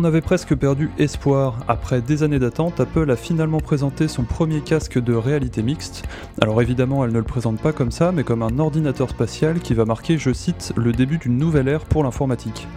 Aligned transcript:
On 0.00 0.04
avait 0.04 0.20
presque 0.20 0.54
perdu 0.54 0.92
espoir. 1.00 1.56
Après 1.66 2.00
des 2.00 2.22
années 2.22 2.38
d'attente, 2.38 2.78
Apple 2.78 3.10
a 3.10 3.16
finalement 3.16 3.58
présenté 3.58 4.06
son 4.06 4.22
premier 4.22 4.60
casque 4.60 4.96
de 4.96 5.12
réalité 5.12 5.60
mixte. 5.60 6.04
Alors 6.40 6.62
évidemment, 6.62 7.04
elle 7.04 7.10
ne 7.10 7.18
le 7.18 7.24
présente 7.24 7.60
pas 7.60 7.72
comme 7.72 7.90
ça, 7.90 8.12
mais 8.12 8.22
comme 8.22 8.44
un 8.44 8.60
ordinateur 8.60 9.10
spatial 9.10 9.58
qui 9.58 9.74
va 9.74 9.84
marquer, 9.84 10.16
je 10.16 10.32
cite, 10.32 10.72
le 10.76 10.92
début 10.92 11.18
d'une 11.18 11.36
nouvelle 11.36 11.66
ère 11.66 11.84
pour 11.84 12.04
l'informatique. 12.04 12.68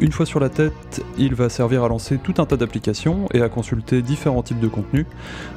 Une 0.00 0.10
fois 0.10 0.26
sur 0.26 0.40
la 0.40 0.48
tête, 0.48 1.04
il 1.18 1.36
va 1.36 1.48
servir 1.50 1.84
à 1.84 1.88
lancer 1.88 2.18
tout 2.18 2.34
un 2.38 2.46
tas 2.46 2.56
d'applications 2.56 3.28
et 3.32 3.42
à 3.42 3.48
consulter 3.48 4.02
différents 4.02 4.42
types 4.42 4.58
de 4.58 4.66
contenus. 4.66 5.06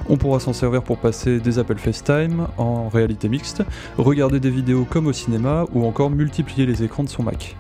On 0.10 0.18
pourra 0.18 0.40
s'en 0.40 0.54
servir 0.54 0.84
pour 0.84 1.00
passer 1.00 1.40
des 1.40 1.58
appels 1.58 1.80
FaceTime 1.80 2.46
en 2.60 2.88
réalité 2.88 3.30
mixte, 3.30 3.64
regarder 3.98 4.40
des 4.40 4.52
vidéos 4.52 4.86
comme 4.88 5.08
au 5.08 5.14
cinéma 5.14 5.66
ou 5.74 5.88
encore 5.88 6.12
multiplier 6.12 6.68
les 6.68 6.84
écrans 6.84 7.04
de 7.04 7.10
son 7.10 7.24
Mac. 7.24 7.56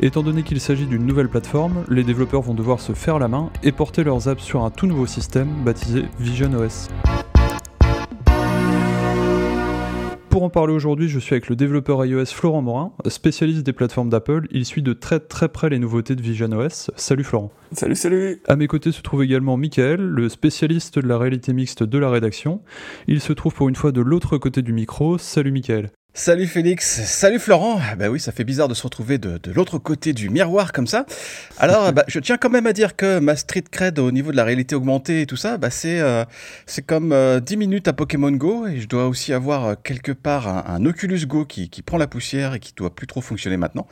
Étant 0.00 0.22
donné 0.22 0.42
qu'il 0.42 0.60
s'agit 0.60 0.86
d'une 0.86 1.04
nouvelle 1.04 1.28
plateforme, 1.28 1.84
les 1.88 2.04
développeurs 2.04 2.42
vont 2.42 2.54
devoir 2.54 2.80
se 2.80 2.92
faire 2.92 3.18
la 3.18 3.28
main 3.28 3.50
et 3.62 3.72
porter 3.72 4.04
leurs 4.04 4.28
apps 4.28 4.42
sur 4.42 4.64
un 4.64 4.70
tout 4.70 4.86
nouveau 4.86 5.06
système 5.06 5.48
baptisé 5.64 6.04
Vision 6.18 6.52
OS. 6.54 6.88
Pour 10.30 10.44
en 10.44 10.48
parler 10.48 10.72
aujourd'hui, 10.72 11.08
je 11.08 11.18
suis 11.18 11.34
avec 11.34 11.48
le 11.48 11.56
développeur 11.56 12.04
iOS 12.04 12.26
Florent 12.26 12.62
Morin, 12.62 12.92
spécialiste 13.08 13.64
des 13.64 13.72
plateformes 13.72 14.08
d'Apple. 14.08 14.46
Il 14.52 14.64
suit 14.64 14.80
de 14.80 14.92
très 14.92 15.18
très 15.18 15.48
près 15.48 15.68
les 15.68 15.80
nouveautés 15.80 16.14
de 16.14 16.22
Vision 16.22 16.52
OS. 16.52 16.92
Salut 16.94 17.24
Florent. 17.24 17.50
Salut, 17.72 17.96
salut. 17.96 18.40
À 18.46 18.54
mes 18.54 18.68
côtés 18.68 18.92
se 18.92 19.02
trouve 19.02 19.24
également 19.24 19.56
Michael, 19.56 20.00
le 20.00 20.28
spécialiste 20.28 21.00
de 21.00 21.08
la 21.08 21.18
réalité 21.18 21.52
mixte 21.52 21.82
de 21.82 21.98
la 21.98 22.10
rédaction. 22.10 22.62
Il 23.08 23.20
se 23.20 23.32
trouve 23.32 23.54
pour 23.54 23.68
une 23.68 23.74
fois 23.74 23.90
de 23.90 24.00
l'autre 24.00 24.38
côté 24.38 24.62
du 24.62 24.72
micro. 24.72 25.18
Salut 25.18 25.50
Michael. 25.50 25.90
Salut 26.12 26.48
Félix, 26.48 27.04
salut 27.04 27.38
Florent. 27.38 27.80
Bah 27.96 28.08
oui, 28.08 28.18
ça 28.18 28.32
fait 28.32 28.42
bizarre 28.42 28.66
de 28.66 28.74
se 28.74 28.82
retrouver 28.82 29.16
de, 29.18 29.38
l'autre 29.54 29.78
côté 29.78 30.12
du 30.12 30.28
miroir 30.28 30.72
comme 30.72 30.88
ça. 30.88 31.06
Alors, 31.56 31.92
bah, 31.94 32.04
je 32.08 32.18
tiens 32.18 32.36
quand 32.36 32.50
même 32.50 32.66
à 32.66 32.72
dire 32.72 32.96
que 32.96 33.20
ma 33.20 33.36
street 33.36 33.64
cred 33.70 34.00
au 34.00 34.10
niveau 34.10 34.32
de 34.32 34.36
la 34.36 34.42
réalité 34.42 34.74
augmentée 34.74 35.22
et 35.22 35.26
tout 35.26 35.36
ça, 35.36 35.56
bah, 35.56 35.70
c'est 35.70 36.00
euh, 36.00 36.24
c'est 36.66 36.82
comme 36.82 37.10
10 37.10 37.14
euh, 37.14 37.56
minutes 37.56 37.86
à 37.86 37.92
Pokémon 37.92 38.32
Go 38.32 38.66
et 38.66 38.80
je 38.80 38.88
dois 38.88 39.06
aussi 39.06 39.32
avoir 39.32 39.66
euh, 39.66 39.74
quelque 39.84 40.10
part 40.10 40.48
un, 40.68 40.84
Oculus 40.84 41.26
Go 41.26 41.44
qui, 41.44 41.70
qui, 41.70 41.80
prend 41.80 41.96
la 41.96 42.08
poussière 42.08 42.54
et 42.54 42.58
qui 42.58 42.74
doit 42.74 42.92
plus 42.92 43.06
trop 43.06 43.20
fonctionner 43.20 43.56
maintenant. 43.56 43.86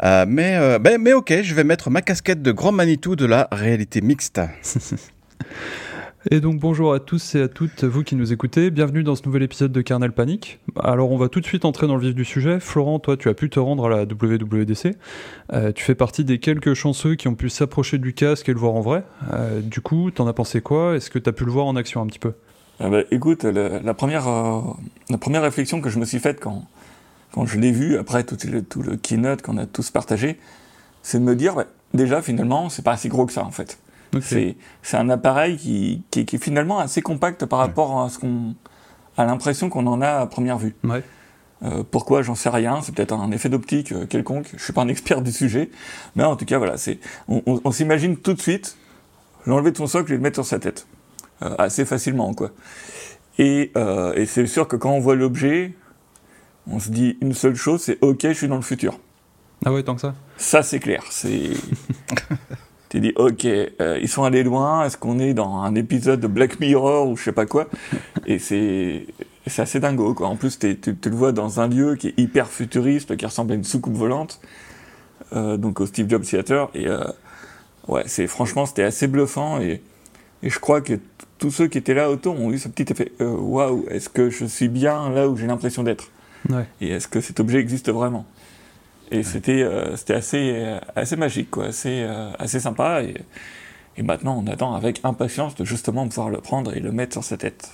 mais, 0.00 0.78
bah, 0.78 0.98
mais 0.98 1.14
ok, 1.14 1.42
je 1.42 1.54
vais 1.54 1.64
mettre 1.64 1.90
ma 1.90 2.00
casquette 2.00 2.42
de 2.42 2.52
grand 2.52 2.72
Manitou 2.72 3.16
de 3.16 3.26
la 3.26 3.48
réalité 3.50 4.00
mixte. 4.02 4.40
Et 6.32 6.40
donc 6.40 6.58
bonjour 6.58 6.92
à 6.92 6.98
tous 6.98 7.36
et 7.36 7.42
à 7.42 7.46
toutes 7.46 7.84
vous 7.84 8.02
qui 8.02 8.16
nous 8.16 8.32
écoutez, 8.32 8.72
bienvenue 8.72 9.04
dans 9.04 9.14
ce 9.14 9.22
nouvel 9.24 9.44
épisode 9.44 9.70
de 9.70 9.80
Kernel 9.80 10.10
Panic. 10.10 10.58
Alors 10.82 11.12
on 11.12 11.16
va 11.16 11.28
tout 11.28 11.40
de 11.40 11.46
suite 11.46 11.64
entrer 11.64 11.86
dans 11.86 11.94
le 11.94 12.00
vif 12.00 12.16
du 12.16 12.24
sujet. 12.24 12.58
Florent, 12.58 12.98
toi 12.98 13.16
tu 13.16 13.28
as 13.28 13.34
pu 13.34 13.48
te 13.48 13.60
rendre 13.60 13.86
à 13.86 13.88
la 13.88 14.02
WWDC. 14.02 14.96
Euh, 15.52 15.70
tu 15.70 15.84
fais 15.84 15.94
partie 15.94 16.24
des 16.24 16.40
quelques 16.40 16.74
chanceux 16.74 17.14
qui 17.14 17.28
ont 17.28 17.36
pu 17.36 17.48
s'approcher 17.48 17.98
du 17.98 18.12
casque 18.12 18.48
et 18.48 18.52
le 18.52 18.58
voir 18.58 18.74
en 18.74 18.80
vrai. 18.80 19.04
Euh, 19.32 19.60
du 19.60 19.80
coup, 19.80 20.10
t'en 20.10 20.26
as 20.26 20.32
pensé 20.32 20.60
quoi? 20.60 20.96
Est-ce 20.96 21.10
que 21.10 21.20
tu 21.20 21.28
as 21.30 21.32
pu 21.32 21.44
le 21.44 21.52
voir 21.52 21.66
en 21.66 21.76
action 21.76 22.02
un 22.02 22.06
petit 22.06 22.18
peu? 22.18 22.32
Ah 22.80 22.88
bah, 22.88 23.02
Écoute, 23.12 23.44
la, 23.44 23.94
première, 23.94 24.26
euh, 24.26 24.62
la 25.08 25.18
première 25.18 25.42
réflexion 25.42 25.80
que 25.80 25.90
je 25.90 26.00
me 26.00 26.04
suis 26.04 26.18
faite 26.18 26.40
quand, 26.40 26.64
quand 27.30 27.46
je 27.46 27.56
l'ai 27.56 27.70
vu, 27.70 27.98
après 27.98 28.24
tout 28.24 28.36
le, 28.50 28.62
tout 28.62 28.82
le 28.82 28.96
keynote 28.96 29.42
qu'on 29.42 29.58
a 29.58 29.66
tous 29.66 29.92
partagé, 29.92 30.40
c'est 31.04 31.20
de 31.20 31.24
me 31.24 31.36
dire, 31.36 31.66
déjà 31.94 32.20
finalement 32.20 32.68
c'est 32.68 32.82
pas 32.82 32.92
assez 32.92 33.08
gros 33.08 33.26
que 33.26 33.32
ça 33.32 33.44
en 33.44 33.52
fait. 33.52 33.78
C'est 34.20 34.56
un 34.96 35.10
appareil 35.10 35.56
qui, 35.56 36.02
qui, 36.10 36.20
est 36.20 36.42
finalement 36.42 36.78
assez 36.78 37.02
compact 37.02 37.46
par 37.46 37.58
rapport 37.58 38.02
à 38.02 38.08
ce 38.08 38.18
qu'on 38.18 38.54
à 39.16 39.24
l'impression 39.24 39.68
qu'on 39.68 39.86
en 39.86 40.02
a 40.02 40.08
à 40.08 40.26
première 40.26 40.58
vue. 40.58 40.74
Euh, 41.62 41.82
pourquoi 41.90 42.22
J'en 42.22 42.34
sais 42.34 42.50
rien. 42.50 42.82
C'est 42.82 42.94
peut-être 42.94 43.14
un 43.14 43.30
effet 43.30 43.48
d'optique 43.48 43.92
euh, 43.92 44.06
quelconque. 44.06 44.50
Je 44.56 44.62
suis 44.62 44.72
pas 44.72 44.82
un 44.82 44.88
expert 44.88 45.22
du 45.22 45.32
sujet, 45.32 45.70
mais 46.14 46.24
en 46.24 46.36
tout 46.36 46.44
cas 46.44 46.58
voilà, 46.58 46.76
c'est 46.76 46.98
on, 47.28 47.70
s'imagine 47.70 48.16
tout 48.16 48.34
de 48.34 48.40
suite 48.40 48.76
l'enlever 49.46 49.70
de 49.70 49.76
son 49.76 49.86
socle 49.86 50.12
et 50.12 50.16
le 50.16 50.20
mettre 50.20 50.36
sur 50.36 50.44
sa 50.44 50.58
tête 50.58 50.86
euh, 51.42 51.54
assez 51.58 51.84
facilement 51.84 52.34
quoi. 52.34 52.50
Et, 53.38 53.72
et 54.14 54.24
c'est 54.24 54.46
sûr 54.46 54.66
que 54.66 54.76
quand 54.76 54.92
on 54.92 55.00
voit 55.00 55.14
l'objet, 55.14 55.74
on 56.70 56.80
se 56.80 56.88
dit 56.88 57.18
une 57.20 57.34
seule 57.34 57.54
chose, 57.54 57.82
c'est 57.82 57.98
ok, 58.00 58.20
je 58.22 58.32
suis 58.32 58.48
dans 58.48 58.56
le 58.56 58.62
futur. 58.62 58.98
Ah 59.66 59.72
ouais, 59.72 59.82
tant 59.82 59.94
que 59.94 60.00
ça. 60.00 60.14
Ça 60.38 60.62
c'est 60.62 60.80
clair. 60.80 61.02
C'est 61.10 61.50
Tu 62.88 63.00
dis, 63.00 63.12
ok, 63.16 63.44
euh, 63.44 63.98
ils 64.00 64.08
sont 64.08 64.24
allés 64.24 64.44
loin, 64.44 64.84
est-ce 64.84 64.96
qu'on 64.96 65.18
est 65.18 65.34
dans 65.34 65.56
un 65.56 65.74
épisode 65.74 66.20
de 66.20 66.26
Black 66.26 66.60
Mirror 66.60 67.08
ou 67.08 67.16
je 67.16 67.24
sais 67.24 67.32
pas 67.32 67.46
quoi 67.46 67.68
Et 68.26 68.38
c'est 68.38 69.06
c'est 69.46 69.62
assez 69.62 69.78
dingo, 69.78 70.14
quoi. 70.14 70.28
En 70.28 70.36
plus, 70.36 70.58
tu, 70.58 70.76
le 70.84 71.16
vois 71.16 71.32
dans 71.32 71.60
un 71.60 71.68
lieu 71.68 71.94
qui 71.94 72.08
est 72.08 72.18
hyper 72.18 72.48
futuriste, 72.48 73.16
qui 73.16 73.26
ressemble 73.26 73.52
à 73.52 73.54
une 73.54 73.64
soucoupe 73.64 73.94
volante, 73.94 74.40
euh, 75.34 75.56
donc 75.56 75.80
au 75.80 75.86
Steve 75.86 76.08
Jobs 76.08 76.22
Theater. 76.22 76.68
Et 76.74 76.88
euh, 76.88 77.04
ouais, 77.86 78.02
c'est 78.06 78.26
franchement, 78.26 78.66
c'était 78.66 78.82
assez 78.82 79.06
bluffant. 79.06 79.60
Et, 79.60 79.82
et 80.42 80.50
je 80.50 80.58
crois 80.58 80.80
que 80.80 80.94
tous 81.38 81.50
ceux 81.50 81.68
qui 81.68 81.78
étaient 81.78 81.94
là 81.94 82.10
autour 82.10 82.40
ont 82.40 82.50
eu 82.50 82.58
ce 82.58 82.68
petit 82.68 82.92
effet 82.92 83.12
waouh, 83.20 83.84
est-ce 83.88 84.08
que 84.08 84.30
je 84.30 84.44
suis 84.46 84.68
bien 84.68 85.10
là 85.10 85.28
où 85.28 85.36
j'ai 85.36 85.46
l'impression 85.46 85.82
d'être? 85.84 86.08
Ouais. 86.50 86.66
Et 86.80 86.90
est-ce 86.90 87.08
que 87.08 87.20
cet 87.20 87.40
objet 87.40 87.58
existe 87.58 87.90
vraiment? 87.90 88.26
Et 89.10 89.22
c'était 89.22 89.62
euh, 89.62 89.96
c'était 89.96 90.14
assez, 90.14 90.52
euh, 90.56 90.78
assez 90.94 91.16
magique, 91.16 91.50
quoi, 91.50 91.66
assez, 91.66 92.02
euh, 92.02 92.30
assez 92.38 92.60
sympa. 92.60 93.02
Et, 93.02 93.14
et 93.96 94.02
maintenant, 94.02 94.42
on 94.42 94.50
attend 94.50 94.74
avec 94.74 95.00
impatience 95.04 95.54
de 95.54 95.64
justement 95.64 96.06
pouvoir 96.06 96.30
le 96.30 96.38
prendre 96.38 96.74
et 96.76 96.80
le 96.80 96.92
mettre 96.92 97.12
sur 97.14 97.24
sa 97.24 97.36
tête. 97.36 97.70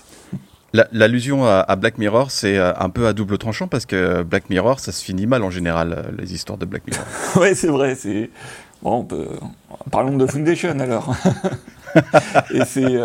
L'allusion 0.72 1.44
à, 1.44 1.76
Black 1.76 1.98
Mirror, 1.98 2.30
c'est 2.30 2.56
un 2.56 2.88
peu 2.88 3.06
à 3.06 3.12
double 3.12 3.36
tranchant 3.36 3.68
parce 3.68 3.84
que 3.84 4.22
Black 4.22 4.48
Mirror, 4.48 4.80
ça 4.80 4.90
se 4.90 5.04
finit 5.04 5.26
mal 5.26 5.42
en 5.42 5.50
général, 5.50 6.14
les 6.16 6.32
histoires 6.32 6.56
de 6.56 6.64
Black 6.64 6.86
Mirror. 6.86 7.04
ouais, 7.42 7.54
c'est 7.54 7.66
vrai. 7.66 7.94
C'est 7.94 8.30
bon, 8.80 9.00
on 9.00 9.04
peut... 9.04 9.26
parlons 9.90 10.16
de 10.16 10.26
Foundation 10.26 10.80
alors. 10.80 11.14
et 12.54 12.64
c'est 12.64 12.96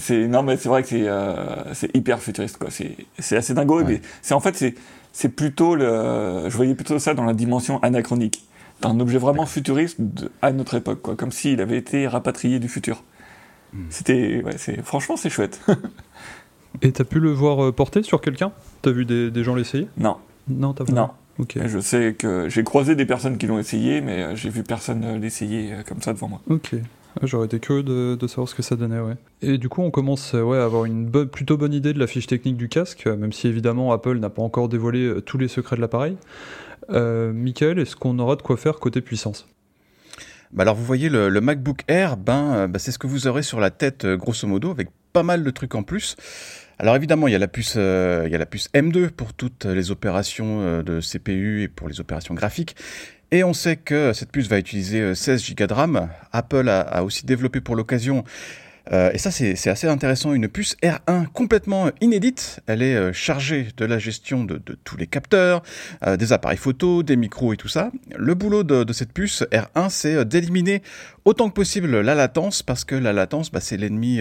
c'est 0.00 0.26
non 0.26 0.42
mais 0.42 0.56
c'est 0.56 0.68
vrai 0.68 0.82
que 0.82 0.88
c'est 0.88 1.06
c'est 1.74 1.94
hyper 1.94 2.20
futuriste 2.20 2.56
quoi. 2.56 2.68
C'est 2.70 3.36
assez 3.36 3.54
dingo. 3.54 3.84
Mais 3.84 4.00
c'est 4.22 4.34
en 4.34 4.40
fait 4.40 4.56
c'est 4.56 4.74
c'est 5.12 5.28
plutôt 5.30 5.74
le, 5.74 6.44
je 6.48 6.56
voyais 6.56 6.74
plutôt 6.74 6.98
ça 6.98 7.14
dans 7.14 7.24
la 7.24 7.34
dimension 7.34 7.82
anachronique, 7.82 8.44
d'un 8.80 8.98
objet 9.00 9.18
vraiment 9.18 9.46
futuriste 9.46 9.98
à 10.42 10.52
notre 10.52 10.74
époque, 10.74 11.02
quoi, 11.02 11.16
comme 11.16 11.32
s'il 11.32 11.60
avait 11.60 11.76
été 11.76 12.06
rapatrié 12.06 12.58
du 12.58 12.68
futur. 12.68 13.02
Hmm. 13.72 13.84
C'était, 13.90 14.42
ouais, 14.44 14.54
c'est, 14.56 14.82
franchement, 14.82 15.16
c'est 15.16 15.30
chouette. 15.30 15.60
Et 16.82 16.92
t'as 16.92 17.04
pu 17.04 17.18
le 17.18 17.32
voir 17.32 17.64
euh, 17.64 17.72
porter 17.72 18.02
sur 18.02 18.20
quelqu'un? 18.20 18.52
T'as 18.82 18.92
vu 18.92 19.04
des, 19.04 19.30
des 19.30 19.44
gens 19.44 19.54
l'essayer? 19.54 19.88
Non. 19.96 20.16
Non, 20.48 20.72
t'as 20.72 20.84
pas 20.84 20.92
Non. 20.92 21.10
Ok. 21.38 21.58
Je 21.64 21.78
sais 21.80 22.14
que 22.14 22.48
j'ai 22.48 22.62
croisé 22.62 22.94
des 22.94 23.06
personnes 23.06 23.38
qui 23.38 23.46
l'ont 23.46 23.58
essayé, 23.58 24.00
mais 24.00 24.22
euh, 24.22 24.36
j'ai 24.36 24.50
vu 24.50 24.62
personne 24.62 25.04
euh, 25.04 25.18
l'essayer 25.18 25.74
comme 25.86 26.00
ça 26.00 26.12
devant 26.12 26.28
moi. 26.28 26.40
Ok. 26.48 26.74
J'aurais 27.22 27.46
été 27.46 27.58
curieux 27.58 27.82
de, 27.82 28.26
savoir 28.26 28.48
ce 28.48 28.54
que 28.54 28.62
ça 28.62 28.76
donnait, 28.76 29.00
ouais. 29.00 29.14
Et 29.42 29.58
du 29.58 29.68
coup, 29.68 29.82
on 29.82 29.90
commence 29.90 30.32
ouais, 30.32 30.58
à 30.58 30.64
avoir 30.64 30.84
une 30.84 31.10
plutôt 31.26 31.56
bonne 31.56 31.74
idée 31.74 31.92
de 31.92 31.98
la 31.98 32.06
fiche 32.06 32.26
technique 32.26 32.56
du 32.56 32.68
casque, 32.68 33.06
même 33.06 33.32
si 33.32 33.48
évidemment 33.48 33.92
Apple 33.92 34.18
n'a 34.18 34.30
pas 34.30 34.42
encore 34.42 34.68
dévoilé 34.68 35.00
euh, 35.00 35.20
tous 35.20 35.38
les 35.38 35.48
secrets 35.48 35.76
de 35.76 35.80
l'appareil. 35.80 36.16
Euh, 36.90 37.32
Michael, 37.32 37.78
est-ce 37.78 37.96
qu'on 37.96 38.18
aura 38.18 38.36
de 38.36 38.42
quoi 38.42 38.56
faire 38.56 38.78
côté 38.78 39.00
puissance? 39.00 39.48
Bah 40.52 40.62
alors 40.62 40.74
vous 40.74 40.84
voyez 40.84 41.08
le, 41.08 41.30
MacBook 41.40 41.82
Air, 41.86 42.16
ben, 42.16 42.54
euh, 42.54 42.66
bah, 42.66 42.78
c'est 42.78 42.90
ce 42.90 42.98
que 42.98 43.06
vous 43.06 43.26
aurez 43.28 43.42
sur 43.42 43.60
la 43.60 43.70
tête 43.70 44.06
grosso 44.06 44.46
modo, 44.48 44.70
avec 44.70 44.88
pas 45.12 45.22
mal 45.22 45.44
de 45.44 45.50
trucs 45.50 45.74
en 45.74 45.82
plus. 45.82 46.16
Alors 46.78 46.96
évidemment, 46.96 47.28
il 47.28 47.32
y 47.32 47.36
a 47.36 47.38
la 47.38 47.48
puce, 47.48 47.74
il 47.74 48.30
y 48.30 48.34
a 48.34 48.38
la 48.38 48.46
puce 48.46 48.68
M2 48.72 49.10
pour 49.10 49.34
toutes 49.34 49.66
les 49.66 49.90
opérations 49.90 50.82
de 50.82 51.00
CPU 51.00 51.62
et 51.62 51.68
pour 51.68 51.88
les 51.88 52.00
opérations 52.00 52.34
graphiques. 52.34 52.74
Et 53.32 53.44
on 53.44 53.54
sait 53.54 53.76
que 53.76 54.12
cette 54.12 54.32
puce 54.32 54.48
va 54.48 54.58
utiliser 54.58 55.14
16 55.14 55.54
Go 55.54 55.66
de 55.66 55.72
RAM. 55.72 56.08
Apple 56.32 56.68
a, 56.68 57.04
aussi 57.04 57.24
développé 57.24 57.60
pour 57.60 57.76
l'occasion 57.76 58.24
euh, 58.92 59.10
et 59.12 59.18
ça, 59.18 59.30
c'est 59.30 59.68
assez 59.68 59.86
intéressant. 59.86 60.32
Une 60.32 60.48
puce 60.48 60.76
R1 60.82 61.26
complètement 61.28 61.90
inédite. 62.00 62.60
Elle 62.66 62.82
est 62.82 62.94
euh, 62.94 63.12
chargée 63.12 63.68
de 63.76 63.84
la 63.84 63.98
gestion 63.98 64.44
de, 64.44 64.60
tous 64.84 64.96
les 64.96 65.06
capteurs, 65.06 65.62
euh, 66.06 66.16
des 66.16 66.32
appareils 66.32 66.58
photo, 66.58 67.02
des 67.02 67.16
micros 67.16 67.52
et 67.52 67.56
tout 67.56 67.68
ça. 67.68 67.90
Le 68.16 68.34
boulot 68.34 68.62
de, 68.64 68.92
cette 68.92 69.12
puce 69.12 69.44
R1, 69.52 69.90
c'est 69.90 70.24
d'éliminer 70.24 70.82
autant 71.24 71.48
que 71.48 71.54
possible 71.54 72.00
la 72.00 72.14
latence, 72.14 72.62
parce 72.62 72.84
que 72.84 72.94
la 72.94 73.12
latence, 73.12 73.50
bah, 73.50 73.60
c'est 73.60 73.76
l'ennemi 73.76 74.20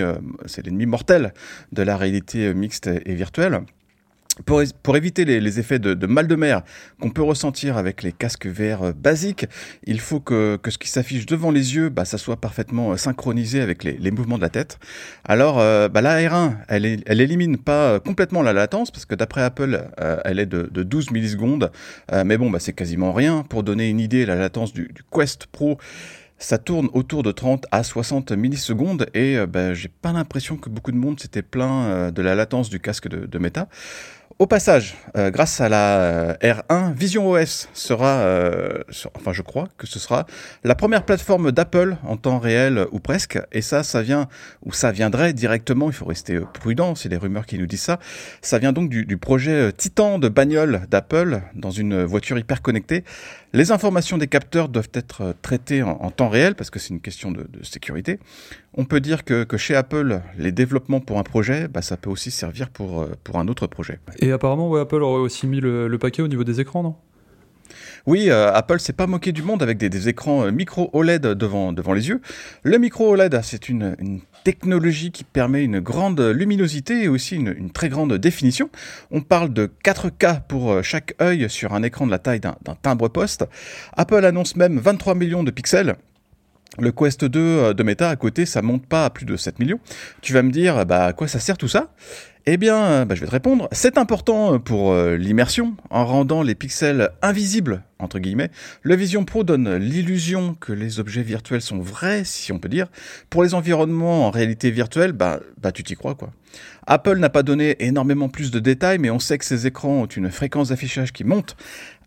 mortel 0.86 1.34
de 1.72 1.82
la 1.82 1.98
réalité 1.98 2.54
mixte 2.54 2.88
et 2.88 3.16
virtuelle. 3.16 3.62
Pour, 4.46 4.96
éviter 4.96 5.26
les, 5.26 5.60
effets 5.60 5.80
de, 5.80 6.06
mal 6.06 6.28
de 6.28 6.36
mer 6.36 6.62
qu'on 7.00 7.10
peut 7.10 7.24
ressentir 7.24 7.78
avec 7.78 8.04
les 8.04 8.12
casques 8.12 8.48
VR 8.48 8.84
euh, 8.84 8.94
basiques, 8.94 9.46
il 9.86 10.00
faut 10.00 10.20
que, 10.20 10.60
ce 10.68 10.78
qui 10.78 10.90
s'affiche 10.90 11.26
devant 11.26 11.52
les 11.52 11.76
yeux, 11.76 11.90
bah, 11.90 12.06
ça 12.06 12.18
soit 12.18 12.38
parfaitement 12.38 12.92
euh, 12.92 12.98
synchronisé 12.98 13.62
avec 13.62 13.84
les, 13.84 14.12
mouvements 14.12 14.38
de 14.38 14.42
la 14.42 14.50
tête. 14.50 14.80
Alors, 15.26 15.60
euh, 15.60 15.90
bah, 15.90 16.02
la 16.02 16.20
R1, 16.20 16.56
elle, 16.68 16.86
élimine 17.22 17.58
pas 17.58 18.00
complètement 18.00 18.42
la 18.42 18.54
latence, 18.54 18.92
parce 18.92 19.06
que 19.06 19.16
d'après 19.16 19.42
Apple, 19.42 19.90
elle 20.26 20.40
est 20.40 20.46
de, 20.46 20.70
de 20.72 20.84
12 20.84 21.12
millisecondes. 21.12 21.72
mais 22.26 22.38
bon, 22.38 22.50
bah, 22.50 22.60
c'est 22.60 22.74
quasiment 22.74 23.14
rien. 23.14 23.44
Pour 23.44 23.64
donner 23.64 23.90
une 23.90 24.00
idée, 24.00 24.26
la 24.26 24.36
latence 24.36 24.74
du, 24.74 24.88
du 24.88 25.04
Quest 25.12 25.48
Pro, 25.48 25.78
ça 26.38 26.58
tourne 26.58 26.90
autour 26.94 27.22
de 27.24 27.32
30 27.32 27.66
à 27.72 27.84
60 27.84 28.32
millisecondes 28.32 29.08
et 29.14 29.38
bah, 29.46 29.74
j'ai 29.74 29.90
pas 29.90 30.14
l'impression 30.14 30.56
que 30.56 30.70
beaucoup 30.70 30.92
de 30.92 30.98
monde 30.98 31.20
s'était 31.20 31.42
plaint 31.42 32.14
de 32.14 32.22
la 32.22 32.36
latence 32.36 32.70
du 32.70 32.80
casque 32.80 33.10
de, 33.10 33.26
de 33.26 33.40
Meta. 33.40 33.68
Au 34.42 34.48
passage, 34.48 34.96
euh, 35.18 35.32
grâce 35.32 35.60
à 35.60 35.68
la 35.68 36.00
euh, 36.00 36.34
R1, 36.42 36.94
Vision 36.94 37.30
OS 37.30 37.68
sera, 37.74 38.22
euh, 38.22 38.80
enfin 39.14 39.34
je 39.34 39.42
crois 39.42 39.68
que 39.78 39.86
ce 39.86 40.00
sera 40.00 40.26
la 40.64 40.76
première 40.76 41.04
plateforme 41.04 41.52
d'Apple 41.52 41.98
en 42.06 42.16
temps 42.16 42.40
réel 42.40 42.86
ou 42.94 43.02
presque. 43.02 43.38
Et 43.52 43.62
ça, 43.62 43.84
ça 43.84 44.02
vient 44.02 44.30
ou 44.64 44.72
ça 44.72 44.94
viendrait 44.94 45.34
directement. 45.34 45.90
Il 45.90 45.94
faut 45.94 46.06
rester 46.06 46.40
prudent. 46.54 46.96
C'est 46.96 47.10
les 47.10 47.18
rumeurs 47.18 47.46
qui 47.46 47.58
nous 47.58 47.66
disent 47.66 47.82
ça. 47.82 48.00
Ça 48.42 48.60
vient 48.60 48.72
donc 48.72 48.90
du, 48.90 49.18
projet 49.18 49.74
Titan 49.74 50.20
de 50.20 50.30
bagnole 50.30 50.84
d'Apple 50.90 51.42
dans 51.54 51.72
une 51.72 52.06
voiture 52.06 52.40
hyper 52.40 52.62
connectée 52.62 53.04
les 53.54 53.72
informations 53.72 54.18
des 54.18 54.28
capteurs 54.28 54.70
doivent 54.70 54.92
être 54.94 55.22
euh, 55.22 55.34
traitées 55.42 55.82
en, 55.82 56.12
temps 56.12 56.30
réel 56.30 56.56
parce 56.56 56.70
que 56.70 56.80
c'est 56.80 56.90
une 56.90 57.02
question 57.02 57.32
de, 57.32 57.48
sécurité. 57.64 58.20
On 58.76 58.86
peut 58.86 59.00
dire 59.00 59.24
que, 59.24 59.46
chez 59.58 59.76
Apple, 59.76 60.22
les 60.38 60.52
développements 60.52 61.00
pour 61.00 61.20
un 61.20 61.24
projet, 61.24 61.68
bah, 61.68 61.82
ça 61.82 61.98
peut 61.98 62.10
aussi 62.10 62.32
servir 62.32 62.70
pour, 62.70 63.02
euh, 63.02 63.12
pour 63.24 63.40
un 63.40 63.48
autre 63.48 63.68
projet. 63.68 64.00
Et 64.20 64.29
apparemment, 64.32 64.74
Apple 64.76 65.02
aurait 65.02 65.22
aussi 65.22 65.48
mis 65.48 65.60
le, 65.60 65.98
paquet 66.00 66.22
au 66.22 66.28
niveau 66.28 66.44
des 66.44 66.60
écrans, 66.60 66.84
non? 66.84 66.96
Oui, 68.06 68.30
euh, 68.30 68.52
Apple 68.54 68.80
s'est 68.80 68.94
pas 68.94 69.08
moqué 69.08 69.32
du 69.32 69.44
monde 69.44 69.62
avec 69.62 69.78
des, 69.78 70.10
écrans 70.10 70.52
micro 70.52 70.90
OLED 70.94 71.22
devant, 71.22 71.74
les 71.94 72.08
yeux. 72.08 72.22
Le 72.64 72.78
micro 72.78 73.12
OLED, 73.12 73.40
c'est 73.44 73.70
une, 73.70 73.96
technologie 74.44 75.12
qui 75.12 75.24
permet 75.24 75.64
une 75.64 75.80
grande 75.80 76.22
luminosité 76.22 77.04
et 77.04 77.08
aussi 77.08 77.36
une, 77.36 77.72
très 77.72 77.90
grande 77.90 78.14
définition. 78.14 78.70
On 79.12 79.22
parle 79.22 79.54
de 79.54 79.70
4K 79.84 80.42
pour 80.48 80.72
euh, 80.72 80.82
chaque 80.82 81.16
œil 81.22 81.50
sur 81.50 81.74
un 81.74 81.84
écran 81.84 82.06
de 82.06 82.12
la 82.12 82.20
taille 82.20 82.40
d'un 82.40 82.56
timbre-poste. 82.82 83.46
Apple 83.96 84.26
annonce 84.26 84.56
même 84.56 84.80
23 84.80 85.16
millions 85.16 85.44
de 85.44 85.52
pixels. 85.52 85.96
Le 86.78 86.92
Quest 86.92 87.26
2 87.26 87.40
euh, 87.40 87.74
de 87.74 87.84
Meta 87.84 88.10
à 88.10 88.16
côté, 88.16 88.46
ça 88.46 88.62
monte 88.62 88.86
pas 88.86 89.06
à 89.06 89.10
plus 89.10 89.26
de 89.26 89.36
7 89.36 89.60
millions. 89.60 89.80
Tu 90.22 90.34
vas 90.34 90.44
me 90.44 90.52
dire, 90.52 90.86
bah 90.86 91.06
à 91.06 91.14
quoi 91.14 91.28
ça 91.28 91.40
sert 91.40 91.58
tout 91.58 91.68
ça? 91.68 91.92
Eh 92.46 92.58
bien, 92.58 92.84
euh, 92.84 93.06
bah, 93.06 93.16
je 93.16 93.22
vais 93.22 93.28
te 93.28 93.32
répondre. 93.32 93.68
C'est 93.72 93.98
important 93.98 94.54
euh, 94.56 94.60
pour 94.60 94.92
euh, 94.92 95.18
l'immersion, 95.18 95.76
en 95.90 96.06
rendant 96.06 96.42
les 96.42 96.56
pixels 96.56 97.10
invisibles, 97.22 97.84
entre 98.00 98.20
guillemets. 98.20 98.50
Le 98.82 98.96
Vision 98.96 99.26
Pro 99.26 99.44
donne 99.44 99.76
l'illusion 99.76 100.56
que 100.56 100.74
les 100.74 101.00
objets 101.00 101.22
virtuels 101.22 101.62
sont 101.62 101.80
vrais, 101.80 102.24
si 102.24 102.52
on 102.52 102.60
peut 102.60 102.70
dire. 102.70 102.88
Pour 103.30 103.44
les 103.44 103.54
environnements 103.54 104.28
en 104.28 104.32
réalité 104.32 104.72
virtuelle, 104.72 105.12
bah, 105.12 105.40
bah 105.62 105.72
tu 105.72 105.84
t'y 105.84 105.96
crois, 105.96 106.16
quoi. 106.16 106.32
Apple 106.88 107.18
n'a 107.18 107.30
pas 107.30 107.44
donné 107.44 107.76
énormément 107.86 108.30
plus 108.30 108.50
de 108.50 108.60
détails, 108.60 108.98
mais 108.98 109.12
on 109.12 109.20
sait 109.20 109.38
que 109.38 109.46
ces 109.46 109.68
écrans 109.68 110.02
ont 110.02 110.06
une 110.08 110.32
fréquence 110.32 110.70
d'affichage 110.70 111.14
qui 111.14 111.24
monte 111.24 111.56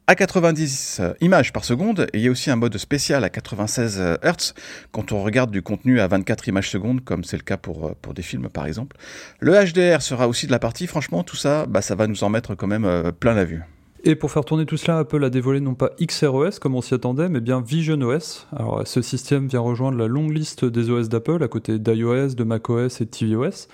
à 0.06 0.14
90 0.14 0.98
euh, 1.00 1.12
images 1.20 1.52
par 1.52 1.64
seconde 1.64 2.06
et 2.12 2.18
il 2.18 2.24
y 2.24 2.28
a 2.28 2.30
aussi 2.30 2.50
un 2.50 2.56
mode 2.56 2.76
spécial 2.76 3.24
à 3.24 3.30
96 3.30 3.98
euh, 4.00 4.16
Hz 4.22 4.54
quand 4.90 5.12
on 5.12 5.22
regarde 5.22 5.50
du 5.50 5.62
contenu 5.62 6.00
à 6.00 6.08
24 6.08 6.48
images 6.48 6.70
secondes 6.70 7.04
comme 7.04 7.24
c'est 7.24 7.36
le 7.36 7.42
cas 7.42 7.56
pour, 7.56 7.86
euh, 7.86 8.12
des 8.12 8.22
films 8.22 8.48
par 8.48 8.66
exemple. 8.66 8.96
Le 9.40 9.52
HDR 9.52 10.02
sera 10.02 10.28
aussi 10.28 10.46
de 10.46 10.52
la 10.52 10.58
partie, 10.58 10.86
franchement 10.86 11.22
tout 11.22 11.36
ça, 11.36 11.66
bah, 11.66 11.82
ça 11.82 11.94
va 11.94 12.06
nous 12.06 12.24
en 12.24 12.28
mettre 12.28 12.54
quand 12.54 12.66
même 12.66 13.12
plein 13.18 13.34
la 13.34 13.44
vue. 13.44 13.62
Et 14.04 14.16
pour 14.16 14.32
faire 14.32 14.44
tourner 14.44 14.66
tout 14.66 14.76
cela, 14.76 14.98
Apple 14.98 15.22
a 15.22 15.30
dévoilé 15.30 15.60
non 15.60 15.74
pas 15.74 15.90
XROS 16.00 16.58
comme 16.60 16.74
on 16.74 16.82
s'y 16.82 16.92
attendait, 16.92 17.28
mais 17.28 17.40
bien 17.40 17.60
Vision 17.60 18.00
OS. 18.00 18.48
Alors 18.52 18.82
ce 18.84 19.00
système 19.00 19.46
vient 19.46 19.60
rejoindre 19.60 19.96
la 19.96 20.08
longue 20.08 20.32
liste 20.32 20.64
des 20.64 20.90
OS 20.90 21.08
d'Apple 21.08 21.42
à 21.44 21.48
côté 21.48 21.78
d'iOS, 21.78 22.34
de 22.34 22.42
macOS 22.42 23.00
et 23.00 23.04
de 23.04 23.10
tvOS. 23.10 23.68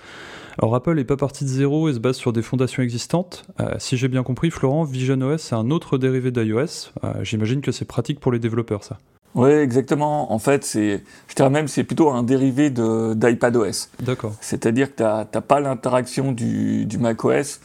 Alors 0.61 0.75
Apple 0.75 0.95
n'est 0.95 1.05
pas 1.05 1.15
parti 1.15 1.45
de 1.45 1.49
zéro 1.49 1.87
et 1.87 1.93
se 1.93 1.99
base 1.99 2.17
sur 2.17 2.33
des 2.33 2.41
fondations 2.41 2.83
existantes. 2.83 3.45
Euh, 3.61 3.75
si 3.79 3.95
j'ai 3.95 4.09
bien 4.09 4.23
compris, 4.23 4.51
Florent, 4.51 4.83
Vision 4.83 5.21
OS 5.21 5.41
c'est 5.41 5.55
un 5.55 5.71
autre 5.71 5.97
dérivé 5.97 6.31
d'iOS. 6.31 6.91
Euh, 7.05 7.13
j'imagine 7.23 7.61
que 7.61 7.71
c'est 7.71 7.85
pratique 7.85 8.19
pour 8.19 8.33
les 8.33 8.39
développeurs, 8.39 8.83
ça. 8.83 8.97
Oui, 9.35 9.51
exactement. 9.51 10.33
En 10.33 10.39
fait, 10.39 10.65
c'est, 10.65 11.01
je 11.29 11.35
dirais 11.35 11.49
même, 11.49 11.69
c'est 11.69 11.85
plutôt 11.85 12.09
un 12.09 12.23
dérivé 12.23 12.71
d'iPadOS. 12.71 13.87
D'accord. 14.01 14.33
C'est-à-dire 14.41 14.93
que 14.93 14.97
tu 14.97 15.03
n'as 15.03 15.41
pas 15.41 15.61
l'interaction 15.61 16.33
du, 16.33 16.85
du 16.85 16.97
macOS, 16.97 17.61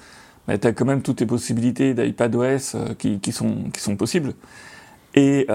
mais 0.46 0.58
tu 0.60 0.68
as 0.68 0.72
quand 0.72 0.84
même 0.84 1.02
toutes 1.02 1.18
les 1.18 1.26
possibilités 1.26 1.94
d'iPadOS 1.94 2.76
euh, 2.76 2.94
qui, 2.96 3.18
qui, 3.18 3.32
sont, 3.32 3.70
qui 3.72 3.80
sont 3.80 3.96
possibles. 3.96 4.34
Et, 5.16 5.46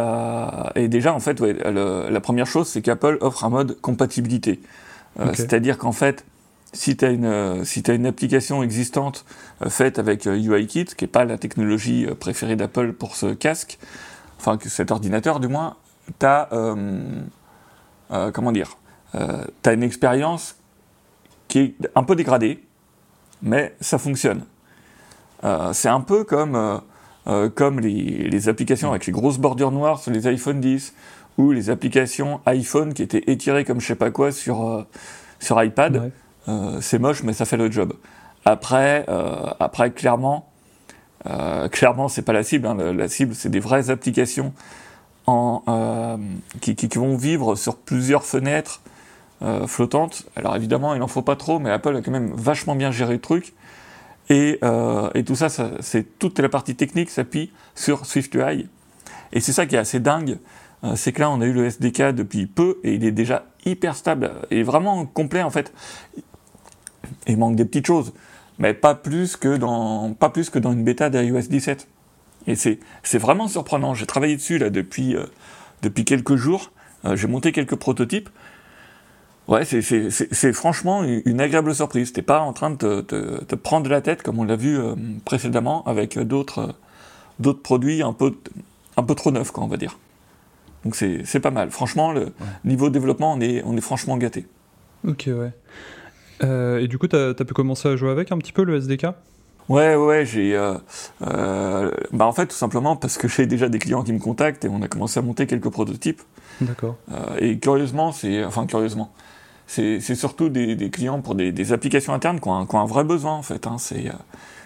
et 0.75 0.88
déjà, 0.88 1.13
en 1.13 1.19
fait, 1.19 1.41
la 1.41 2.21
première 2.21 2.47
chose, 2.47 2.68
c'est 2.68 2.81
qu'Apple 2.81 3.18
offre 3.19 3.44
un 3.44 3.50
mode 3.50 3.80
compatibilité. 3.81 4.62
C'est-à-dire 5.33 5.77
qu'en 5.77 5.91
fait, 5.91 6.24
si 6.74 6.95
tu 6.95 7.06
as, 7.06 7.10
as 7.10 7.94
une 7.94 8.06
application 8.06 8.63
existante 8.63 9.25
euh, 9.62 9.69
faite 9.69 10.00
avec 10.00 10.25
UIKit, 10.25 10.81
euh, 10.81 10.86
qui 10.95 11.04
n'est 11.04 11.10
pas 11.10 11.25
la 11.25 11.38
technologie 11.38 12.06
euh, 12.06 12.16
préférée 12.16 12.56
d'Apple 12.56 12.94
pour 12.94 13.16
ce 13.16 13.27
casque, 13.27 13.77
enfin 14.38 14.57
que 14.57 14.69
cet 14.69 14.92
ordinateur 14.92 15.39
du 15.39 15.48
moins, 15.48 15.75
tu 16.19 16.25
as, 16.25 16.50
une 16.51 17.30
expérience 19.83 20.56
qui 21.48 21.60
est 21.60 21.75
un 21.95 22.04
peu 22.04 22.16
dégradée, 22.16 22.63
mais 23.42 23.75
ça 23.81 23.98
fonctionne. 23.98 24.45
c'est 25.74 25.89
un 25.89 26.01
peu 26.01 26.24
comme, 26.24 26.81
les, 27.80 28.50
applications 28.50 28.89
avec 28.89 29.06
les 29.06 29.13
grosses 29.13 29.38
bordures 29.38 29.72
noires 29.72 30.00
sur 30.00 30.12
les 30.12 30.27
iPhone 30.27 30.62
10, 30.62 30.94
ou 31.39 31.54
les 31.54 31.69
applications 31.69 32.42
iPhone 32.45 32.94
qui 32.94 33.01
étaient 33.01 33.24
étirées 33.27 33.63
comme 33.63 33.80
je 33.80 33.88
sais 33.88 33.95
pas 33.95 34.12
quoi 34.12 34.31
sur, 34.31 34.86
iPad. 35.50 35.95
Euh, 35.95 36.10
c'est 36.81 37.00
moche, 37.00 37.24
mais 37.24 37.34
ça 37.34 37.46
fait 37.46 37.57
le 37.57 37.72
job. 37.72 37.94
Après, 38.46 39.06
euh, 39.10 39.48
après 39.60 39.92
clairement, 39.92 40.50
euh, 41.28 41.68
clairement, 41.68 42.07
c'est 42.07 42.22
pas 42.22 42.34
la 42.34 42.44
cible. 42.44 42.68
Hein. 42.68 42.75
La, 42.94 43.07
cible, 43.07 43.36
c'est 43.36 43.50
des 43.50 43.60
vraies 43.60 43.90
applications 43.90 44.54
qui, 46.60 46.88
vont 46.96 47.16
vivre 47.16 47.56
sur 47.56 47.78
plusieurs 47.78 48.25
fenêtres 48.25 48.81
flottantes. 49.68 50.25
Alors 50.36 50.56
évidemment, 50.56 50.96
il 50.96 51.00
n'en 51.00 51.07
faut 51.07 51.22
pas 51.22 51.36
trop, 51.36 51.60
mais 51.60 51.69
Apple 51.69 51.96
a 51.96 52.01
quand 52.01 52.12
même 52.12 52.34
vachement 52.34 52.75
bien 52.75 52.90
géré 52.90 53.13
le 53.13 53.22
truc. 53.22 53.54
Et, 54.30 54.60
tout 55.28 55.36
ça, 55.36 55.50
c'est 55.81 56.18
toute 56.18 56.40
la 56.40 56.50
partie 56.50 56.75
technique 56.75 57.12
s'appuie 57.12 57.51
sur 57.75 58.07
SwiftUI. 58.07 58.68
Et 59.31 59.40
c'est 59.40 59.54
ça 59.54 59.68
qui 59.68 59.75
est 59.75 59.80
assez 59.80 60.00
dingue, 60.00 60.40
c'est 60.96 61.12
que 61.12 61.22
là, 61.22 61.30
on 61.30 61.42
a 61.42 61.46
eu 61.46 61.54
le 61.54 61.66
SDK 61.66 62.16
depuis 62.16 62.48
peu 62.48 62.80
et 62.84 62.96
il 62.96 63.06
est 63.06 63.12
déjà 63.12 63.46
hyper 63.66 63.96
stable 63.96 64.31
et 64.50 64.63
vraiment 64.63 65.06
complet 65.06 65.44
en 65.44 65.51
fait 65.51 65.72
il 67.28 67.38
manque 67.38 67.56
des 67.56 67.66
petites 67.66 67.88
choses, 67.88 68.14
mais 68.58 68.74
pas 68.74 68.96
plus 68.96 69.36
que 69.36 69.58
dans, 69.58 70.14
pas 70.14 70.30
plus 70.30 70.50
que 70.50 70.60
dans 70.60 70.72
une 70.72 70.84
bêta 70.84 71.10
d'iOS 71.10 71.48
17. 71.50 71.88
Et 72.48 72.56
c'est, 72.56 72.80
vraiment 73.18 73.48
surprenant. 73.48 73.94
J'ai 73.94 74.06
travaillé 74.06 74.36
dessus 74.36 74.58
là 74.58 74.70
depuis, 74.70 75.16
euh, 75.16 75.24
depuis 75.82 76.06
quelques 76.06 76.36
jours. 76.36 76.72
Euh, 77.06 77.16
j'ai 77.16 77.28
monté 77.28 77.51
quelques 77.51 77.75
prototypes. 77.75 78.30
Ouais, 79.48 79.66
c'est, 79.66 80.54
franchement 80.54 81.04
une 81.04 81.42
agréable 81.42 81.74
surprise. 81.74 82.13
T'es 82.13 82.22
pas 82.22 82.39
en 82.39 82.54
train 82.54 82.70
de 82.70 83.01
te, 83.01 83.44
te, 83.44 83.56
prendre 83.56 83.89
la 83.89 84.00
tête 84.00 84.22
comme 84.22 84.38
on 84.39 84.44
l'a 84.44 84.56
vu 84.56 84.78
euh, 84.78 84.94
précédemment 85.25 85.84
avec 85.86 86.20
d'autres, 86.20 86.75
d'autres 87.39 87.62
produits 87.62 88.04
un 88.04 88.13
peu, 88.13 88.36
un 88.96 89.04
peu 89.04 89.16
trop 89.16 89.32
neufs, 89.32 89.51
quoi, 89.51 89.63
on 89.63 89.68
va 89.68 89.78
dire. 89.78 89.98
Donc 90.86 90.96
c'est, 90.96 91.39
pas 91.39 91.51
mal. 91.51 91.72
Franchement, 91.72 92.12
le 92.12 92.32
niveau 92.63 92.89
développement, 92.89 93.34
on 93.34 93.42
est, 93.42 93.63
on 93.66 93.75
est 93.75 93.82
franchement 93.82 94.18
gâté. 94.18 94.46
Ok, 95.08 95.25
ouais. 95.28 95.51
Euh, 96.43 96.79
et 96.79 96.88
du 96.88 96.98
coup, 96.98 97.08
tu 97.08 97.15
as, 97.15 97.34
pu 97.34 97.53
commencer 97.53 97.88
à 97.89 97.96
jouer 97.96 98.12
avec 98.12 98.31
un 98.31 98.38
petit 98.38 98.53
peu 98.53 98.63
le 98.63 98.77
SDK 98.77 99.08
Ouais, 99.67 99.96
ouais, 99.96 100.25
j'ai. 100.25 100.55
Euh, 100.55 100.74
euh, 101.27 101.91
bah 102.12 102.25
en 102.25 102.31
fait, 102.31 102.48
tout 102.48 102.55
simplement 102.55 102.96
parce 102.96 103.19
que 103.19 103.27
j'ai 103.27 103.46
déjà 103.46 103.69
des 103.69 103.77
clients 103.77 104.01
qui 104.03 104.13
me 104.13 104.19
contactent 104.19 104.65
et 104.65 104.69
on 104.69 104.81
a 104.81 104.88
commencé 104.88 105.19
à 105.19 105.22
monter 105.22 105.46
quelques 105.46 105.69
prototypes. 105.69 106.22
D'accord. 106.60 106.98
et 107.38 107.60
curieusement, 107.60 108.12
c'est. 108.12 108.43
Enfin, 108.43 108.65
curieusement. 108.65 109.13
C'est 109.67 110.00
surtout 110.15 110.50
des, 110.50 110.75
des, 110.75 110.89
clients 110.89 111.22
pour 111.22 111.36
des, 111.36 111.51
des, 111.51 111.74
applications 111.74 112.12
internes 112.12 112.39
qui 112.39 112.48
ont, 112.48 112.55
un, 112.55 112.65
qui 112.65 112.75
ont, 112.75 112.79
un, 112.79 112.88
vrai 112.88 113.03
besoin, 113.03 113.34
en 113.34 113.43
fait. 113.43 113.67
Hein. 113.67 113.75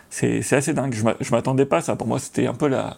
C'est 0.09 0.55
assez 0.55 0.73
dingue. 0.73 0.95
Je 1.19 1.31
m'attendais 1.31 1.65
pas 1.65 1.77
à 1.77 1.81
ça. 1.81 1.97
Pour 1.97 2.07
moi, 2.07 2.19
c'était 2.19 2.47
un 2.47 2.53
peu 2.53 2.69
la, 2.69 2.97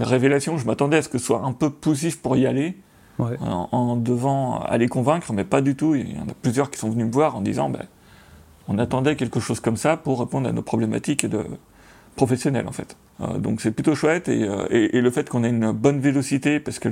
révélation. 0.00 0.58
Je 0.58 0.66
m'attendais 0.66 0.96
à 0.96 1.02
ce 1.02 1.08
que 1.08 1.18
ce 1.18 1.24
soit 1.24 1.42
un 1.44 1.52
peu 1.52 1.70
poussif 1.70 2.20
pour 2.20 2.36
y 2.36 2.46
aller. 2.46 2.76
Ouais. 3.20 3.36
En, 3.40 3.96
devant 3.96 4.60
aller 4.60 4.88
convaincre, 4.88 5.32
mais 5.32 5.44
pas 5.44 5.60
du 5.60 5.76
tout. 5.76 5.94
Il 5.94 6.16
y 6.16 6.18
en 6.18 6.28
a 6.28 6.34
plusieurs 6.40 6.70
qui 6.70 6.78
sont 6.78 6.90
venus 6.90 7.06
me 7.06 7.12
voir 7.12 7.36
en 7.36 7.40
disant. 7.40 7.68
Ben, 7.70 7.84
on 8.68 8.78
attendait 8.78 9.16
quelque 9.16 9.40
chose 9.40 9.60
comme 9.60 9.76
ça 9.76 9.96
pour 9.96 10.20
répondre 10.20 10.48
à 10.48 10.52
nos 10.52 10.62
problématiques 10.62 11.26
de 11.26 11.44
professionnelles 12.16 12.68
en 12.68 12.72
fait. 12.72 12.96
Euh, 13.20 13.38
donc 13.38 13.60
c'est 13.60 13.70
plutôt 13.70 13.94
chouette 13.94 14.28
euh, 14.28 14.66
et, 14.70 15.00
le 15.00 15.10
fait 15.10 15.28
qu'on 15.28 15.42
ait 15.42 15.48
une 15.48 15.72
bonne 15.72 16.00
vélocité 16.00 16.60
parce 16.60 16.78
que 16.78 16.88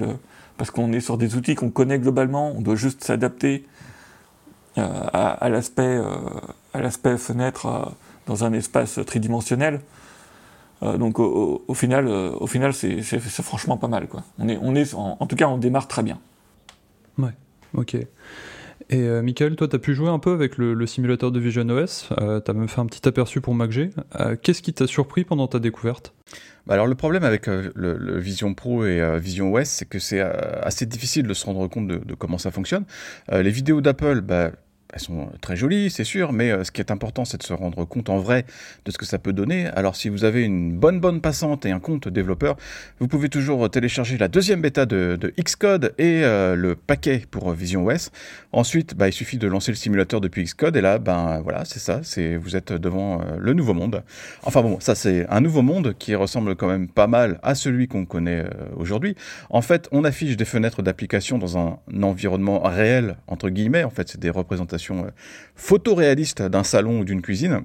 parce 0.56 0.70
qu'on 0.70 0.92
est 0.92 1.00
sur 1.00 1.18
des 1.18 1.36
outils 1.36 1.54
qu'on 1.54 1.70
connaît 1.70 1.98
globalement, 1.98 2.52
on 2.56 2.62
doit 2.62 2.76
juste 2.76 3.04
s'adapter 3.04 3.66
euh, 4.78 4.88
à, 5.12 5.48
l'aspect 5.50 6.00
à 6.72 6.80
l'aspect 6.80 7.18
fenêtre 7.18 7.92
dans 8.26 8.44
un 8.44 8.52
espace 8.54 8.98
tridimensionnel. 9.06 9.80
donc 10.82 11.18
au, 11.18 11.74
final, 11.74 12.08
au 12.08 12.46
final 12.46 12.72
c'est 12.72 13.02
franchement 13.42 13.76
pas 13.76 13.88
mal 13.88 14.08
quoi. 14.08 14.22
On 14.38 14.48
est 14.48 14.58
on 14.62 14.74
est 14.74 14.94
en, 14.94 15.18
en 15.20 15.26
tout 15.26 15.36
cas 15.36 15.48
on 15.48 15.58
démarre 15.58 15.88
très 15.88 16.02
bien. 16.02 16.18
Ouais. 17.18 17.34
Ok. 17.74 17.96
Et 18.88 19.00
euh, 19.00 19.20
Michael, 19.20 19.56
toi, 19.56 19.66
tu 19.66 19.74
as 19.74 19.78
pu 19.78 19.94
jouer 19.94 20.08
un 20.08 20.18
peu 20.18 20.32
avec 20.32 20.58
le, 20.58 20.86
simulateur 20.86 21.32
de 21.32 21.40
Vision 21.40 21.68
OS. 21.68 22.08
Euh, 22.20 22.40
tu 22.40 22.50
as 22.50 22.54
même 22.54 22.68
fait 22.68 22.80
un 22.80 22.86
petit 22.86 23.06
aperçu 23.08 23.40
pour 23.40 23.54
MacG. 23.54 23.90
Euh, 24.20 24.36
qu'est-ce 24.40 24.62
qui 24.62 24.72
t'a 24.72 24.86
surpris 24.86 25.24
pendant 25.24 25.48
ta 25.48 25.58
découverte? 25.58 26.14
Bah 26.66 26.74
alors 26.74 26.86
le 26.86 26.96
problème 26.96 27.22
avec 27.22 27.46
le, 27.46 28.18
Vision 28.18 28.52
Pro 28.52 28.84
et 28.84 29.18
Vision 29.20 29.52
OS, 29.52 29.68
c'est 29.68 29.88
que 29.88 30.00
c'est 30.00 30.20
assez 30.20 30.84
difficile 30.84 31.28
de 31.28 31.32
se 31.32 31.46
rendre 31.46 31.68
compte 31.68 31.86
de, 31.86 32.14
comment 32.14 32.38
ça 32.38 32.50
fonctionne. 32.50 32.84
les 33.30 33.50
vidéos 33.50 33.80
d'Apple, 33.80 34.20
bah, 34.20 34.50
elles 34.96 35.02
sont 35.02 35.28
très 35.42 35.56
jolies, 35.56 35.90
c'est 35.90 36.04
sûr, 36.04 36.32
mais 36.32 36.50
euh, 36.50 36.64
ce 36.64 36.70
qui 36.70 36.80
est 36.80 36.90
important, 36.90 37.26
c'est 37.26 37.36
de 37.36 37.42
se 37.42 37.52
rendre 37.52 37.84
compte 37.84 38.08
en 38.08 38.16
vrai 38.18 38.46
de 38.86 38.90
ce 38.90 38.96
que 38.96 39.04
ça 39.04 39.18
peut 39.18 39.34
donner. 39.34 39.66
Alors, 39.66 39.94
si 39.94 40.08
vous 40.08 40.24
avez 40.24 40.42
une 40.42 40.72
bonne 40.72 41.00
bonne 41.00 41.20
passante 41.20 41.66
et 41.66 41.70
un 41.70 41.80
compte 41.80 42.08
développeur, 42.08 42.56
vous 42.98 43.06
pouvez 43.06 43.28
toujours 43.28 43.68
télécharger 43.70 44.16
la 44.16 44.28
deuxième 44.28 44.62
bêta 44.62 44.86
de, 44.86 45.18
Xcode 45.38 45.92
et 45.98 46.22
euh, 46.24 46.56
le 46.56 46.76
paquet 46.76 47.24
pour 47.30 47.50
Vision 47.52 47.84
OS. 47.84 48.10
Ensuite, 48.52 48.94
bah, 48.94 49.08
il 49.08 49.12
suffit 49.12 49.36
de 49.36 49.46
lancer 49.46 49.70
le 49.70 49.76
simulateur 49.76 50.22
depuis 50.22 50.44
Xcode 50.44 50.76
et 50.78 50.80
là, 50.80 50.98
ben 50.98 51.40
voilà, 51.42 51.66
c'est 51.66 51.78
ça, 51.78 52.00
c'est 52.02 52.36
vous 52.36 52.56
êtes 52.56 52.72
devant 52.72 53.20
le 53.38 53.52
nouveau 53.52 53.74
monde. 53.74 54.02
Enfin 54.44 54.62
bon, 54.62 54.80
ça 54.80 54.94
c'est 54.94 55.26
un 55.28 55.42
nouveau 55.42 55.60
monde 55.60 55.94
qui 55.98 56.14
ressemble 56.14 56.56
quand 56.56 56.68
même 56.68 56.88
pas 56.88 57.06
mal 57.06 57.38
à 57.42 57.54
celui 57.54 57.86
qu'on 57.86 58.06
connaît 58.06 58.44
aujourd'hui. 58.76 59.14
En 59.50 59.60
fait, 59.60 59.88
on 59.92 60.04
affiche 60.04 60.38
des 60.38 60.44
fenêtres 60.46 60.80
d'application 60.80 61.36
dans 61.36 61.58
un 61.58 61.78
environnement 62.02 62.60
réel 62.60 63.16
entre 63.26 63.50
guillemets. 63.50 63.84
En 63.84 63.90
fait, 63.90 64.08
c'est 64.08 64.20
des 64.20 64.30
représentations 64.30 64.85
euh, 64.94 65.10
photoréalistes 65.54 66.42
d'un 66.42 66.64
salon 66.64 67.00
ou 67.00 67.04
d'une 67.04 67.22
cuisine. 67.22 67.62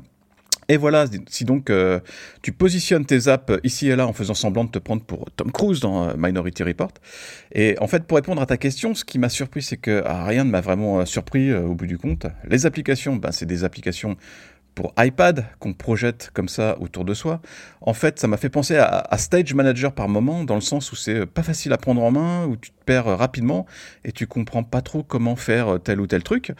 Et 0.69 0.77
voilà, 0.77 1.05
si 1.27 1.43
donc 1.43 1.69
euh, 1.69 1.99
tu 2.41 2.53
positionnes 2.53 3.05
tes 3.05 3.27
apps 3.27 3.51
ici 3.63 3.89
et 3.89 3.95
là 3.95 4.07
en 4.07 4.13
faisant 4.13 4.33
semblant 4.33 4.63
de 4.63 4.69
te 4.69 4.79
prendre 4.79 5.03
pour 5.03 5.29
Tom 5.35 5.51
Cruise 5.51 5.81
dans 5.81 6.09
euh, 6.09 6.13
Minority 6.17 6.63
Report. 6.63 6.93
Et 7.53 7.75
en 7.81 7.87
fait, 7.87 8.05
pour 8.05 8.15
répondre 8.15 8.41
à 8.41 8.45
ta 8.45 8.55
question, 8.55 8.93
ce 8.93 9.03
qui 9.03 9.19
m'a 9.19 9.27
surpris, 9.27 9.63
c'est 9.63 9.75
que 9.77 10.01
ah, 10.05 10.23
rien 10.25 10.45
ne 10.45 10.49
m'a 10.49 10.61
vraiment 10.61 11.05
surpris 11.05 11.53
au 11.53 11.73
bout 11.73 11.87
du 11.87 11.97
compte. 11.97 12.25
Les 12.47 12.65
applications, 12.65 13.17
ben, 13.17 13.31
c'est 13.31 13.45
des 13.45 13.63
applications 13.65 14.15
pour 14.75 14.93
iPad 14.97 15.45
qu'on 15.59 15.73
projette 15.73 16.31
comme 16.33 16.47
ça 16.47 16.77
autour 16.79 17.05
de 17.05 17.13
soi. 17.13 17.41
En 17.81 17.93
fait, 17.93 18.19
ça 18.19 18.27
m'a 18.27 18.37
fait 18.37 18.49
penser 18.49 18.77
à, 18.77 19.17
Stage 19.17 19.53
Manager 19.53 19.91
par 19.91 20.07
moment, 20.07 20.43
dans 20.43 20.55
le 20.55 20.61
sens 20.61 20.91
où 20.91 20.95
c'est 20.95 21.25
pas 21.25 21.43
facile 21.43 21.73
à 21.73 21.77
prendre 21.77 22.01
en 22.01 22.11
main, 22.11 22.45
où 22.45 22.55
tu 22.55 22.71
te 22.71 22.75
perds 22.85 23.05
rapidement 23.05 23.65
et 24.05 24.11
tu 24.11 24.27
comprends 24.27 24.63
pas 24.63 24.81
trop 24.81 25.03
comment 25.03 25.35
faire 25.35 25.79
tel 25.83 25.99
ou 25.99 26.07
tel 26.07 26.23
truc. 26.23 26.51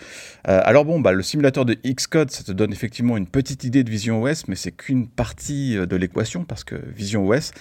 Euh, 0.48 0.62
alors 0.64 0.86
bon, 0.86 1.00
bah, 1.00 1.12
le 1.12 1.24
simulateur 1.24 1.66
de 1.66 1.78
Xcode, 1.86 2.32
ça 2.32 2.44
te 2.44 2.52
donne 2.52 2.72
effectivement 2.72 3.18
une 3.18 3.28
petite 3.28 3.64
idée 3.64 3.84
de 3.84 3.90
Vision 3.90 4.22
OS, 4.22 4.48
mais 4.48 4.56
c'est 4.56 4.72
qu'une 4.72 5.08
partie 5.08 5.78
euh, 5.78 5.86
de 5.86 5.96
l'équation 5.96 6.44
parce 6.44 6.64
que 6.64 6.76
Vision 6.96 7.28
OS, 7.28 7.52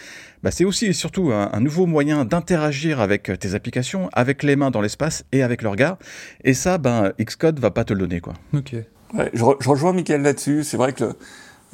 bah, 0.42 0.50
c'est 0.50 0.64
aussi 0.64 0.86
et 0.86 0.92
surtout 0.92 1.32
un, 1.32 1.60
nouveau 1.60 1.86
moyen 1.86 2.24
d'interagir 2.24 3.00
avec 3.00 3.30
tes 3.38 3.54
applications, 3.54 4.08
avec 4.12 4.42
les 4.42 4.56
mains 4.56 4.70
dans 4.70 4.80
l'espace 4.80 5.24
et 5.32 5.42
avec 5.42 5.62
le 5.62 5.68
regard. 5.68 5.98
Et 6.44 6.54
ça, 6.54 6.78
ben, 6.78 7.12
Xcode 7.20 7.60
va 7.60 7.70
pas 7.70 7.84
te 7.84 7.92
le 7.92 8.00
donner, 8.00 8.20
quoi. 8.20 8.34
Ok. 8.54 8.74
Je, 9.14 9.44
je, 9.58 9.68
rejoins 9.68 9.92
Michael 9.92 10.22
là-dessus. 10.22 10.64
C'est 10.64 10.76
vrai 10.76 10.92
que 10.92 11.16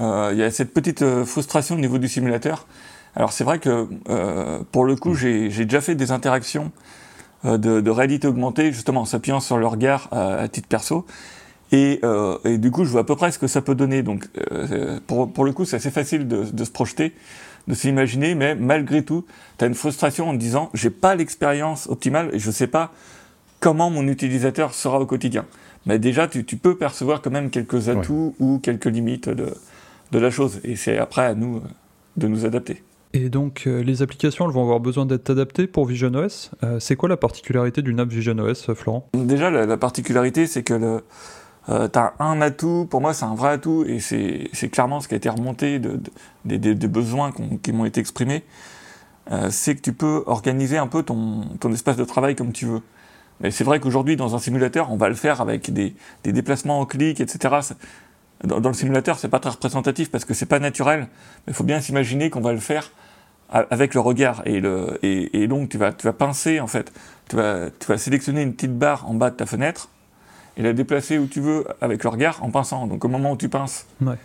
euh, 0.00 0.30
il 0.32 0.38
y 0.38 0.42
a 0.42 0.50
cette 0.50 0.72
petite 0.72 1.02
euh, 1.02 1.24
frustration 1.24 1.76
au 1.76 1.78
niveau 1.78 1.98
du 1.98 2.08
simulateur. 2.08 2.66
Alors 3.14 3.32
c'est 3.32 3.44
vrai 3.44 3.58
que 3.58 3.86
euh, 4.08 4.60
pour 4.72 4.84
le 4.84 4.96
coup, 4.96 5.14
j'ai 5.14 5.48
déjà 5.48 5.80
fait 5.80 5.94
des 5.94 6.12
interactions 6.12 6.70
euh, 7.44 7.56
de, 7.56 7.80
de, 7.80 7.90
réalité 7.90 8.28
augmentée, 8.28 8.72
justement 8.72 9.02
en 9.02 9.04
s'appuyant 9.04 9.40
sur 9.40 9.58
le 9.58 9.66
regard 9.66 10.08
à 10.12 10.48
titre 10.48 10.68
perso. 10.68 11.06
Et, 11.72 12.00
et, 12.44 12.58
du 12.58 12.70
coup, 12.70 12.84
je 12.84 12.90
vois 12.90 13.00
à 13.00 13.04
peu 13.04 13.16
près 13.16 13.32
ce 13.32 13.40
que 13.40 13.48
ça 13.48 13.60
peut 13.60 13.74
donner. 13.74 14.04
Donc 14.04 14.28
pour, 15.08 15.32
pour 15.32 15.44
le 15.44 15.52
coup, 15.52 15.64
c'est 15.64 15.74
assez 15.74 15.90
facile 15.90 16.28
de, 16.28 16.44
de 16.44 16.64
se 16.64 16.70
projeter 16.70 17.12
de 17.66 17.74
s'imaginer, 17.74 18.36
mais 18.36 18.54
malgré 18.54 19.04
tout, 19.04 19.24
tu 19.58 19.64
as 19.64 19.68
une 19.68 19.74
frustration 19.74 20.28
en 20.28 20.32
te 20.32 20.38
disant 20.38 20.70
j'ai 20.72 20.90
pas 20.90 21.16
l'expérience 21.16 21.88
optimale 21.88 22.30
et 22.32 22.38
je 22.38 22.50
sais 22.52 22.68
pas 22.68 22.92
comment 23.58 23.90
mon 23.90 24.06
utilisateur 24.06 24.74
sera 24.74 25.00
au 25.00 25.06
quotidien 25.06 25.44
mais 25.86 25.98
déjà 25.98 26.26
tu, 26.26 26.44
tu, 26.44 26.56
peux 26.56 26.76
percevoir 26.76 27.22
quand 27.22 27.30
même 27.30 27.50
quelques 27.50 27.88
atouts 27.88 28.34
ou 28.38 28.58
quelques 28.58 28.86
limites 28.86 29.28
de, 29.28 29.54
de 30.12 30.18
la 30.18 30.30
chose. 30.30 30.60
Et 30.64 30.76
c'est 30.76 30.98
après 30.98 31.24
à 31.24 31.34
nous 31.34 31.56
euh, 31.56 31.60
de 32.16 32.28
nous 32.28 32.44
adapter. 32.44 32.82
Et 33.12 33.28
donc 33.28 33.64
euh, 33.66 33.82
les 33.82 34.02
applications, 34.02 34.46
elles 34.46 34.52
vont 34.52 34.62
avoir 34.62 34.80
besoin 34.80 35.06
d'être 35.06 35.30
adaptées 35.30 35.66
pour 35.66 35.86
Vision 35.86 36.12
OS. 36.14 36.50
Euh, 36.64 36.80
c'est 36.80 36.96
quoi 36.96 37.08
la 37.08 37.16
particularité 37.16 37.82
d'une 37.82 38.00
app 38.00 38.08
Vision 38.08 38.38
OS, 38.38 38.72
Florent? 38.74 39.08
Déjà, 39.14 39.50
la, 39.50 39.76
particularité, 39.76 40.46
c'est 40.46 40.62
que 40.62 40.74
le, 40.74 41.02
tu 41.66 41.98
as 41.98 42.14
un 42.18 42.40
atout, 42.40 42.86
pour 42.90 43.00
moi 43.00 43.14
c'est 43.14 43.24
un 43.24 43.34
vrai 43.34 43.50
atout, 43.50 43.84
et 43.86 44.00
c'est 44.00 44.68
clairement 44.70 45.00
ce 45.00 45.08
qui 45.08 45.14
a 45.14 45.16
été 45.16 45.28
remonté 45.28 45.78
de, 45.78 45.98
des 46.44 46.58
de, 46.58 46.86
besoins 46.86 47.32
qui 47.62 47.72
m'ont 47.72 47.86
été 47.86 48.00
exprimés, 48.00 48.44
c'est 49.50 49.74
que 49.74 49.80
tu 49.80 49.92
peux 49.92 50.22
organiser 50.26 50.78
un 50.78 50.86
peu 50.86 51.02
ton, 51.02 51.44
ton 51.58 51.72
espace 51.72 51.96
de 51.96 52.04
travail 52.04 52.36
comme 52.36 52.52
tu 52.52 52.66
veux. 52.66 52.82
Mais 53.40 53.50
c'est 53.50 53.64
vrai 53.64 53.80
qu'aujourd'hui, 53.80 54.16
dans 54.16 54.34
un 54.34 54.38
simulateur, 54.38 54.90
on 54.90 54.96
va 54.96 55.08
le 55.08 55.14
faire 55.14 55.40
avec 55.40 55.72
des, 55.72 55.94
des 56.24 56.32
déplacements 56.32 56.80
en 56.80 56.86
clic, 56.86 57.20
etc. 57.20 57.54
Dans, 58.44 58.60
dans 58.60 58.70
le 58.70 58.74
simulateur, 58.74 59.18
c'est 59.18 59.28
pas 59.28 59.40
très 59.40 59.50
représentatif 59.50 60.10
parce 60.10 60.24
que 60.24 60.34
c'est 60.34 60.46
pas 60.46 60.58
naturel. 60.58 61.00
Mais 61.46 61.52
il 61.52 61.54
faut 61.54 61.64
bien 61.64 61.80
s'imaginer 61.80 62.30
qu'on 62.30 62.40
va 62.40 62.52
le 62.52 62.60
faire 62.60 62.90
avec 63.48 63.94
le 63.94 64.00
regard 64.00 64.42
et, 64.44 64.60
le, 64.60 64.98
et, 65.02 65.42
et, 65.42 65.46
donc 65.46 65.68
tu 65.68 65.78
vas, 65.78 65.92
tu 65.92 66.04
vas 66.06 66.12
pincer 66.12 66.60
en 66.60 66.66
fait. 66.66 66.92
Tu 67.28 67.36
vas, 67.36 67.70
tu 67.70 67.86
vas 67.86 67.98
sélectionner 67.98 68.42
une 68.42 68.54
petite 68.54 68.76
barre 68.76 69.08
en 69.08 69.14
bas 69.14 69.30
de 69.30 69.36
ta 69.36 69.46
fenêtre 69.46 69.88
et 70.56 70.62
la 70.62 70.72
déplacer 70.72 71.18
où 71.18 71.26
tu 71.26 71.40
veux 71.40 71.64
avec 71.80 72.02
le 72.02 72.10
regard 72.10 72.42
en 72.42 72.50
pinçant. 72.50 72.86
Donc 72.86 73.04
au 73.04 73.08
moment 73.08 73.32
où 73.32 73.36
tu 73.36 73.48
pinces, 73.48 73.86
ouais. 74.00 74.16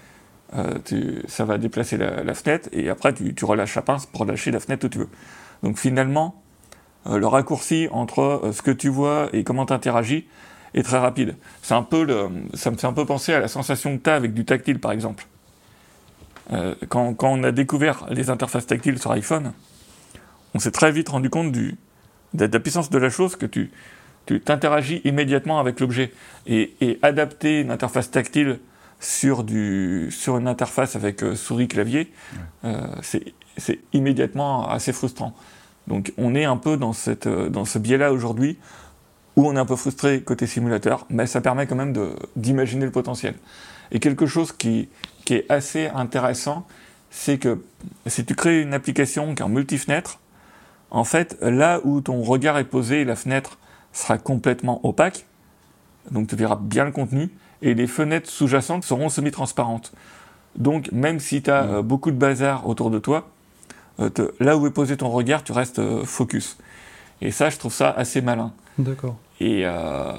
euh, 0.55 0.73
tu, 0.85 1.21
ça 1.27 1.45
va 1.45 1.57
déplacer 1.57 1.97
la, 1.97 2.23
la, 2.23 2.33
fenêtre 2.33 2.69
et 2.71 2.89
après 2.89 3.13
tu, 3.13 3.33
tu 3.35 3.45
relâches 3.45 3.75
la 3.75 3.81
pince 3.83 4.05
pour 4.07 4.25
lâcher 4.25 4.49
la 4.49 4.59
fenêtre 4.59 4.87
où 4.87 4.89
tu 4.89 4.97
veux. 4.97 5.09
Donc 5.61 5.77
finalement, 5.77 6.40
le 7.05 7.27
raccourci 7.27 7.87
entre 7.91 8.19
euh, 8.21 8.51
ce 8.51 8.61
que 8.61 8.71
tu 8.71 8.89
vois 8.89 9.29
et 9.33 9.43
comment 9.43 9.65
tu 9.65 9.73
interagis 9.73 10.25
est 10.73 10.83
très 10.83 10.97
rapide. 10.97 11.35
C'est 11.61 11.73
un 11.73 11.83
peu 11.83 12.03
le, 12.03 12.29
ça 12.53 12.71
me 12.71 12.77
fait 12.77 12.87
un 12.87 12.93
peu 12.93 13.05
penser 13.05 13.33
à 13.33 13.39
la 13.39 13.47
sensation 13.47 13.97
que 13.97 14.03
tu 14.03 14.09
as 14.09 14.15
avec 14.15 14.33
du 14.33 14.45
tactile, 14.45 14.79
par 14.79 14.91
exemple. 14.91 15.25
Euh, 16.53 16.75
quand, 16.89 17.13
quand, 17.13 17.29
on 17.29 17.43
a 17.43 17.51
découvert 17.51 18.05
les 18.09 18.29
interfaces 18.29 18.67
tactiles 18.67 18.99
sur 18.99 19.11
iPhone, 19.11 19.53
on 20.53 20.59
s'est 20.59 20.71
très 20.71 20.91
vite 20.91 21.09
rendu 21.09 21.29
compte 21.29 21.51
du, 21.51 21.77
de 22.33 22.45
la 22.45 22.59
puissance 22.59 22.89
de 22.89 22.97
la 22.97 23.09
chose 23.09 23.35
que 23.35 23.45
tu 23.45 23.71
tu 24.27 24.39
t'interagis 24.39 25.01
immédiatement 25.03 25.59
avec 25.59 25.79
l'objet. 25.79 26.13
Et, 26.45 26.75
et, 26.79 26.99
adapter 27.01 27.61
une 27.61 27.71
interface 27.71 28.11
tactile 28.11 28.59
sur, 28.99 29.43
du, 29.43 30.09
sur 30.11 30.37
une 30.37 30.47
interface 30.47 30.95
avec 30.95 31.21
souris-clavier, 31.33 32.11
euh, 32.63 32.85
c'est 33.01 33.79
immédiatement 33.93 34.69
assez 34.69 34.93
frustrant. 34.93 35.35
Donc 35.91 36.13
on 36.17 36.35
est 36.35 36.45
un 36.45 36.55
peu 36.55 36.77
dans, 36.77 36.93
cette, 36.93 37.27
euh, 37.27 37.49
dans 37.49 37.65
ce 37.65 37.77
biais-là 37.77 38.13
aujourd'hui, 38.13 38.57
où 39.35 39.45
on 39.45 39.57
est 39.57 39.59
un 39.59 39.65
peu 39.65 39.75
frustré 39.75 40.21
côté 40.21 40.47
simulateur, 40.47 41.05
mais 41.09 41.27
ça 41.27 41.41
permet 41.41 41.67
quand 41.67 41.75
même 41.75 41.93
d'imaginer 42.37 42.85
le 42.85 42.91
potentiel. 42.91 43.35
Et 43.91 43.99
quelque 43.99 44.25
chose 44.25 44.53
qui, 44.53 44.87
qui 45.25 45.33
est 45.33 45.45
assez 45.49 45.87
intéressant, 45.87 46.65
c'est 47.09 47.37
que 47.39 47.61
si 48.07 48.23
tu 48.23 48.35
crées 48.35 48.61
une 48.61 48.73
application 48.73 49.35
qui 49.35 49.41
est 49.41 49.45
en 49.45 49.49
multi-fenêtre, 49.49 50.19
en 50.91 51.03
fait, 51.03 51.37
là 51.41 51.81
où 51.83 51.99
ton 51.99 52.21
regard 52.21 52.57
est 52.57 52.63
posé, 52.63 53.03
la 53.03 53.17
fenêtre 53.17 53.57
sera 53.91 54.17
complètement 54.17 54.79
opaque, 54.87 55.25
donc 56.09 56.27
tu 56.27 56.37
verras 56.37 56.55
bien 56.55 56.85
le 56.85 56.91
contenu, 56.91 57.31
et 57.61 57.73
les 57.73 57.87
fenêtres 57.87 58.29
sous-jacentes 58.29 58.85
seront 58.85 59.09
semi-transparentes. 59.09 59.91
Donc 60.55 60.89
même 60.93 61.19
si 61.19 61.41
tu 61.41 61.51
as 61.51 61.63
mmh. 61.63 61.69
euh, 61.73 61.81
beaucoup 61.81 62.11
de 62.11 62.17
bazar 62.17 62.65
autour 62.65 62.91
de 62.91 62.99
toi, 62.99 63.27
euh, 63.99 64.09
là 64.39 64.57
où 64.57 64.67
est 64.67 64.71
posé 64.71 64.97
ton 64.97 65.09
regard, 65.09 65.43
tu 65.43 65.51
restes 65.51 65.79
euh, 65.79 66.03
focus. 66.05 66.57
Et 67.21 67.31
ça, 67.31 67.49
je 67.49 67.57
trouve 67.57 67.73
ça 67.73 67.91
assez 67.91 68.21
malin. 68.21 68.51
D'accord. 68.77 69.17
Et, 69.39 69.63
euh, 69.65 70.13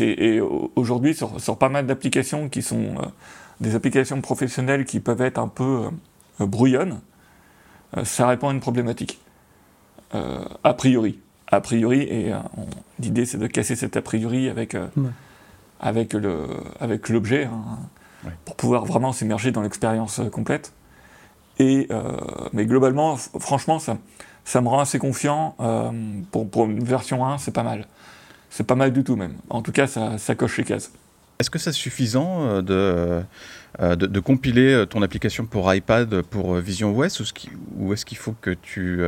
et 0.00 0.40
aujourd'hui, 0.40 1.14
sur, 1.14 1.40
sur, 1.40 1.56
pas 1.56 1.68
mal 1.68 1.86
d'applications 1.86 2.48
qui 2.48 2.62
sont 2.62 2.96
euh, 2.96 3.06
des 3.60 3.74
applications 3.74 4.20
professionnelles 4.20 4.84
qui 4.84 5.00
peuvent 5.00 5.22
être 5.22 5.38
un 5.38 5.48
peu 5.48 5.88
euh, 6.40 6.46
brouillonnes, 6.46 7.00
ça 8.04 8.26
répond 8.28 8.50
à 8.50 8.52
une 8.52 8.60
problématique. 8.60 9.18
a 10.12 10.74
priori. 10.74 11.20
A 11.50 11.62
priori, 11.62 12.02
et 12.02 12.34
l'idée 12.98 13.24
c'est 13.24 13.38
de 13.38 13.46
casser 13.46 13.76
cet 13.76 13.96
a 13.96 14.02
priori 14.02 14.50
avec, 14.50 14.74
ouais. 14.74 15.10
avec 15.80 17.08
l'objet, 17.08 17.44
hein, 17.44 17.78
ouais. 18.26 18.32
pour 18.44 18.56
pouvoir 18.56 18.84
vraiment 18.84 19.14
s'immerger 19.14 19.52
dans 19.52 19.62
l'expérience 19.62 20.20
complète. 20.30 20.74
Euh, 21.60 22.16
mais 22.52 22.66
globalement, 22.66 23.16
franchement, 23.16 23.78
ça, 23.78 23.98
ça 24.44 24.60
me 24.60 24.68
rend 24.68 24.80
assez 24.80 24.98
confiant. 24.98 25.56
Euh, 25.60 25.90
pour, 26.30 26.66
une 26.66 26.84
version 26.84 27.26
1, 27.26 27.38
c'est 27.38 27.52
pas 27.52 27.62
mal. 27.62 27.86
C'est 28.50 28.66
pas 28.66 28.74
mal 28.74 28.92
du 28.92 29.04
tout 29.04 29.16
même. 29.16 29.34
En 29.50 29.62
tout 29.62 29.72
cas, 29.72 29.86
ça, 29.86 30.34
coche 30.34 30.58
les 30.58 30.64
cases. 30.64 30.92
Est-ce 31.38 31.50
que 31.50 31.58
c'est 31.58 31.72
suffisant 31.72 32.62
euh, 32.68 33.24
de, 33.94 34.20
compiler 34.20 34.84
ton 34.90 35.02
application 35.02 35.46
pour 35.46 35.72
iPad 35.72 36.22
pour 36.22 36.54
Vision 36.56 36.96
OS 36.98 37.22
ou 37.76 37.92
est-ce 37.92 38.04
qu'il 38.04 38.18
faut 38.18 38.34
que 38.40 38.50
tu 38.50 39.02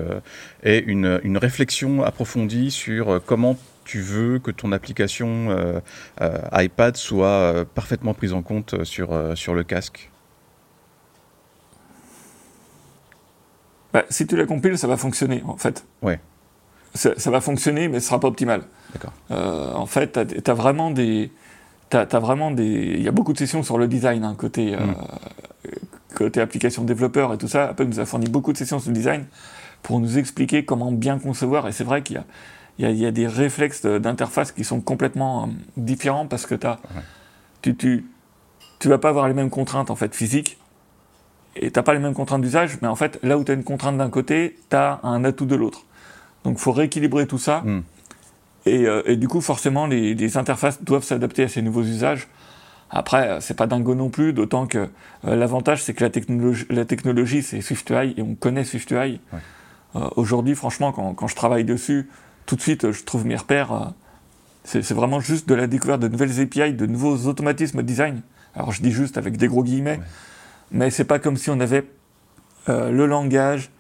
aies 0.63 0.79
une, 0.87 1.21
une, 1.25 1.39
réflexion 1.39 2.05
approfondie 2.05 2.71
sur 2.71 3.21
comment 3.25 3.59
tu 3.85 4.01
veux 4.01 4.39
que 4.39 4.53
ton 4.53 4.71
application 4.71 5.81
iPad 6.53 6.97
soit 6.97 7.65
parfaitement 7.75 8.15
prise 8.15 8.33
en 8.33 8.43
compte 8.43 8.85
sur, 8.85 9.37
sur 9.37 9.55
le 9.55 9.65
casque? 9.65 10.10
Bah, 13.93 14.05
si 14.09 14.27
tu 14.27 14.37
la 14.37 14.47
compiles, 14.47 14.79
ça 14.79 14.87
va 14.87 14.97
fonctionner, 14.97 15.43
en 15.47 15.57
fait. 15.57 15.85
Ouais. 16.03 16.21
Ça, 16.95 17.11
ça 17.17 17.31
va 17.31 17.41
fonctionner, 17.41 17.89
mais 17.89 18.01
ce 18.01 18.09
sera 18.09 18.21
pas 18.21 18.29
optimal. 18.29 18.63
D'accord. 18.93 19.13
Euh, 19.31 19.73
en 19.75 19.87
fait, 19.87 20.19
tu 20.45 20.51
as, 20.51 20.55
vraiment 20.55 20.91
des... 20.91 21.31
T'as 21.89 22.03
as 22.03 22.19
vraiment 22.19 22.51
des... 22.51 22.95
Il 22.97 23.03
y 23.03 23.09
a 23.09 23.13
beaucoup 23.13 23.33
de 23.33 23.39
sessions 23.39 23.63
sur 23.63 23.79
le 23.79 23.89
design, 23.89 24.25
hein, 24.25 24.35
côté, 24.37 24.73
mm. 24.73 24.79
euh, 24.79 25.71
côté 26.15 26.41
application 26.41 26.85
développeur 26.85 27.33
et 27.33 27.39
tout 27.39 27.49
ça. 27.49 27.71
Apple 27.71 27.85
nous 27.85 28.01
a 28.01 28.07
fourni 28.07 28.29
beaucoup 28.29 28.53
de 28.53 28.59
sessions 28.59 28.79
sur 28.79 28.91
le 28.91 28.97
design 28.97 29.27
pour 29.83 30.01
nous 30.01 30.19
expliquer 30.19 30.65
comment 30.65 30.93
bien 30.93 31.19
concevoir. 31.19 31.69
Et 31.69 31.73
c'est 31.73 31.85
vrai 31.85 32.03
qu'il 32.03 32.17
y 32.17 32.19
a, 32.87 32.91
il 32.91 32.97
y, 32.97 33.07
a 33.07 33.11
des 33.11 33.27
réflexes 33.27 33.85
d'interface 33.85 34.53
qui 34.53 34.65
sont 34.65 34.81
complètement 34.81 35.51
différents 35.77 36.27
parce 36.27 36.47
que 36.47 36.55
as, 36.67 36.79
tu, 37.63 37.77
tu, 37.77 38.07
tu 38.79 38.89
vas 38.89 38.99
pas 38.99 39.11
avoir 39.11 39.29
les 39.29 39.35
mêmes 39.35 39.51
contraintes 39.51 39.91
en 39.91 39.97
fait 39.97 40.15
physiques 40.15 40.60
et 41.57 41.71
t'as 41.71 41.83
pas 41.83 41.95
les 41.95 42.01
mêmes 42.01 42.15
contraintes 42.15 42.43
d'usage, 42.43 42.79
mais 42.83 42.89
en 42.89 42.97
fait, 42.97 43.19
là 43.23 43.37
où 43.39 43.45
tu 43.45 43.51
as 43.51 43.55
une 43.55 43.65
contrainte 43.65 43.99
d'un 43.99 44.11
côté, 44.11 44.57
tu 44.71 44.77
as 44.77 45.01
un 45.03 45.25
atout 45.25 45.47
de 45.47 45.57
l'autre. 45.57 45.85
Donc 46.45 46.57
il 46.59 46.61
faut 46.61 46.73
rééquilibrer 46.73 47.27
tout 47.27 47.39
ça. 47.39 47.61
Hmm. 47.61 47.83
Euh, 48.67 49.03
et, 49.07 49.17
du 49.17 49.27
coup, 49.27 49.41
forcément, 49.41 49.87
les, 49.87 50.37
interfaces 50.37 50.83
doivent 50.83 51.03
s'adapter 51.03 51.45
à 51.45 51.49
ces 51.49 51.63
nouveaux 51.63 51.83
usages. 51.83 52.29
Après, 52.91 53.29
euh, 53.29 53.41
c'est 53.41 53.55
pas 53.55 53.67
dingo 53.67 53.95
non 53.95 54.11
plus, 54.11 54.33
d'autant 54.33 54.67
que 54.67 54.79
euh, 55.25 55.37
l'avantage, 55.37 55.83
c'est 55.83 55.95
que 55.95 56.05
la 56.05 56.11
technologie, 56.11 56.67
la 56.71 56.85
technologie 56.85 57.43
c'est 57.43 57.61
SwiftUI, 57.61 58.15
et 58.17 58.23
on 58.23 58.35
connaît 58.35 58.65
SwiftUI. 58.65 59.21
Aujourd'hui, 60.15 60.55
franchement, 60.55 60.93
quand, 60.93 61.15
quand, 61.15 61.27
je 61.27 61.35
travaille 61.35 61.65
dessus, 61.65 62.09
tout 62.47 62.55
de 62.55 62.61
suite, 62.61 62.93
je 62.93 63.03
trouve 63.03 63.27
mes 63.27 63.35
repères. 63.35 63.93
c'est 64.63 64.89
vraiment 64.93 65.19
juste 65.19 65.49
de 65.49 65.55
la 65.57 65.67
découverte 65.67 66.01
de 66.01 66.07
nouvelles 66.07 66.41
API, 66.41 66.75
de 66.75 66.87
nouveaux 66.87 67.27
automatismes 67.27 67.79
de 67.79 67.87
design. 67.87 68.23
Alors 68.55 68.71
je 68.71 68.83
dis 68.83 68.93
juste 68.93 69.19
avec 69.19 69.37
des 69.37 69.49
gros 69.49 69.65
guillemets 69.65 69.99
mais 70.73 70.91
c'est 70.91 71.05
pas 71.05 71.19
comme 71.19 71.37
si 71.37 71.51
on 71.51 71.61
avait 71.61 71.85
euh, 72.69 72.91
le 72.91 73.07
langage, 73.07 73.71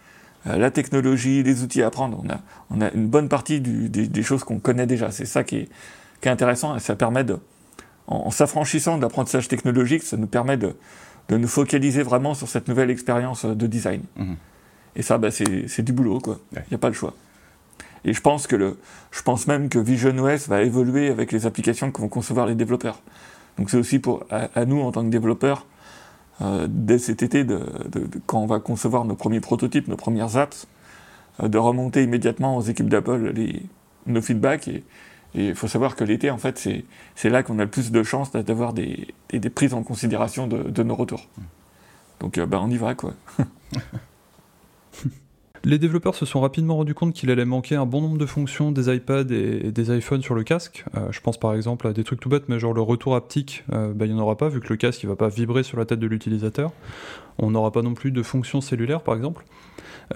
euh, 0.47 0.57
la 0.57 0.71
technologie, 0.71 1.43
les 1.43 1.63
outils 1.63 1.83
à 1.83 1.89
apprendre. 1.89 2.23
On 2.25 2.31
a, 2.31 2.41
on 2.71 2.81
a 2.81 2.91
une 2.93 3.07
bonne 3.07 3.29
partie 3.29 3.61
des, 3.61 4.23
choses 4.23 4.45
qu'on 4.45 4.59
connaît 4.59 4.87
déjà. 4.87 5.11
C'est 5.11 5.27
ça 5.27 5.45
qui 5.45 5.57
est, 5.57 5.69
qui 6.21 6.29
est, 6.29 6.31
intéressant 6.31 6.77
et 6.77 6.81
ça 6.81 6.97
permet 6.97 7.25
de, 7.25 7.39
en, 8.07 8.31
s'affranchissant 8.31 8.99
d'apprentissage 8.99 9.49
technologique, 9.49 10.03
ça 10.03 10.17
nous 10.17 10.27
permet 10.27 10.57
de, 10.57 10.75
de, 11.29 11.37
nous 11.37 11.49
focaliser 11.49 12.03
vraiment 12.03 12.35
sur 12.35 12.49
cette 12.49 12.69
nouvelle 12.69 12.91
expérience 12.91 13.45
de 13.45 13.67
design. 13.67 14.03
Mhm. 14.17 14.37
Et 14.97 15.03
ça, 15.03 15.19
bah, 15.19 15.31
c'est 15.31 15.83
du 15.83 15.93
boulot, 15.93 16.19
quoi. 16.19 16.41
Il 16.53 16.63
n'y 16.71 16.75
a 16.75 16.79
pas 16.79 16.89
le 16.89 16.95
choix. 16.95 17.15
Et 18.05 18.13
je 18.13 18.21
pense, 18.21 18.47
que 18.47 18.57
le, 18.57 18.79
je 19.11 19.23
pense 19.23 19.47
même 19.47 19.69
que 19.69 19.79
Vision 19.79 20.17
OS 20.19 20.49
va 20.49 20.63
évoluer 20.63 21.09
avec 21.09 21.33
les 21.33 21.47
applications 21.47 21.93
que 21.93 22.01
vont 22.01 22.09
concevoir 22.09 22.47
les 22.47 22.55
développeurs. 22.55 23.01
Donc 23.59 23.71
c'est 23.71 23.77
aussi 23.77 23.99
pour, 23.99 24.25
à, 24.31 24.65
nous, 24.65 24.81
en 24.81 24.91
tant 24.91 25.05
que 25.05 25.11
développeurs, 25.11 25.67
euh, 26.43 26.67
dès 26.69 26.99
cet 26.99 27.23
été, 27.23 27.45
de, 27.45 27.61
quand 28.27 28.41
on 28.41 28.47
va 28.47 28.61
concevoir 28.61 29.05
nos 29.05 29.15
premiers 29.15 29.41
prototypes, 29.41 29.89
nos 29.89 29.97
premières 29.97 30.37
apps, 30.37 30.67
euh, 31.43 31.49
de 31.49 31.59
remonter 31.59 32.03
immédiatement 32.03 32.57
aux 32.57 32.63
équipes 32.63 32.89
d'Apple 32.89 33.33
nos 34.07 34.23
feedbacks. 34.23 34.69
Et 34.69 34.83
il 35.35 35.55
faut 35.55 35.69
savoir 35.69 35.97
que 35.97 36.05
l'été, 36.05 36.31
en 36.31 36.39
fait, 36.39 36.69
c'est 37.15 37.31
là 37.31 37.43
qu'on 37.43 37.59
a 37.59 37.65
le 37.65 37.71
plus 37.71 37.93
de 37.93 38.03
chances 38.03 38.33
d'avoir 38.33 38.73
des, 38.73 39.15
des, 39.33 39.51
prises 39.51 39.75
en 39.75 39.83
considération 39.83 40.47
de, 40.47 40.83
nos 40.83 40.95
retours. 40.95 41.29
Donc, 42.21 42.39
euh, 42.39 42.47
bah, 42.47 42.61
on 42.63 42.71
y 42.71 42.77
va, 42.77 42.95
quoi. 42.95 43.15
Les 45.63 45.79
développeurs 45.79 46.15
se 46.15 46.25
sont 46.25 46.41
rapidement 46.41 46.77
rendus 46.77 46.95
compte 46.95 47.13
qu'il 47.13 47.31
allait 47.31 47.45
manquer 47.45 47.77
un 47.77 47.85
bon 47.85 48.01
nombre 48.01 48.17
de 48.17 48.25
fonctions 48.25 48.73
des 48.73 48.95
iPads 48.95 49.31
et, 49.31 49.71
des 49.71 49.95
iPhones 49.95 50.23
sur 50.23 50.35
le 50.35 50.43
casque. 50.43 50.87
Euh, 50.97 51.09
je 51.11 51.21
pense 51.21 51.39
par 51.39 51.55
exemple 51.55 51.87
à 51.87 51.93
des 51.93 52.03
trucs 52.03 52.19
tout 52.19 52.31
bêtes, 52.31 52.49
mais 52.49 52.59
genre 52.59 52.73
le 52.73 52.81
retour 52.81 53.15
haptique, 53.15 53.65
euh, 53.73 53.93
bah, 53.93 54.07
il 54.07 54.15
n'y 54.15 54.19
en 54.19 54.23
aura 54.23 54.39
pas 54.39 54.49
vu 54.49 54.61
que 54.61 54.69
le 54.71 54.77
casque 54.77 55.03
il 55.03 55.09
va 55.09 55.17
pas 55.17 55.29
vibrer 55.29 55.63
sur 55.63 55.79
la 55.79 55.85
tête 55.85 55.99
de 55.99 56.07
l'utilisateur. 56.07 56.73
On 57.39 57.51
n'aura 57.51 57.73
pas 57.73 57.83
non 57.83 57.93
plus 57.93 58.11
de 58.11 58.23
fonctions 58.23 58.63
cellulaires 58.63 59.03
par 59.03 59.15
exemple. 59.15 59.45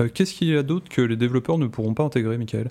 Euh, 0.01 0.09
qu'est-ce 0.13 0.33
qu'il 0.33 0.49
y 0.49 0.57
a 0.57 0.63
d'autre 0.63 0.89
que 0.89 1.03
les 1.03 1.17
développeurs 1.17 1.59
ne 1.59 1.67
pourront 1.67 1.93
pas 1.93 2.05
intégrer, 2.05 2.39
Michael? 2.39 2.71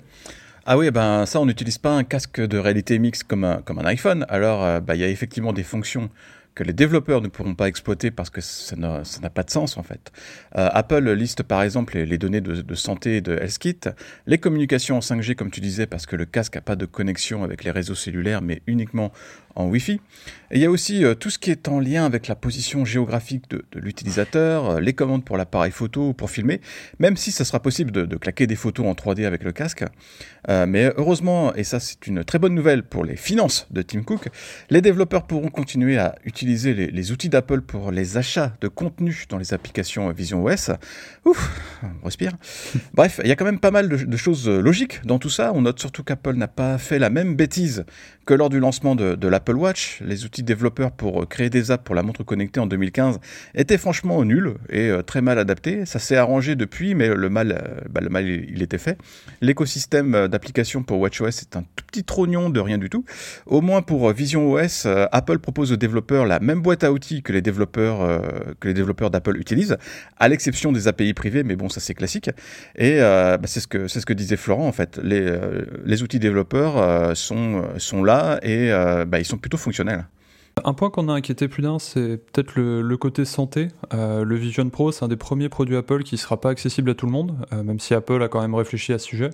Ah 0.66 0.76
oui, 0.76 0.90
ben 0.90 1.26
ça, 1.26 1.40
on 1.40 1.46
n'utilise 1.46 1.78
pas 1.78 1.92
un 1.92 2.02
casque 2.02 2.40
de 2.40 2.58
réalité 2.58 2.98
mixte 2.98 3.24
comme 3.24 3.44
un, 3.44 3.58
comme 3.58 3.78
un 3.78 3.84
iPhone. 3.84 4.26
Alors, 4.28 4.80
bah, 4.80 4.94
il 4.96 5.00
y 5.00 5.04
a 5.04 5.08
effectivement 5.08 5.52
des 5.52 5.62
fonctions 5.62 6.08
que 6.54 6.62
les 6.62 6.72
développeurs 6.72 7.20
ne 7.20 7.28
pourront 7.28 7.54
pas 7.54 7.68
exploiter 7.68 8.10
parce 8.10 8.30
que 8.30 8.40
ça 8.40 8.76
n'a 8.76 9.30
pas 9.30 9.42
de 9.42 9.50
sens 9.50 9.76
en 9.76 9.82
fait. 9.82 10.12
Euh, 10.56 10.68
Apple 10.72 11.10
liste 11.12 11.42
par 11.42 11.62
exemple 11.62 11.98
les, 11.98 12.18
données 12.18 12.40
de, 12.40 12.74
santé 12.74 13.20
de 13.20 13.36
HealthKit, 13.36 13.80
les 14.26 14.38
communications 14.38 14.96
en 14.96 15.00
5G 15.00 15.34
comme 15.34 15.50
tu 15.50 15.60
disais 15.60 15.86
parce 15.86 16.06
que 16.06 16.16
le 16.16 16.24
casque 16.24 16.54
n'a 16.54 16.60
pas 16.60 16.76
de 16.76 16.86
connexion 16.86 17.42
avec 17.42 17.64
les 17.64 17.70
réseaux 17.70 17.94
cellulaires 17.94 18.42
mais 18.42 18.62
uniquement 18.66 19.12
en 19.56 19.66
Wi-Fi. 19.66 20.00
Il 20.50 20.60
y 20.60 20.64
a 20.64 20.70
aussi 20.70 21.04
euh, 21.04 21.14
tout 21.14 21.30
ce 21.30 21.38
qui 21.38 21.50
est 21.52 21.68
en 21.68 21.78
lien 21.78 22.04
avec 22.04 22.26
la 22.26 22.34
position 22.34 22.84
géographique 22.84 23.48
de, 23.50 23.64
l'utilisateur, 23.74 24.70
euh, 24.70 24.80
les 24.80 24.94
commandes 24.94 25.24
pour 25.24 25.36
l'appareil 25.36 25.70
photo 25.70 26.08
ou 26.08 26.12
pour 26.12 26.28
filmer, 26.30 26.60
même 26.98 27.16
si 27.16 27.30
ça 27.30 27.44
sera 27.44 27.60
possible 27.60 27.92
de, 27.92 28.16
claquer 28.16 28.48
des 28.48 28.56
photos 28.56 28.86
en 28.86 28.92
3D 28.92 29.26
avec 29.26 29.42
le 29.42 29.52
casque. 29.52 29.84
Mais 30.48 30.92
heureusement, 30.96 31.54
et 31.54 31.64
ça 31.64 31.80
c'est 31.80 32.06
une 32.06 32.22
très 32.22 32.38
bonne 32.38 32.54
nouvelle 32.54 32.82
pour 32.82 33.04
les 33.04 33.16
finances 33.16 33.66
de 33.70 33.80
Tim 33.80 34.02
Cook, 34.02 34.28
les 34.68 34.82
développeurs 34.82 35.26
pourront 35.26 35.48
continuer 35.48 35.96
à 35.96 36.14
utiliser 36.24 36.43
les, 36.44 37.12
outils 37.12 37.28
d'Apple 37.28 37.60
pour 37.60 37.90
les 37.90 38.16
achats 38.16 38.56
de 38.60 38.68
contenu 38.68 39.24
dans 39.28 39.38
les 39.38 39.54
applications 39.54 40.10
Vision 40.10 40.44
OS. 40.44 40.70
Ouf, 41.24 41.60
on 41.82 42.04
respire. 42.04 42.32
Bref, 42.94 43.20
il 43.22 43.28
y 43.28 43.32
a 43.32 43.36
quand 43.36 43.44
même 43.44 43.60
pas 43.60 43.70
mal 43.70 43.88
de, 43.88 43.96
de 43.96 44.16
choses 44.16 44.48
logiques 44.48 45.04
dans 45.04 45.18
tout 45.18 45.30
ça. 45.30 45.52
On 45.54 45.62
note 45.62 45.80
surtout 45.80 46.02
qu'Apple 46.02 46.34
n'a 46.34 46.48
pas 46.48 46.78
fait 46.78 46.98
la 46.98 47.10
même 47.10 47.34
bêtise 47.34 47.84
que 48.24 48.34
lors 48.34 48.48
du 48.48 48.58
lancement 48.58 48.94
de, 48.94 49.28
l'Apple 49.28 49.56
Watch, 49.56 50.00
les 50.04 50.24
outils 50.24 50.42
développeurs 50.42 50.92
pour 50.92 51.22
euh, 51.22 51.26
créer 51.26 51.50
des 51.50 51.70
apps 51.70 51.84
pour 51.84 51.94
la 51.94 52.02
montre 52.02 52.24
connectée 52.24 52.60
en 52.60 52.66
2015 52.66 53.18
étaient 53.54 53.78
franchement 53.78 54.24
nuls 54.24 54.54
et 54.70 54.88
euh, 54.88 55.02
très 55.02 55.20
mal 55.20 55.38
adaptés. 55.38 55.86
Ça 55.86 55.98
s'est 55.98 56.16
arrangé 56.16 56.56
depuis, 56.56 56.94
mais 56.94 57.08
le 57.08 57.28
mal, 57.28 57.52
euh, 57.52 57.80
bah, 57.90 58.00
le 58.00 58.08
mal 58.08 58.26
il 58.26 58.62
était 58.62 58.78
fait. 58.78 58.98
L'écosystème 59.40 60.28
d'applications 60.28 60.82
pour 60.82 61.00
WatchOS 61.00 61.26
est 61.26 61.56
un 61.56 61.62
tout 61.76 61.84
petit 61.86 62.04
trognon 62.04 62.50
de 62.50 62.60
rien 62.60 62.78
du 62.78 62.90
tout. 62.90 63.04
Au 63.46 63.60
moins 63.60 63.82
pour 63.82 64.10
Vision 64.12 64.52
OS, 64.52 64.86
Apple 64.86 65.38
propose 65.38 65.72
aux 65.72 65.76
développeurs 65.76 66.26
la 66.26 66.33
même 66.40 66.60
boîte 66.60 66.84
à 66.84 66.92
outils 66.92 67.22
que 67.22 67.32
les 67.32 67.42
développeurs, 67.42 68.22
développeurs 68.62 69.10
d'Apple 69.10 69.36
utilisent, 69.38 69.76
à 70.18 70.28
l'exception 70.28 70.72
des 70.72 70.88
API 70.88 71.14
privés, 71.14 71.42
mais 71.42 71.56
bon, 71.56 71.68
ça 71.68 71.80
c'est 71.80 71.94
classique. 71.94 72.30
Et 72.76 72.98
bah, 72.98 73.38
c'est 73.44 73.60
ce 73.60 73.66
que 73.66 73.88
c'est 73.88 74.00
ce 74.00 74.06
que 74.06 74.12
disait 74.12 74.36
Florent 74.36 74.66
en 74.66 74.72
fait. 74.72 74.98
Les, 75.02 75.38
les 75.84 76.02
outils 76.02 76.18
développeurs 76.18 77.16
sont 77.16 78.02
là 78.02 78.38
et 78.42 78.72
euh, 78.72 79.04
bah, 79.04 79.18
ils 79.18 79.24
sont 79.24 79.38
plutôt 79.38 79.56
fonctionnels. 79.56 80.04
Un 80.62 80.72
point 80.72 80.88
qu'on 80.88 81.08
a 81.08 81.12
inquiété 81.12 81.48
plus 81.48 81.62
d'un, 81.62 81.78
c'est 81.78 82.16
peut-être 82.16 82.54
le, 82.54 82.96
côté 82.96 83.24
santé. 83.24 83.68
Euh, 83.92 84.24
le 84.24 84.36
Vision 84.36 84.68
Pro, 84.70 84.92
c'est 84.92 85.04
un 85.04 85.08
des 85.08 85.16
premiers 85.16 85.48
produits 85.48 85.76
Apple 85.76 86.04
qui 86.04 86.14
ne 86.14 86.20
sera 86.20 86.40
pas 86.40 86.50
accessible 86.50 86.90
à 86.90 86.94
tout 86.94 87.06
le 87.06 87.12
monde, 87.12 87.34
euh, 87.52 87.62
même 87.64 87.80
si 87.80 87.92
Apple 87.92 88.22
a 88.22 88.28
quand 88.28 88.40
même 88.40 88.54
réfléchi 88.54 88.92
à 88.92 88.98
ce 88.98 89.06
sujet. 89.06 89.30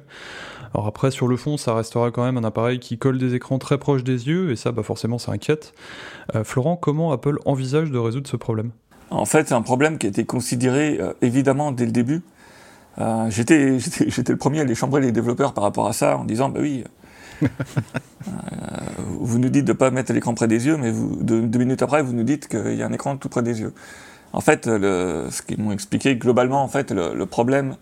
Alors 0.72 0.87
après, 0.87 1.11
sur 1.11 1.28
le 1.28 1.37
fond, 1.37 1.56
ça 1.56 1.74
restera 1.74 2.11
quand 2.11 2.24
même 2.24 2.38
un 2.38 2.44
appareil 2.44 2.78
qui 2.78 2.96
colle 2.96 3.18
des 3.18 3.35
écrans 3.35 3.59
très 3.59 3.76
proches 3.76 4.02
des 4.02 4.28
yeux, 4.28 4.50
et 4.50 4.56
ça, 4.56 4.72
bah 4.72 4.83
forcément, 4.83 5.18
ça 5.18 5.33
inquiète. 5.33 5.74
Florent, 6.44 6.76
comment 6.76 7.12
Apple 7.12 7.38
envisage 7.44 7.90
de 7.90 7.98
résoudre 7.98 8.28
ce 8.28 8.37
problème? 8.37 8.70
En 9.11 9.24
fait, 9.24 9.48
c'est 9.48 9.54
un 9.54 9.62
problème 9.62 9.98
qui 9.98 10.06
a 10.06 10.09
été 10.09 10.24
considéré 10.24 11.00
évidemment 11.22 11.72
dès 11.72 11.87
le 11.87 11.92
début. 11.92 12.22
J'étais 13.28 13.78
le 14.33 14.37
premier 14.37 14.61
à 14.61 14.64
les 14.64 14.74
chambrer 14.74 15.00
les 15.00 15.12
développeurs 15.12 15.54
par 15.54 15.64
rapport 15.64 15.87
à 15.87 15.92
ça, 15.92 16.16
en 16.16 16.24
disant, 16.24 16.48
bah 16.48 16.61
oui, 16.62 16.85
euh, 16.85 16.88
vous 19.20 19.38
nous 19.38 19.48
dites 19.48 19.64
de 19.64 19.72
ne 19.72 19.76
pas 19.76 19.90
mettre 19.90 20.12
l'écran 20.12 20.35
près 20.35 20.48
des 20.48 20.66
yeux, 20.66 20.76
mais 20.76 20.92
deux, 20.92 21.59
minutes 21.59 21.83
après, 21.83 22.03
vous 22.03 22.12
nous 22.12 22.24
dites 22.24 22.48
qu'il 22.48 22.74
y 22.74 22.83
a 22.83 22.87
un 22.87 22.92
écran 22.92 23.16
tout 23.16 23.29
près 23.29 23.42
des 23.42 23.61
yeux. 23.61 23.72
En 24.33 24.40
fait, 24.40 24.66
ce 24.66 25.42
qu'ils 25.42 25.61
m'ont 25.61 25.72
expliqué, 25.72 26.16
globalement, 26.16 26.62
en 26.62 26.68
fait, 26.68 26.92
le, 26.92 27.26
problème 27.26 27.76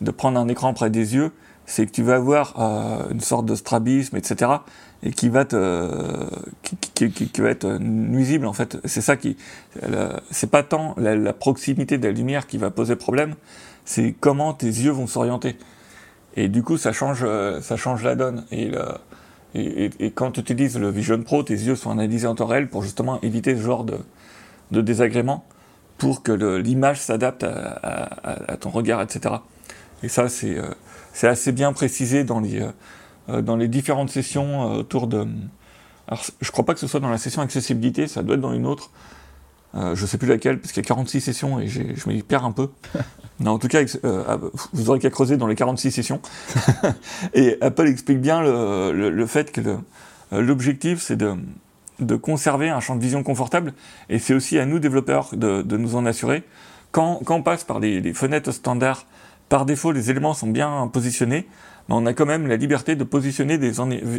de 0.00 0.10
prendre 0.10 0.38
un 0.38 0.48
écran 0.48 0.72
près 0.72 0.90
des 0.90 1.14
yeux, 1.14 1.32
c'est 1.66 1.86
que 1.86 1.92
tu 1.92 2.02
vas 2.02 2.16
avoir 2.16 2.54
euh, 2.58 3.10
une 3.10 3.20
sorte 3.20 3.46
de 3.46 3.54
strabisme, 3.54 4.16
etc., 4.16 4.50
et 5.02 5.12
qui 5.12 5.30
va 5.30 5.42
être 5.42 5.56
nuisible 7.80 8.44
en 8.44 8.52
fait. 8.52 8.76
C'est 8.84 9.00
ça 9.00 9.16
qui, 9.16 9.38
c'est 10.30 10.50
pas 10.50 10.62
tant 10.62 10.94
la, 10.98 11.32
proximité 11.32 11.96
de 11.96 12.06
la 12.06 12.12
lumière 12.12 12.46
qui 12.46 12.58
va 12.58 12.70
poser 12.70 12.96
problème, 12.96 13.34
c'est 13.86 14.14
comment 14.20 14.52
tes 14.52 14.66
yeux 14.66 14.90
vont 14.90 15.06
s'orienter. 15.06 15.56
Et 16.36 16.48
du 16.48 16.62
coup, 16.62 16.76
ça 16.76 16.92
change, 16.92 17.20
euh, 17.22 17.60
ça 17.60 17.76
change 17.76 18.02
la 18.04 18.14
donne. 18.14 18.44
Et, 18.52 18.72
quand 20.14 20.32
tu 20.32 20.40
utilises 20.40 20.78
le 20.78 20.90
Vision 20.90 21.20
Pro, 21.22 21.42
tes 21.42 21.54
yeux 21.54 21.74
sont 21.74 21.90
analysés 21.90 22.28
en 22.28 22.36
temps 22.36 22.46
réel 22.46 22.68
pour 22.68 22.82
justement 22.82 23.20
éviter 23.20 23.56
ce 23.56 23.62
genre 23.62 23.84
de, 23.84 23.98
de 24.70 24.80
désagrément, 24.80 25.44
pour 25.98 26.22
que 26.22 26.30
l'image 26.32 27.00
s'adapte 27.00 27.42
à, 27.44 28.56
ton 28.60 28.70
regard, 28.70 29.02
etc. 29.02 29.34
Et 30.02 30.08
ça, 30.08 30.28
c'est 30.28 30.56
euh, 30.56 30.70
c'est 31.12 31.26
assez 31.26 31.50
bien 31.50 31.72
précisé 31.72 32.22
dans 32.22 32.38
les, 32.38 32.62
euh, 33.28 33.42
dans 33.42 33.56
les 33.56 33.66
différentes 33.66 34.10
sessions 34.10 34.72
autour 34.72 35.08
de... 35.08 35.26
Alors, 36.06 36.24
je 36.40 36.50
crois 36.52 36.64
pas 36.64 36.74
que 36.74 36.80
ce 36.80 36.86
soit 36.86 37.00
dans 37.00 37.10
la 37.10 37.18
session 37.18 37.42
accessibilité, 37.42 38.06
ça 38.06 38.22
doit 38.22 38.36
être 38.36 38.40
dans 38.40 38.52
une 38.52 38.66
autre. 38.66 38.90
Euh, 39.76 39.94
je 39.94 40.04
sais 40.04 40.18
plus 40.18 40.28
laquelle, 40.28 40.58
parce 40.58 40.72
qu'il 40.72 40.82
y 40.82 40.86
a 40.86 40.88
46 40.88 41.20
sessions 41.20 41.60
et 41.60 41.68
je 41.68 41.82
me 41.82 42.20
perds 42.22 42.44
un 42.44 42.52
peu. 42.52 42.70
non, 43.40 43.52
en 43.52 43.58
tout 43.58 43.68
cas, 43.68 43.82
euh, 44.04 44.24
ah, 44.26 44.38
vous 44.72 44.90
aurez 44.90 44.98
qu'à 44.98 45.10
creuser 45.10 45.36
dans 45.36 45.46
les 45.46 45.54
46 45.54 45.92
sessions. 45.92 46.20
et 47.34 47.56
Apple 47.60 47.86
explique 47.86 48.20
bien 48.20 48.42
le, 48.42 49.10
le, 49.10 49.26
fait 49.26 49.52
que 49.52 49.60
l'objectif, 50.32 51.00
c'est 51.00 51.16
de, 51.16 51.34
de, 52.00 52.16
conserver 52.16 52.68
un 52.68 52.80
champ 52.80 52.96
de 52.96 53.02
vision 53.02 53.22
confortable. 53.22 53.74
Et 54.08 54.18
c'est 54.18 54.34
aussi 54.34 54.58
à 54.58 54.66
nous, 54.66 54.80
développeurs, 54.80 55.30
de, 55.32 55.62
de 55.62 55.76
nous 55.76 55.94
en 55.94 56.04
assurer. 56.04 56.42
Quand, 56.90 57.20
quand, 57.24 57.36
on 57.36 57.42
passe 57.42 57.62
par 57.62 57.78
les, 57.78 58.12
fenêtres 58.12 58.50
standards, 58.50 59.06
par 59.48 59.66
défaut, 59.66 59.92
les 59.92 60.10
éléments 60.10 60.34
sont 60.34 60.48
bien 60.48 60.88
positionnés. 60.92 61.46
Mais 61.88 61.94
on 61.94 62.06
a 62.06 62.12
quand 62.12 62.26
même 62.26 62.48
la 62.48 62.56
liberté 62.56 62.96
de 62.96 63.04
positionner 63.04 63.56
des, 63.56 63.72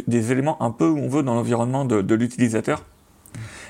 des 0.06 0.32
éléments 0.32 0.62
un 0.62 0.70
peu 0.70 0.88
où 0.88 0.98
on 0.98 1.08
veut 1.08 1.22
dans 1.22 1.34
l'environnement 1.34 1.84
de, 1.84 2.00
de 2.00 2.14
l'utilisateur. 2.14 2.82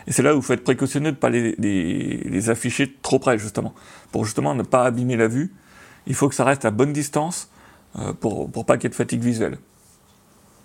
Et 0.06 0.12
c'est 0.12 0.22
là 0.22 0.34
où 0.34 0.38
il 0.38 0.42
faut 0.42 0.52
être 0.52 0.64
précautionneux 0.64 1.12
de 1.12 1.16
ne 1.16 1.20
pas 1.20 1.30
les, 1.30 2.50
afficher 2.50 2.92
trop 3.02 3.18
près, 3.18 3.38
justement. 3.38 3.74
Pour 4.10 4.24
justement 4.24 4.54
ne 4.54 4.62
pas 4.62 4.84
abîmer 4.84 5.16
la 5.16 5.28
vue, 5.28 5.52
il 6.06 6.14
faut 6.14 6.28
que 6.28 6.34
ça 6.34 6.44
reste 6.44 6.64
à 6.64 6.70
bonne 6.70 6.92
distance 6.92 7.50
euh, 7.98 8.12
pour, 8.12 8.50
pour 8.50 8.66
pas 8.66 8.76
qu'il 8.76 8.84
y 8.84 8.86
ait 8.86 8.90
de 8.90 8.94
fatigue 8.94 9.22
visuelle. 9.22 9.58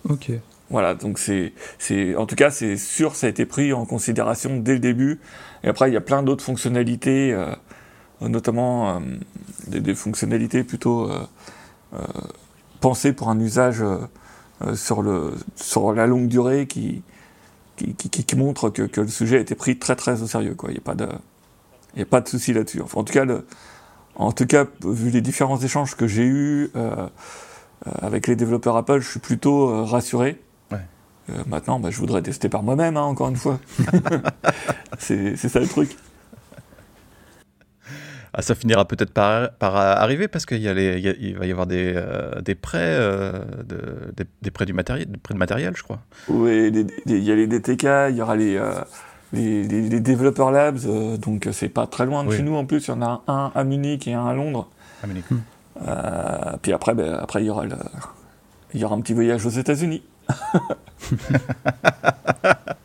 Ok. 0.09 0.31
Voilà, 0.69 0.95
donc 0.95 1.17
c'est, 1.17 1.53
c'est, 1.79 2.15
en 2.15 2.25
tout 2.25 2.35
cas, 2.35 2.49
c'est 2.49 2.75
sûr, 2.75 3.15
ça 3.15 3.27
a 3.27 3.29
été 3.29 3.45
pris 3.45 3.71
en 3.71 3.85
considération 3.85 4.57
dès 4.57 4.73
le 4.73 4.79
début. 4.79 5.19
Et 5.63 5.67
après, 5.69 5.89
il 5.89 5.93
y 5.93 5.97
a 5.97 6.01
plein 6.01 6.23
d'autres 6.23 6.43
fonctionnalités, 6.43 7.33
euh, 7.33 7.53
notamment 8.21 8.89
euh, 8.89 8.99
des, 9.67 9.79
des, 9.79 9.95
fonctionnalités 9.95 10.63
plutôt 10.63 11.09
pensées 12.81 13.13
pour 13.13 13.29
un 13.29 13.39
usage 13.39 13.81
sur, 14.73 15.01
le, 15.01 15.35
sur 15.55 15.93
la 15.93 16.05
longue 16.05 16.27
durée 16.27 16.67
qui, 16.67 17.01
qui, 17.77 17.93
qui, 17.93 18.09
qui 18.09 18.35
montrent 18.35 18.69
que, 18.69 18.83
que, 18.83 19.01
le 19.01 19.07
sujet 19.07 19.37
a 19.37 19.39
été 19.39 19.55
pris 19.55 19.77
très 19.77 19.95
très 19.95 20.21
au 20.21 20.27
sérieux. 20.27 20.55
Quoi. 20.55 20.71
Il 20.71 20.73
n'y 20.73 20.79
a 20.79 20.81
pas 20.81 20.95
de, 20.95 21.07
il 21.95 21.99
y 21.99 22.01
a 22.01 22.05
pas 22.05 22.21
de 22.21 22.27
souci 22.27 22.53
là-dessus. 22.53 22.81
Enfin, 22.81 22.99
en 22.99 23.03
tout 23.03 23.13
cas, 23.13 23.25
le, 23.25 23.45
en 24.15 24.31
tout 24.31 24.45
cas, 24.45 24.65
vu 24.83 25.09
les 25.09 25.21
différents 25.21 25.59
échanges 25.59 25.95
que 25.95 26.07
j'ai 26.07 26.25
eus 26.25 26.71
avec 27.85 28.27
les 28.27 28.35
développeurs 28.35 28.75
Apple, 28.75 28.99
je 28.99 29.09
suis 29.09 29.19
plutôt 29.19 29.85
rassuré. 29.85 30.41
Euh, 31.29 31.43
maintenant, 31.47 31.79
bah, 31.79 31.89
je 31.91 31.97
voudrais 31.97 32.21
tester 32.21 32.49
par 32.49 32.63
moi-même, 32.63 32.97
hein, 32.97 33.01
encore 33.01 33.29
une 33.29 33.35
fois. 33.35 33.59
c'est 34.99 35.35
ça 35.35 35.59
le 35.59 35.67
truc. 35.67 35.95
Ah, 38.37 38.43
ça 38.43 38.53
finira 38.53 38.85
peut-être 38.85 39.11
par, 39.11 39.49
par, 39.53 39.75
arriver 39.75 40.27
parce 40.27 40.45
qu'il 40.45 40.59
y, 40.59 40.67
il 40.67 41.37
va 41.37 41.47
y 41.47 41.51
avoir 41.51 41.65
des, 41.65 41.93
euh, 41.95 42.39
des 42.41 42.53
prêts, 42.53 42.77
euh, 42.79 43.31
de, 43.67 43.79
des, 44.43 44.51
prêts 44.51 44.67
du 44.67 44.73
matériel, 44.73 45.09
des 45.09 45.17
prêts 45.17 45.33
de 45.33 45.39
matériel, 45.39 45.73
je 45.75 45.81
crois. 45.81 46.01
Oui, 46.29 46.71
il 47.07 47.23
y 47.23 47.31
a 47.31 47.35
les 47.35 47.47
DTK, 47.47 48.11
il 48.11 48.15
y 48.15 48.21
aura 48.21 48.35
les, 48.35 48.61
les, 49.33 49.63
les, 49.63 49.99
Developer 49.99 50.51
Labs, 50.51 51.17
donc 51.17 51.49
c'est 51.51 51.67
pas 51.67 51.87
très 51.87 52.05
loin 52.05 52.23
de 52.23 52.31
chez 52.31 52.43
nous 52.43 52.55
en 52.55 52.65
plus. 52.65 52.85
Il 52.85 52.91
y 52.91 52.93
en 52.93 53.01
a 53.01 53.23
un 53.27 53.51
à 53.55 53.63
Munich 53.63 54.07
et 54.07 54.13
un 54.13 54.27
à 54.27 54.35
Londres. 54.35 54.69
À 55.03 55.07
Munich. 55.07 55.25
puis 56.61 56.73
après, 56.73 56.93
ben, 56.93 57.15
après 57.15 57.41
il 57.41 57.47
y 57.47 57.49
aura 57.49 57.65
le, 57.65 57.75
il 58.75 58.79
y 58.79 58.85
aura 58.85 58.95
un 58.95 59.01
petit 59.01 59.15
voyage 59.15 59.47
aux 59.47 59.49
États-Unis. 59.49 60.03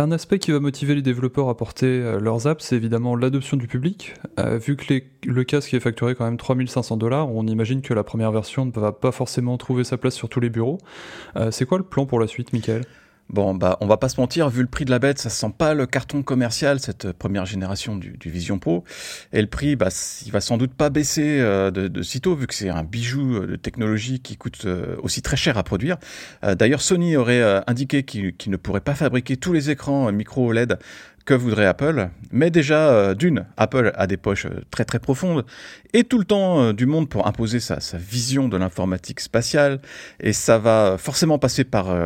Un 0.00 0.12
aspect 0.12 0.38
qui 0.38 0.50
va 0.50 0.60
motiver 0.60 0.94
les 0.94 1.02
développeurs 1.02 1.50
à 1.50 1.56
porter 1.58 1.86
euh, 1.86 2.20
leurs 2.20 2.46
apps, 2.46 2.64
c'est 2.64 2.74
évidemment 2.74 3.16
l'adoption 3.16 3.58
du 3.58 3.66
public. 3.66 4.14
Euh, 4.38 4.56
vu 4.56 4.74
que 4.74 4.94
le 5.24 5.44
casque 5.44 5.74
est 5.74 5.80
facturé 5.80 6.14
quand 6.14 6.24
même 6.24 6.38
3500 6.38 6.96
dollars, 6.96 7.28
on 7.28 7.46
imagine 7.46 7.82
que 7.82 7.92
la 7.92 8.02
première 8.02 8.32
version 8.32 8.64
ne 8.64 8.70
va 8.70 8.92
pas 8.92 9.12
forcément 9.12 9.58
trouver 9.58 9.84
sa 9.84 9.98
place 9.98 10.14
sur 10.14 10.30
tous 10.30 10.40
les 10.40 10.48
bureaux. 10.48 10.78
Euh, 11.36 11.50
c'est 11.50 11.66
quoi 11.66 11.76
le 11.76 11.84
plan 11.84 12.06
pour 12.06 12.18
la 12.18 12.26
suite, 12.26 12.54
Michael? 12.54 12.86
Bon, 13.32 13.54
bah, 13.54 13.78
on 13.80 13.86
va 13.86 13.96
pas 13.96 14.08
se 14.08 14.20
mentir, 14.20 14.48
vu 14.48 14.60
le 14.60 14.66
prix 14.66 14.84
de 14.84 14.90
la 14.90 14.98
bête, 14.98 15.20
ça 15.20 15.30
sent 15.30 15.54
pas 15.56 15.72
le 15.72 15.86
carton 15.86 16.24
commercial, 16.24 16.80
cette 16.80 17.12
première 17.12 17.46
génération 17.46 17.96
du, 17.96 18.16
du 18.18 18.28
Vision 18.28 18.58
Pro. 18.58 18.82
Et 19.32 19.40
le 19.40 19.46
prix, 19.46 19.76
bah, 19.76 19.90
il 20.26 20.32
va 20.32 20.40
sans 20.40 20.56
doute 20.56 20.74
pas 20.74 20.90
baisser 20.90 21.38
euh, 21.38 21.70
de, 21.70 21.86
de, 21.86 22.02
sitôt, 22.02 22.34
vu 22.34 22.48
que 22.48 22.54
c'est 22.54 22.70
un 22.70 22.82
bijou 22.82 23.36
euh, 23.36 23.46
de 23.46 23.54
technologie 23.54 24.18
qui 24.18 24.36
coûte 24.36 24.64
euh, 24.64 24.96
aussi 25.04 25.22
très 25.22 25.36
cher 25.36 25.58
à 25.58 25.62
produire. 25.62 25.96
D'ailleurs, 26.42 26.80
Sony 26.80 27.16
aurait 27.16 27.62
indiqué 27.66 28.02
qu'il 28.02 28.34
ne 28.46 28.56
pourrait 28.56 28.80
pas 28.80 28.94
fabriquer 28.94 29.36
tous 29.36 29.52
les 29.52 29.70
écrans 29.70 30.10
micro 30.10 30.48
OLED 30.48 30.78
que 31.30 31.34
voudrait 31.34 31.66
Apple. 31.66 32.08
Mais 32.32 32.50
déjà, 32.50 32.90
euh, 32.90 33.14
d'une, 33.14 33.46
Apple 33.56 33.92
a 33.94 34.08
des 34.08 34.16
poches 34.16 34.46
euh, 34.46 34.64
très 34.72 34.84
très 34.84 34.98
profondes 34.98 35.44
et 35.92 36.02
tout 36.02 36.18
le 36.18 36.24
temps 36.24 36.60
euh, 36.60 36.72
du 36.72 36.86
monde 36.86 37.08
pour 37.08 37.28
imposer 37.28 37.60
sa, 37.60 37.78
sa 37.78 37.98
vision 37.98 38.48
de 38.48 38.56
l'informatique 38.56 39.20
spatiale. 39.20 39.80
Et 40.18 40.32
ça 40.32 40.58
va 40.58 40.96
forcément 40.98 41.38
passer 41.38 41.62
par 41.62 41.96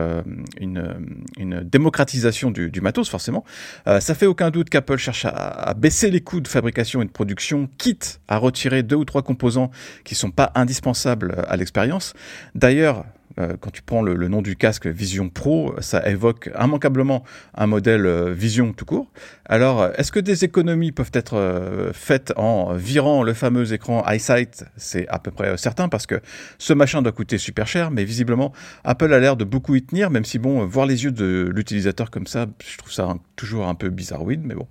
une, 0.60 1.62
démocratisation 1.64 2.50
du, 2.50 2.80
matos, 2.82 3.08
forcément. 3.08 3.44
ça 3.87 4.14
fait 4.14 4.26
aucun 4.26 4.50
doute 4.50 4.68
qu'Apple 4.68 4.98
cherche 4.98 5.24
à, 5.24 5.30
à, 5.30 5.74
baisser 5.74 6.10
les 6.10 6.20
coûts 6.20 6.40
de 6.40 6.48
fabrication 6.48 7.00
et 7.00 7.06
de 7.06 7.10
production, 7.10 7.68
quitte 7.78 8.20
à 8.28 8.37
retirer 8.37 8.82
deux 8.82 8.96
ou 8.96 9.04
trois 9.04 9.22
composants 9.22 9.70
qui 10.04 10.14
sont 10.14 10.30
pas 10.30 10.52
indispensables 10.54 11.44
à 11.48 11.56
l'expérience. 11.56 12.14
D'ailleurs, 12.54 13.04
quand 13.37 13.70
tu 13.70 13.83
prends 13.83 14.03
le, 14.03 14.29
nom 14.29 14.42
du 14.42 14.57
casque 14.57 14.87
Vision 14.87 15.29
Pro, 15.29 15.75
ça 15.81 16.09
évoque 16.09 16.51
immanquablement 16.59 17.25
un 17.55 17.66
modèle 17.66 18.07
euh, 18.07 18.33
Vision 18.33 18.73
tout 18.73 18.85
court. 18.85 19.11
Alors, 19.44 19.88
est-ce 19.97 20.12
que 20.12 20.20
des 20.20 20.44
économies 20.44 20.92
peuvent 20.92 21.11
être 21.12 21.37
euh, 21.37 21.92
faites 21.92 22.33
en 22.37 22.75
virant 22.75 23.23
le 23.23 23.35
fameux 23.35 23.73
écran 23.73 24.05
EyeSight? 24.09 24.64
C'est 24.77 25.09
à 25.09 25.18
peu 25.18 25.31
près 25.31 25.57
certain 25.57 25.88
parce 25.88 26.07
que 26.07 26.20
ce 26.59 26.73
machin 26.73 27.03
doit 27.03 27.12
coûter 27.12 27.38
super 27.38 27.66
cher, 27.66 27.90
mais 27.90 28.05
visiblement, 28.05 28.53
Apple 28.85 29.12
a 29.12 29.18
l'air 29.18 29.37
de 29.37 29.44
beaucoup 29.44 29.75
y 29.75 29.83
tenir, 29.83 30.11
même 30.11 30.25
si, 30.25 30.38
bon, 30.38 30.64
voir 30.66 30.87
les 30.87 31.05
yeux 31.05 31.12
de 31.12 31.51
l'utilisateur 31.53 32.11
comme 32.11 32.27
ça, 32.27 32.47
je 32.66 32.79
trouve 32.79 32.92
ça 32.92 33.14
toujours 33.37 33.68
un 33.68 33.75
peu 33.75 33.88
bizarroïde, 33.88 34.42
mais 34.44 34.55
bon. 34.55 34.66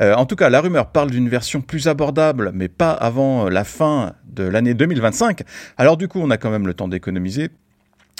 en 0.00 0.26
tout 0.26 0.36
cas, 0.36 0.48
la 0.48 0.60
rumeur 0.60 0.90
parle 0.90 1.10
d'une 1.10 1.28
version 1.28 1.60
plus 1.60 1.88
abordable, 1.88 2.52
mais 2.54 2.68
pas 2.68 2.92
avant 2.92 3.48
la 3.48 3.64
fin 3.64 4.14
de 4.24 4.44
l'année 4.44 4.74
2025. 4.74 5.42
Alors 5.76 5.96
du 5.96 6.08
coup, 6.08 6.20
on 6.20 6.30
a 6.30 6.36
quand 6.36 6.50
même 6.50 6.66
le 6.66 6.74
temps 6.74 6.88
d'économiser. 6.88 7.50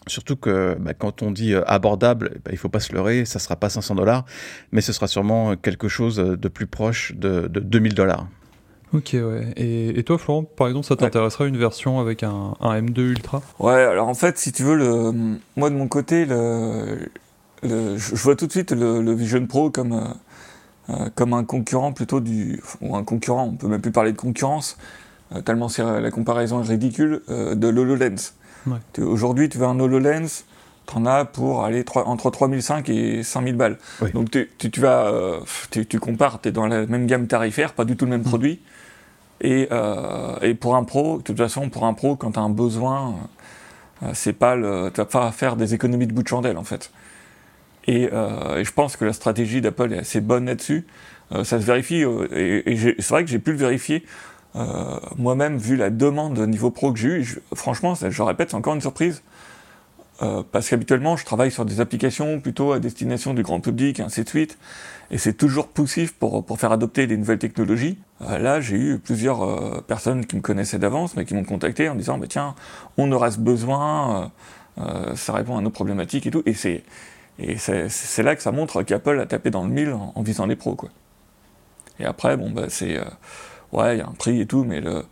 Surtout 0.06 0.36
que 0.36 0.76
bah, 0.80 0.94
quand 0.94 1.22
on 1.22 1.30
dit 1.30 1.54
euh, 1.54 1.62
abordable, 1.66 2.40
bah, 2.44 2.50
il 2.52 2.58
faut 2.58 2.68
pas 2.68 2.80
se 2.80 2.92
leurrer, 2.92 3.24
ça 3.24 3.38
sera 3.38 3.56
pas 3.56 3.68
500 3.68 3.94
dollars, 3.94 4.24
mais 4.72 4.80
ce 4.80 4.92
sera 4.92 5.06
sûrement 5.06 5.56
quelque 5.56 5.88
chose 5.88 6.16
de 6.16 6.48
plus 6.48 6.66
proche 6.66 7.14
de, 7.16 7.48
de 7.48 7.60
2000 7.60 7.94
dollars. 7.94 8.26
Ok, 8.92 9.10
ouais. 9.14 9.52
Et, 9.56 10.02
toi, 10.02 10.18
Florent, 10.18 10.42
par 10.42 10.66
exemple, 10.66 10.86
ça 10.86 10.96
t'intéresserait 10.96 11.48
une 11.48 11.56
version 11.56 12.00
avec 12.00 12.24
un, 12.24 12.54
un, 12.60 12.80
M2 12.80 13.00
Ultra? 13.00 13.40
Ouais, 13.60 13.74
alors 13.74 14.08
en 14.08 14.14
fait, 14.14 14.36
si 14.36 14.50
tu 14.50 14.64
veux, 14.64 14.74
le, 14.74 15.12
moi 15.56 15.70
de 15.70 15.76
mon 15.76 15.86
côté, 15.86 16.24
le, 16.24 17.08
le 17.62 17.96
je 17.96 18.16
vois 18.16 18.34
tout 18.34 18.48
de 18.48 18.52
suite 18.52 18.72
le, 18.72 19.14
Vision 19.14 19.46
Pro 19.46 19.70
comme, 19.70 19.92
euh, 19.92 20.92
euh, 20.92 21.08
comme 21.14 21.34
un 21.34 21.44
concurrent 21.44 21.92
plutôt 21.92 22.18
du. 22.18 22.60
ou 22.80 22.96
un 22.96 23.04
concurrent, 23.04 23.44
on 23.44 23.56
peut 23.56 23.68
même 23.68 23.80
plus 23.80 23.92
parler 23.92 24.10
de 24.10 24.16
concurrence, 24.16 24.76
tellement 25.44 25.68
la 25.78 26.10
comparaison 26.10 26.60
est 26.64 26.68
ridicule, 26.68 27.22
de 27.28 27.68
l'HoloLens. 27.68 28.32
Aujourd'hui, 28.98 29.48
tu 29.48 29.58
veux 29.58 29.66
un 29.66 29.78
HoloLens, 29.78 30.44
tu 30.86 30.96
en 30.96 31.06
as 31.06 31.24
pour 31.24 31.64
aller 31.64 31.84
entre 31.94 32.30
3005 32.30 32.88
et 32.88 33.22
5000 33.22 33.56
balles. 33.56 33.78
Donc 34.14 34.30
tu, 34.30 34.50
tu, 34.58 34.80
vas, 34.80 35.06
euh, 35.06 35.40
tu, 35.70 35.98
compares, 35.98 36.40
tu 36.40 36.48
es 36.48 36.52
dans 36.52 36.66
la 36.66 36.86
même 36.86 37.06
gamme 37.06 37.26
tarifaire, 37.26 37.72
pas 37.72 37.84
du 37.84 37.96
tout 37.96 38.04
le 38.04 38.10
même 38.10 38.20
mm. 38.22 38.24
produit. 38.24 38.60
Et, 39.42 39.68
euh, 39.72 40.38
et, 40.42 40.54
pour 40.54 40.76
un 40.76 40.84
pro, 40.84 41.18
de 41.18 41.22
toute 41.22 41.38
façon, 41.38 41.70
pour 41.70 41.86
un 41.86 41.94
pro, 41.94 42.16
quand 42.16 42.32
tu 42.32 42.38
as 42.38 42.42
un 42.42 42.50
besoin, 42.50 43.14
euh, 44.02 44.10
c'est 44.12 44.34
pas 44.34 44.54
le, 44.54 44.90
tu 44.92 44.98
vas 44.98 45.06
pas 45.06 45.32
faire 45.32 45.56
des 45.56 45.72
économies 45.72 46.06
de 46.06 46.12
bout 46.12 46.22
de 46.22 46.28
chandelle 46.28 46.58
en 46.58 46.64
fait. 46.64 46.90
Et, 47.86 48.02
et 48.02 48.64
je 48.64 48.72
pense 48.72 48.96
que 48.96 49.06
la 49.06 49.14
stratégie 49.14 49.62
d'Apple 49.62 49.94
est 49.94 49.98
assez 49.98 50.20
bonne 50.20 50.44
là-dessus. 50.44 50.86
ça 51.32 51.44
se 51.44 51.64
vérifie, 51.64 52.04
et, 52.30 52.72
et 52.72 52.76
c'est 52.76 53.08
vrai 53.08 53.24
que 53.24 53.30
j'ai 53.30 53.38
pu 53.38 53.52
le 53.52 53.56
vérifier 53.56 54.04
euh, 54.56 54.98
moi-même, 55.16 55.58
vu 55.58 55.76
la 55.76 55.90
demande 55.90 56.34
de 56.34 56.46
niveau 56.46 56.70
pro 56.70 56.92
que 56.92 56.98
j'ai 56.98 57.08
eu, 57.08 57.38
franchement, 57.54 57.94
je 57.94 58.22
répète, 58.22 58.50
c'est 58.50 58.56
encore 58.56 58.74
une 58.74 58.80
surprise. 58.80 59.22
Euh, 60.22 60.42
parce 60.52 60.68
qu'habituellement, 60.68 61.16
je 61.16 61.24
travaille 61.24 61.50
sur 61.50 61.64
des 61.64 61.80
applications 61.80 62.40
plutôt 62.40 62.72
à 62.72 62.78
destination 62.78 63.32
du 63.32 63.42
grand 63.42 63.60
public, 63.60 64.00
et 64.00 64.02
ainsi 64.02 64.22
de 64.22 64.28
suite. 64.28 64.58
Et 65.10 65.18
c'est 65.18 65.32
toujours 65.32 65.68
poussif 65.68 66.12
pour, 66.12 66.44
pour 66.44 66.58
faire 66.58 66.72
adopter 66.72 67.06
les 67.06 67.16
nouvelles 67.16 67.38
technologies. 67.38 67.98
Euh, 68.22 68.38
là, 68.38 68.60
j'ai 68.60 68.76
eu 68.76 68.98
plusieurs 68.98 69.42
euh, 69.42 69.80
personnes 69.80 70.26
qui 70.26 70.36
me 70.36 70.42
connaissaient 70.42 70.78
d'avance, 70.78 71.16
mais 71.16 71.24
qui 71.24 71.34
m'ont 71.34 71.44
contacté 71.44 71.88
en 71.88 71.94
disant, 71.94 72.18
bah, 72.18 72.26
tiens, 72.28 72.54
on 72.98 73.10
aura 73.12 73.30
ce 73.30 73.38
besoin, 73.38 74.30
ça 75.14 75.34
répond 75.34 75.58
à 75.58 75.60
nos 75.60 75.70
problématiques 75.70 76.26
et 76.26 76.30
tout. 76.30 76.42
Et 76.46 76.54
c'est, 76.54 76.84
et 77.38 77.56
c'est, 77.58 78.22
là 78.22 78.36
que 78.36 78.42
ça 78.42 78.52
montre 78.52 78.82
qu'Apple 78.82 79.20
a 79.20 79.26
tapé 79.26 79.50
dans 79.50 79.64
le 79.64 79.70
mille 79.70 79.92
en, 79.92 80.12
en, 80.14 80.22
visant 80.22 80.46
les 80.46 80.56
pros, 80.56 80.74
quoi. 80.74 80.90
Et 81.98 82.04
après, 82.04 82.36
bon, 82.36 82.50
bah, 82.50 82.66
c'est 82.68 82.98
ouais, 83.72 83.96
il 83.96 83.98
y 83.98 84.02
a 84.02 84.06
un 84.06 84.12
prix 84.12 84.40
et 84.40 84.46
tout, 84.46 84.64
mais 84.64 84.80
le, 84.80 85.04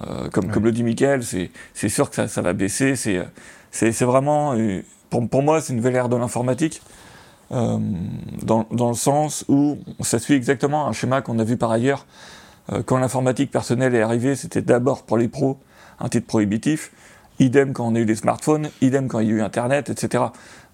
euh, 0.00 0.28
comme, 0.30 0.50
comme 0.50 0.64
le 0.64 0.72
dit 0.72 0.82
Michael, 0.82 1.22
c'est 1.22 1.88
sûr 1.88 2.10
que 2.10 2.16
ça, 2.16 2.28
ça 2.28 2.42
va 2.42 2.52
baisser. 2.52 2.96
C'est 2.96 4.04
vraiment, 4.04 4.54
euh, 4.54 4.82
pour, 5.10 5.28
pour 5.28 5.42
moi, 5.42 5.60
c'est 5.60 5.72
une 5.72 5.78
nouvelle 5.78 5.96
ère 5.96 6.08
de 6.08 6.16
l'informatique. 6.16 6.82
Euh, 7.52 7.78
dans, 8.42 8.66
dans, 8.70 8.88
le 8.88 8.94
sens 8.94 9.44
où 9.48 9.78
ça 10.00 10.18
suit 10.18 10.34
exactement 10.34 10.88
un 10.88 10.92
schéma 10.92 11.20
qu'on 11.20 11.38
a 11.38 11.44
vu 11.44 11.56
par 11.56 11.70
ailleurs. 11.70 12.06
Euh, 12.72 12.82
quand 12.82 12.98
l'informatique 12.98 13.50
personnelle 13.50 13.94
est 13.94 14.00
arrivée, 14.00 14.34
c'était 14.34 14.62
d'abord 14.62 15.02
pour 15.02 15.18
les 15.18 15.28
pros 15.28 15.58
un 16.00 16.08
titre 16.08 16.26
prohibitif. 16.26 16.90
Idem 17.38 17.72
quand 17.72 17.86
on 17.86 17.94
a 17.96 17.98
eu 17.98 18.04
les 18.04 18.14
smartphones, 18.14 18.70
idem 18.80 19.08
quand 19.08 19.20
il 19.20 19.28
y 19.28 19.30
a 19.30 19.34
eu 19.34 19.42
Internet, 19.42 19.90
etc. 19.90 20.24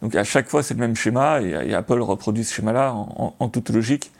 Donc 0.00 0.14
à 0.14 0.24
chaque 0.24 0.48
fois, 0.48 0.62
c'est 0.62 0.74
le 0.74 0.80
même 0.80 0.94
schéma, 0.94 1.42
et, 1.42 1.70
et, 1.70 1.74
Apple 1.74 2.00
reproduit 2.00 2.44
ce 2.44 2.54
schéma-là 2.54 2.92
en, 2.92 3.34
en, 3.38 3.44
en, 3.44 3.48
toute 3.48 3.70
logique. 3.70 4.12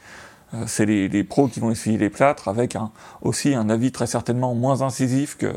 Euh, 0.54 0.64
c'est 0.66 0.86
les, 0.86 1.24
pros 1.24 1.48
qui 1.48 1.60
vont 1.60 1.70
essuyer 1.70 1.98
les 1.98 2.10
plâtres 2.10 2.48
avec 2.48 2.76
un, 2.76 2.90
aussi 3.22 3.54
un 3.54 3.68
avis 3.70 3.92
très 3.92 4.06
certainement 4.06 4.54
moins 4.54 4.82
incisif 4.82 5.36
que, 5.36 5.52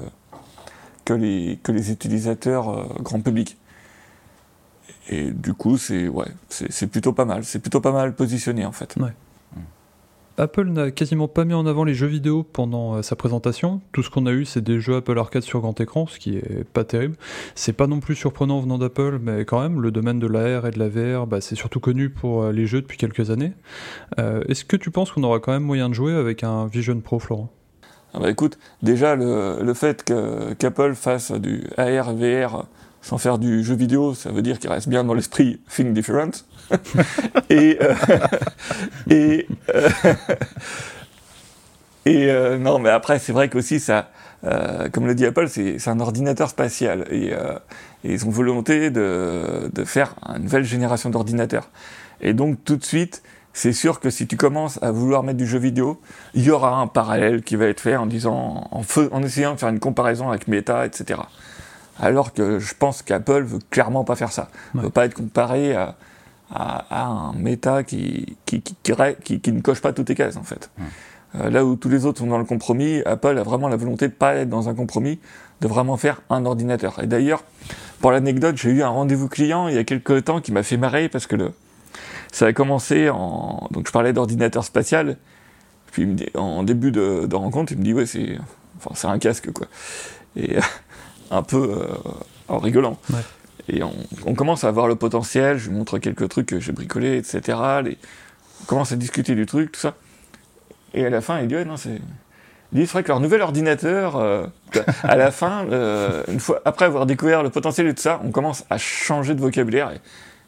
que, 1.05 1.13
les, 1.13 1.59
que 1.63 1.71
les 1.71 1.91
utilisateurs 1.91 2.69
euh, 2.69 2.85
grand 2.99 3.21
public. 3.21 3.57
Et 5.09 5.31
du 5.31 5.53
coup, 5.53 5.77
c'est 5.77 6.07
ouais, 6.07 6.27
c'est 6.49 6.87
plutôt 6.87 7.11
pas 7.11 7.25
mal. 7.25 7.43
C'est 7.43 7.59
plutôt 7.59 7.81
pas 7.81 7.91
mal 7.91 8.15
positionné 8.15 8.65
en 8.65 8.71
fait. 8.71 8.95
Ouais. 8.97 9.13
Apple 10.37 10.65
n'a 10.65 10.89
quasiment 10.89 11.27
pas 11.27 11.45
mis 11.45 11.53
en 11.53 11.67
avant 11.67 11.83
les 11.83 11.93
jeux 11.93 12.07
vidéo 12.07 12.43
pendant 12.43 12.95
euh, 12.95 13.01
sa 13.03 13.15
présentation. 13.15 13.81
Tout 13.91 14.01
ce 14.01 14.09
qu'on 14.09 14.25
a 14.25 14.31
eu, 14.31 14.45
c'est 14.45 14.63
des 14.63 14.79
jeux 14.79 14.95
Apple 14.95 15.17
Arcade 15.19 15.43
sur 15.43 15.61
grand 15.61 15.79
écran, 15.79 16.07
ce 16.07 16.17
qui 16.17 16.37
est 16.37 16.63
pas 16.63 16.83
terrible. 16.83 17.15
C'est 17.53 17.73
pas 17.73 17.85
non 17.85 17.99
plus 17.99 18.15
surprenant 18.15 18.59
venant 18.59 18.79
d'Apple, 18.79 19.19
mais 19.21 19.45
quand 19.45 19.61
même, 19.61 19.79
le 19.79 19.91
domaine 19.91 20.19
de 20.19 20.25
l'AR 20.25 20.65
et 20.65 20.71
de 20.71 20.79
la 20.79 20.89
VR, 20.89 21.27
bah, 21.27 21.39
c'est 21.39 21.55
surtout 21.55 21.79
connu 21.79 22.09
pour 22.09 22.43
euh, 22.43 22.51
les 22.51 22.65
jeux 22.65 22.81
depuis 22.81 22.97
quelques 22.97 23.29
années. 23.29 23.53
Euh, 24.19 24.43
est-ce 24.49 24.65
que 24.65 24.75
tu 24.75 24.89
penses 24.89 25.11
qu'on 25.11 25.23
aura 25.23 25.39
quand 25.39 25.51
même 25.51 25.63
moyen 25.63 25.87
de 25.87 25.93
jouer 25.93 26.13
avec 26.13 26.43
un 26.43 26.65
Vision 26.65 26.99
Pro, 26.99 27.19
Florent? 27.19 27.49
Ah 28.15 28.19
bah 28.19 28.29
écoute, 28.29 28.59
déjà 28.83 29.15
le, 29.15 29.73
fait 29.73 30.03
qu'Apple 30.03 30.93
fasse 30.93 31.31
du 31.31 31.63
AR, 31.77 32.13
VR 32.13 32.65
sans 33.01 33.17
faire 33.17 33.37
du 33.37 33.63
jeu 33.63 33.75
vidéo, 33.75 34.13
ça 34.13 34.31
veut 34.31 34.41
dire 34.41 34.59
qu'il 34.59 34.69
reste 34.69 34.87
bien 34.87 35.03
dans 35.03 35.13
l'esprit 35.13 35.59
Think 35.69 35.93
Different. 35.93 36.31
et 37.49 37.77
euh, 37.81 37.95
et, 39.09 39.47
euh, 39.73 39.89
et 42.05 42.31
euh, 42.31 42.57
non, 42.57 42.79
mais 42.79 42.89
après, 42.89 43.19
c'est 43.19 43.33
vrai 43.33 43.49
qu'aussi, 43.49 43.79
ça, 43.79 44.09
comme 44.91 45.07
le 45.07 45.15
dit 45.15 45.25
Apple, 45.25 45.47
c'est 45.47 45.87
un 45.87 45.99
ordinateur 45.99 46.49
spatial. 46.49 47.05
Et, 47.09 47.27
et, 47.27 47.33
ils 48.03 48.25
ont 48.25 48.29
volonté 48.29 48.89
de, 48.91 49.69
de 49.71 49.83
faire 49.85 50.15
une 50.35 50.43
nouvelle 50.43 50.65
génération 50.65 51.09
d'ordinateurs. 51.09 51.69
Et 52.19 52.33
donc, 52.33 52.57
tout 52.65 52.75
de 52.75 52.83
suite, 52.83 53.23
c'est 53.53 53.71
sûr 53.71 54.01
que 54.01 54.09
si 54.09 54.27
tu 54.27 54.35
commences 54.35 54.81
à 54.81 54.91
vouloir 54.91 55.23
mettre 55.23 55.37
du 55.37 55.47
jeu 55.47 55.59
vidéo, 55.59 56.01
il 56.33 56.43
y 56.43 56.51
aura 56.51 56.75
un 56.75 56.87
parallèle 56.87 57.41
qui 57.41 57.55
va 57.55 57.67
être 57.67 57.79
fait 57.79 57.95
en 57.95 58.05
disant, 58.05 58.67
en, 58.71 58.81
en 59.11 59.23
essayant 59.23 59.53
de 59.53 59.59
faire 59.59 59.69
une 59.69 59.79
comparaison 59.79 60.29
avec 60.29 60.49
Meta, 60.49 60.85
etc. 60.85 61.21
Alors 61.99 62.33
que 62.33 62.59
je 62.59 62.73
pense 62.73 63.01
qu'Apple 63.01 63.43
veut 63.43 63.59
clairement 63.69 64.03
pas 64.03 64.15
faire 64.15 64.31
ça. 64.31 64.49
ne 64.73 64.81
veut 64.81 64.89
pas 64.89 65.05
être 65.05 65.13
comparé 65.13 65.75
à, 65.75 65.95
un 66.53 67.33
Meta 67.37 67.83
qui 67.83 68.37
qui, 68.45 68.61
qui, 68.61 69.51
ne 69.51 69.61
coche 69.61 69.81
pas 69.81 69.93
toutes 69.93 70.09
les 70.09 70.15
cases, 70.15 70.37
en 70.37 70.43
fait. 70.43 70.69
Euh, 71.35 71.49
là 71.49 71.65
où 71.65 71.75
tous 71.75 71.89
les 71.89 72.05
autres 72.05 72.19
sont 72.19 72.27
dans 72.27 72.37
le 72.37 72.45
compromis, 72.45 73.01
Apple 73.05 73.37
a 73.37 73.43
vraiment 73.43 73.67
la 73.67 73.75
volonté 73.75 74.07
de 74.07 74.13
pas 74.13 74.35
être 74.35 74.49
dans 74.49 74.69
un 74.69 74.75
compromis, 74.75 75.19
de 75.61 75.67
vraiment 75.67 75.97
faire 75.97 76.21
un 76.29 76.45
ordinateur. 76.45 77.01
Et 77.01 77.07
d'ailleurs, 77.07 77.43
pour 78.01 78.11
l'anecdote, 78.11 78.57
j'ai 78.57 78.69
eu 78.69 78.83
un 78.83 78.89
rendez-vous 78.89 79.29
client 79.29 79.67
il 79.67 79.75
y 79.75 79.77
a 79.77 79.83
quelques 79.83 80.25
temps 80.25 80.41
qui 80.41 80.51
m'a 80.51 80.61
fait 80.61 80.77
marrer 80.77 81.09
parce 81.09 81.25
que 81.25 81.35
le, 81.35 81.51
ça 82.31 82.47
a 82.47 82.53
commencé 82.53 83.09
en. 83.09 83.67
Donc 83.71 83.87
je 83.87 83.91
parlais 83.91 84.13
d'ordinateur 84.13 84.63
spatial. 84.63 85.17
Puis 85.91 86.15
en 86.35 86.63
début 86.63 86.91
de, 86.91 87.33
rencontre, 87.33 87.71
il 87.71 87.79
me 87.79 87.83
dit 87.83 87.93
Ouais, 87.93 88.05
c'est 88.05 88.37
enfin, 88.85 89.09
un 89.09 89.19
casque, 89.19 89.51
quoi. 89.51 89.67
Et 90.35 90.57
un 91.31 91.43
peu 91.43 91.77
euh, 91.81 91.87
en 92.47 92.57
rigolant. 92.57 92.97
Et 93.69 93.81
on, 93.83 94.35
commence 94.35 94.63
à 94.63 94.71
voir 94.71 94.87
le 94.87 94.95
potentiel. 94.95 95.57
Je 95.57 95.69
lui 95.69 95.77
montre 95.77 95.97
quelques 95.97 96.27
trucs 96.27 96.47
que 96.47 96.59
j'ai 96.59 96.73
bricolés, 96.73 97.17
etc. 97.17 97.57
on 98.61 98.65
commence 98.65 98.91
à 98.91 98.95
discuter 98.95 99.35
du 99.35 99.45
truc, 99.45 99.71
tout 99.71 99.79
ça. 99.79 99.95
Et 100.93 101.05
à 101.05 101.09
la 101.09 101.21
fin, 101.21 101.39
il 101.39 101.47
dit 101.47 101.55
Ouais, 101.55 101.65
non, 101.65 101.77
c'est. 101.77 102.01
Il 102.71 102.79
dit, 102.79 102.87
c'est 102.87 102.93
vrai 102.93 103.03
que 103.03 103.09
leur 103.09 103.19
nouvel 103.19 103.41
ordinateur, 103.41 104.15
euh, 104.15 104.47
à 105.03 105.15
la 105.15 105.29
fin, 105.29 105.65
euh, 105.67 106.23
une 106.27 106.39
fois, 106.39 106.59
après 106.65 106.85
avoir 106.85 107.05
découvert 107.05 107.43
le 107.43 107.51
potentiel 107.51 107.87
et 107.87 107.93
tout 107.93 108.01
ça, 108.01 108.19
on 108.23 108.31
commence 108.31 108.65
à 108.71 108.79
changer 108.79 109.35
de 109.35 109.41
vocabulaire 109.41 109.91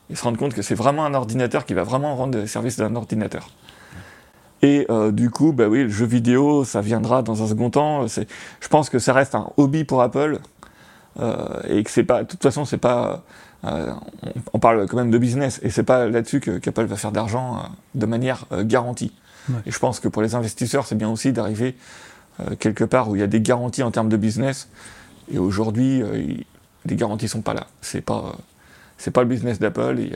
et 0.10 0.16
se 0.16 0.24
rendre 0.24 0.38
compte 0.38 0.56
que 0.56 0.64
c'est 0.64 0.74
vraiment 0.74 1.06
un 1.06 1.14
ordinateur 1.14 1.66
qui 1.66 1.76
va 1.76 1.84
vraiment 1.84 2.16
rendre 2.16 2.40
le 2.40 2.48
service 2.48 2.78
d'un 2.78 2.96
ordinateur. 2.96 3.50
Et 4.64 4.88
euh, 4.90 5.12
du 5.12 5.30
coup, 5.30 5.52
bah 5.52 5.68
oui, 5.68 5.84
le 5.84 5.90
jeu 5.90 6.08
vidéo, 6.08 6.64
ça 6.64 6.82
viendra 6.82 7.22
dans 7.22 7.44
un 7.44 7.48
second 7.48 7.70
temps. 7.70 8.08
Je 8.08 8.68
pense 8.68 8.90
que 8.90 8.98
ça 8.98 9.14
reste 9.14 9.36
un 9.36 9.52
hobby 9.58 9.84
pour 9.84 10.02
Apple 10.02 10.40
et 11.68 11.84
que 11.84 11.92
c'est 11.92 12.04
pas, 12.04 12.24
de 12.24 12.28
toute 12.28 12.44
façon, 12.44 12.66
c'est 12.66 12.78
pas. 12.78 13.24
Euh, 13.64 13.92
on, 14.54 14.60
parle 14.60 14.86
quand 14.88 14.98
même 14.98 15.10
de 15.10 15.18
business 15.18 15.60
et 15.64 15.72
c'est 15.72 15.84
pas 15.84 16.08
là-dessus 16.08 16.40
qu'Apple 16.40 16.86
va 16.86 16.98
faire 16.98 17.12
d'argent 17.12 17.70
de 17.96 18.06
manière 18.06 18.46
garantie. 18.64 19.12
Et 19.66 19.72
je 19.72 19.80
pense 19.80 20.00
que 20.00 20.08
pour 20.08 20.22
les 20.22 20.36
investisseurs, 20.36 20.86
c'est 20.86 20.96
bien 20.96 21.10
aussi 21.10 21.32
d'arriver 21.32 21.76
quelque 22.60 22.84
part 22.84 23.10
où 23.10 23.16
il 23.16 23.20
y 23.20 23.24
a 23.24 23.28
des 23.28 23.42
garanties 23.42 23.84
en 23.84 23.92
termes 23.92 24.10
de 24.10 24.18
business. 24.18 24.70
Et 25.32 25.40
aujourd'hui, 25.40 26.04
les 26.86 26.96
garanties 26.96 27.28
sont 27.28 27.42
pas 27.42 27.54
là. 27.54 27.68
C'est 27.82 28.02
pas 28.02 28.36
c'est 28.98 29.12
pas 29.12 29.22
le 29.22 29.30
business 29.30 29.60
d'Apple 29.60 30.00
et, 30.00 30.14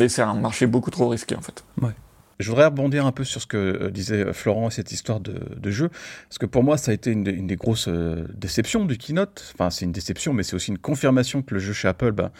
euh, 0.00 0.08
c'est 0.08 0.22
un 0.22 0.34
marché 0.34 0.66
beaucoup 0.66 0.90
trop 0.90 1.08
risqué 1.08 1.36
en 1.36 1.40
fait. 1.40 1.64
Ouais. 1.80 1.92
Je 2.38 2.48
voudrais 2.50 2.66
rebondir 2.66 3.06
un 3.06 3.12
peu 3.12 3.24
sur 3.24 3.40
ce 3.40 3.46
que 3.46 3.56
euh, 3.56 3.90
disait 3.90 4.26
euh, 4.26 4.32
Florent, 4.32 4.70
cette 4.70 4.92
histoire 4.92 5.20
de, 5.20 5.70
jeu, 5.70 5.88
parce 6.28 6.38
que 6.38 6.46
pour 6.46 6.62
moi, 6.62 6.76
ça 6.76 6.90
a 6.90 6.94
été 6.94 7.10
une, 7.10 7.24
des, 7.24 7.56
grosses 7.56 7.88
déceptions 7.88 8.84
du 8.84 8.98
keynote. 8.98 9.52
Enfin, 9.54 9.70
c'est 9.70 9.84
une 9.84 9.92
déception, 9.92 10.32
mais 10.32 10.42
c'est 10.42 10.54
aussi 10.54 10.70
une 10.70 10.78
confirmation 10.78 11.42
que 11.42 11.54
le 11.54 11.60
jeu 11.60 11.72
chez 11.72 11.88
Apple, 11.88 12.12
ben, 12.12 12.30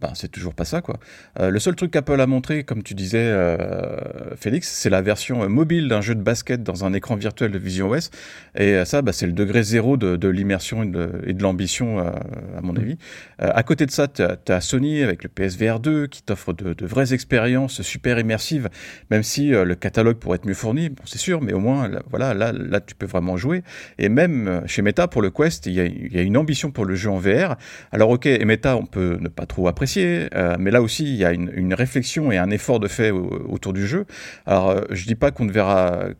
ben, 0.00 0.12
c'est 0.14 0.30
toujours 0.30 0.54
pas 0.54 0.64
ça 0.64 0.80
quoi. 0.80 0.98
Euh, 1.38 1.50
le 1.50 1.58
seul 1.58 1.76
truc 1.76 1.90
qu'Apple 1.90 2.20
a 2.20 2.26
montré, 2.26 2.64
comme 2.64 2.82
tu 2.82 2.94
disais 2.94 3.18
euh, 3.20 3.98
Félix, 4.36 4.68
c'est 4.68 4.88
la 4.88 5.02
version 5.02 5.42
euh, 5.42 5.48
mobile 5.48 5.86
d'un 5.86 6.00
jeu 6.00 6.14
de 6.14 6.22
basket 6.22 6.62
dans 6.62 6.84
un 6.84 6.94
écran 6.94 7.14
virtuel 7.14 7.52
de 7.52 7.58
Vision 7.58 7.90
OS, 7.90 8.10
et 8.56 8.84
ça 8.86 9.02
bah, 9.02 9.12
c'est 9.12 9.26
le 9.26 9.32
degré 9.32 9.62
zéro 9.62 9.98
de, 9.98 10.28
l'immersion 10.28 10.82
et 10.82 10.86
de, 10.86 11.42
l'ambition 11.42 11.98
à 11.98 12.60
mon 12.62 12.76
avis. 12.76 12.96
à 13.38 13.62
côté 13.62 13.86
de 13.86 13.90
ça, 13.90 14.08
tu 14.08 14.22
as, 14.22 14.60
Sony 14.60 15.02
avec 15.02 15.24
le 15.24 15.28
PSVR 15.28 15.80
2 15.80 16.06
qui 16.06 16.22
t'offre 16.22 16.52
de, 16.52 16.86
vraies 16.86 17.12
expériences 17.12 17.82
super 17.82 18.18
immersives, 18.18 18.68
même 19.10 19.22
si 19.22 19.48
le 19.50 19.74
catalogue 19.74 20.16
pourrait 20.16 20.36
être 20.36 20.46
mieux 20.46 20.54
fourni, 20.54 20.88
bon, 20.88 21.02
c'est 21.04 21.18
sûr, 21.18 21.42
mais 21.42 21.52
au 21.52 21.60
moins 21.60 21.88
là, 21.88 22.02
voilà 22.10 22.34
là 22.34 22.52
là 22.52 22.80
tu 22.80 22.94
peux 22.94 23.06
vraiment 23.06 23.36
jouer. 23.36 23.62
Et 23.98 24.08
même 24.08 24.62
chez 24.66 24.82
Meta 24.82 25.08
pour 25.08 25.22
le 25.22 25.30
Quest, 25.30 25.66
il 25.66 25.74
y 25.74 25.80
a, 25.80 25.84
y 25.84 26.18
a 26.18 26.22
une 26.22 26.36
ambition 26.36 26.70
pour 26.70 26.84
le 26.84 26.94
jeu 26.94 27.10
en 27.10 27.18
VR. 27.18 27.56
Alors 27.90 28.10
ok, 28.10 28.26
et 28.26 28.44
Meta 28.44 28.76
on 28.76 28.86
peut 28.86 29.18
ne 29.20 29.28
pas 29.28 29.46
trop 29.46 29.68
apprécier 29.68 29.81
euh, 29.96 30.56
mais 30.58 30.70
là 30.70 30.82
aussi, 30.82 31.04
il 31.04 31.16
y 31.16 31.24
a 31.24 31.32
une, 31.32 31.74
réflexion 31.74 32.30
et 32.30 32.38
un 32.38 32.50
effort 32.50 32.80
de 32.80 32.88
fait 32.88 33.10
autour 33.10 33.72
du 33.72 33.86
jeu. 33.86 34.06
Alors, 34.46 34.70
euh, 34.70 34.80
je 34.90 35.06
dis 35.06 35.14
pas 35.14 35.30
qu'on 35.30 35.44
ne 35.44 35.52
verra 35.52 35.92
euh, 35.94 36.14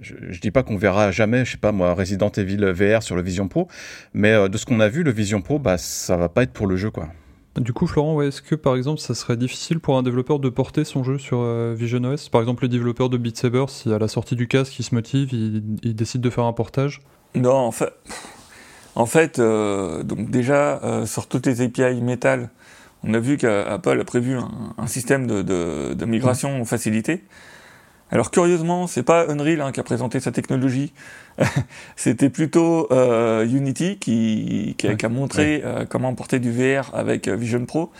je, 0.00 0.40
dis 0.40 0.50
pas 0.50 0.62
qu'on 0.62 0.76
verra 0.76 1.10
jamais, 1.10 1.44
je 1.44 1.52
sais 1.52 1.58
pas 1.58 1.72
moi, 1.72 1.92
Resident 1.94 2.30
Evil 2.30 2.64
VR 2.72 3.02
sur 3.02 3.16
le 3.16 3.22
Vision 3.22 3.48
Pro, 3.48 3.68
mais 4.14 4.48
de 4.48 4.56
ce 4.56 4.64
qu'on 4.64 4.80
a 4.80 4.88
vu, 4.88 5.02
le 5.02 5.10
Vision 5.10 5.42
Pro, 5.42 5.58
bah 5.58 5.76
ça 5.76 6.16
va 6.16 6.28
pas 6.28 6.44
être 6.44 6.52
pour 6.52 6.66
le 6.68 6.76
jeu 6.76 6.90
quoi. 6.90 7.08
Du 7.56 7.72
coup, 7.72 7.88
Florent, 7.88 8.22
est-ce 8.22 8.42
que 8.42 8.54
par 8.54 8.76
exemple, 8.76 9.00
ça 9.00 9.12
serait 9.12 9.36
difficile 9.36 9.80
pour 9.80 9.98
un 9.98 10.04
développeur 10.04 10.38
de 10.38 10.48
porter 10.48 10.84
son 10.84 11.02
jeu 11.02 11.18
sur 11.18 11.42
Vision 11.74 12.04
OS 12.04 12.28
Par 12.28 12.40
exemple, 12.40 12.62
le 12.62 12.68
développeur 12.68 13.10
de 13.10 13.16
Beat 13.16 13.36
Saber, 13.36 13.64
si 13.66 13.92
à 13.92 13.98
la 13.98 14.06
sortie 14.06 14.36
du 14.36 14.46
casque, 14.46 14.78
il 14.78 14.84
se 14.84 14.94
motive, 14.94 15.32
il, 15.32 15.64
il 15.82 15.96
décide 15.96 16.20
de 16.20 16.30
faire 16.30 16.44
un 16.44 16.52
portage? 16.52 17.00
Non, 17.34 17.56
en 17.56 17.72
fait, 17.72 17.92
en 18.94 19.06
fait 19.06 19.40
donc 19.40 20.30
déjà, 20.30 21.04
sur 21.06 21.26
toutes 21.26 21.46
les 21.46 21.60
API 21.60 22.00
Metal, 22.00 22.50
on 23.04 23.14
a 23.14 23.18
vu 23.18 23.36
qu'Apple 23.36 24.00
a 24.00 24.04
prévu 24.04 24.36
un, 24.36 24.86
système 24.86 25.26
de, 25.26 26.04
migration 26.04 26.64
facilité. 26.64 27.24
Alors 28.12 28.30
curieusement, 28.30 28.88
c'est 28.88 29.04
pas 29.04 29.30
Unreal 29.30 29.60
hein, 29.60 29.70
qui 29.72 29.78
a 29.78 29.84
présenté 29.84 30.18
sa 30.18 30.32
technologie, 30.32 30.92
c'était 31.96 32.28
plutôt 32.28 32.88
euh, 32.90 33.46
Unity 33.46 33.98
qui, 33.98 34.76
a, 34.84 35.08
montré 35.08 35.62
euh, 35.64 35.84
comment 35.88 36.12
porter 36.14 36.40
du 36.40 36.50
VR 36.50 36.90
avec 36.92 37.28
euh, 37.28 37.36
Vision 37.36 37.64
Pro. 37.66 37.92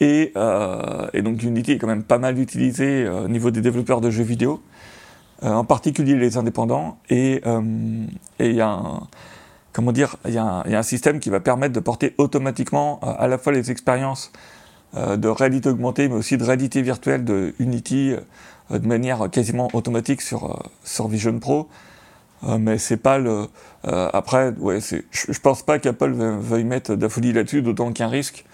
Et, 0.00 0.32
donc 0.34 1.42
Unity 1.42 1.72
est 1.72 1.78
quand 1.78 1.86
même 1.86 2.02
pas 2.02 2.18
mal 2.18 2.38
utilisé 2.38 3.08
au 3.08 3.28
niveau 3.28 3.52
des 3.52 3.60
développeurs 3.60 4.00
de 4.00 4.10
jeux 4.10 4.24
vidéo, 4.24 4.60
en 5.40 5.64
particulier 5.64 6.16
les 6.16 6.36
indépendants. 6.36 6.98
Et 7.08 7.40
il 8.40 8.52
y 8.52 8.60
a 8.60 8.68
un, 8.68 9.08
comment 9.74 9.92
dire, 9.92 10.16
il 10.24 10.32
y, 10.32 10.38
a 10.38 10.64
un 10.64 10.82
système 10.82 11.20
qui 11.20 11.28
va 11.28 11.40
permettre 11.40 11.74
de 11.74 11.80
porter 11.80 12.14
automatiquement 12.16 13.00
euh, 13.02 13.12
à 13.18 13.28
la 13.28 13.36
fois 13.36 13.52
les 13.52 13.70
expériences 13.70 14.32
euh, 14.96 15.16
de 15.18 15.28
réalité 15.28 15.68
augmentée, 15.68 16.08
mais 16.08 16.14
aussi 16.14 16.38
de 16.38 16.44
réalité 16.44 16.80
virtuelle 16.80 17.24
de 17.24 17.54
Unity 17.58 18.14
euh, 18.70 18.78
de 18.78 18.86
manière 18.86 19.28
quasiment 19.30 19.68
automatique 19.74 20.22
sur, 20.22 20.70
sur 20.84 21.08
Vision 21.08 21.38
Pro. 21.38 21.68
mais 22.58 22.78
c'est 22.78 22.96
pas 22.96 23.18
le. 23.18 23.48
après, 23.84 24.54
ouais, 24.58 24.78
je, 24.80 25.38
pense 25.40 25.62
pas 25.62 25.78
qu'Apple 25.78 26.12
veuille 26.12 26.64
mettre 26.64 26.94
de 26.94 27.02
la 27.02 27.08
folie 27.10 27.32
là-dessus, 27.32 27.60
d'autant 27.60 27.92
qu'il 27.92 28.00
y 28.00 28.02
a 28.04 28.06
un 28.06 28.10
risque. 28.10 28.46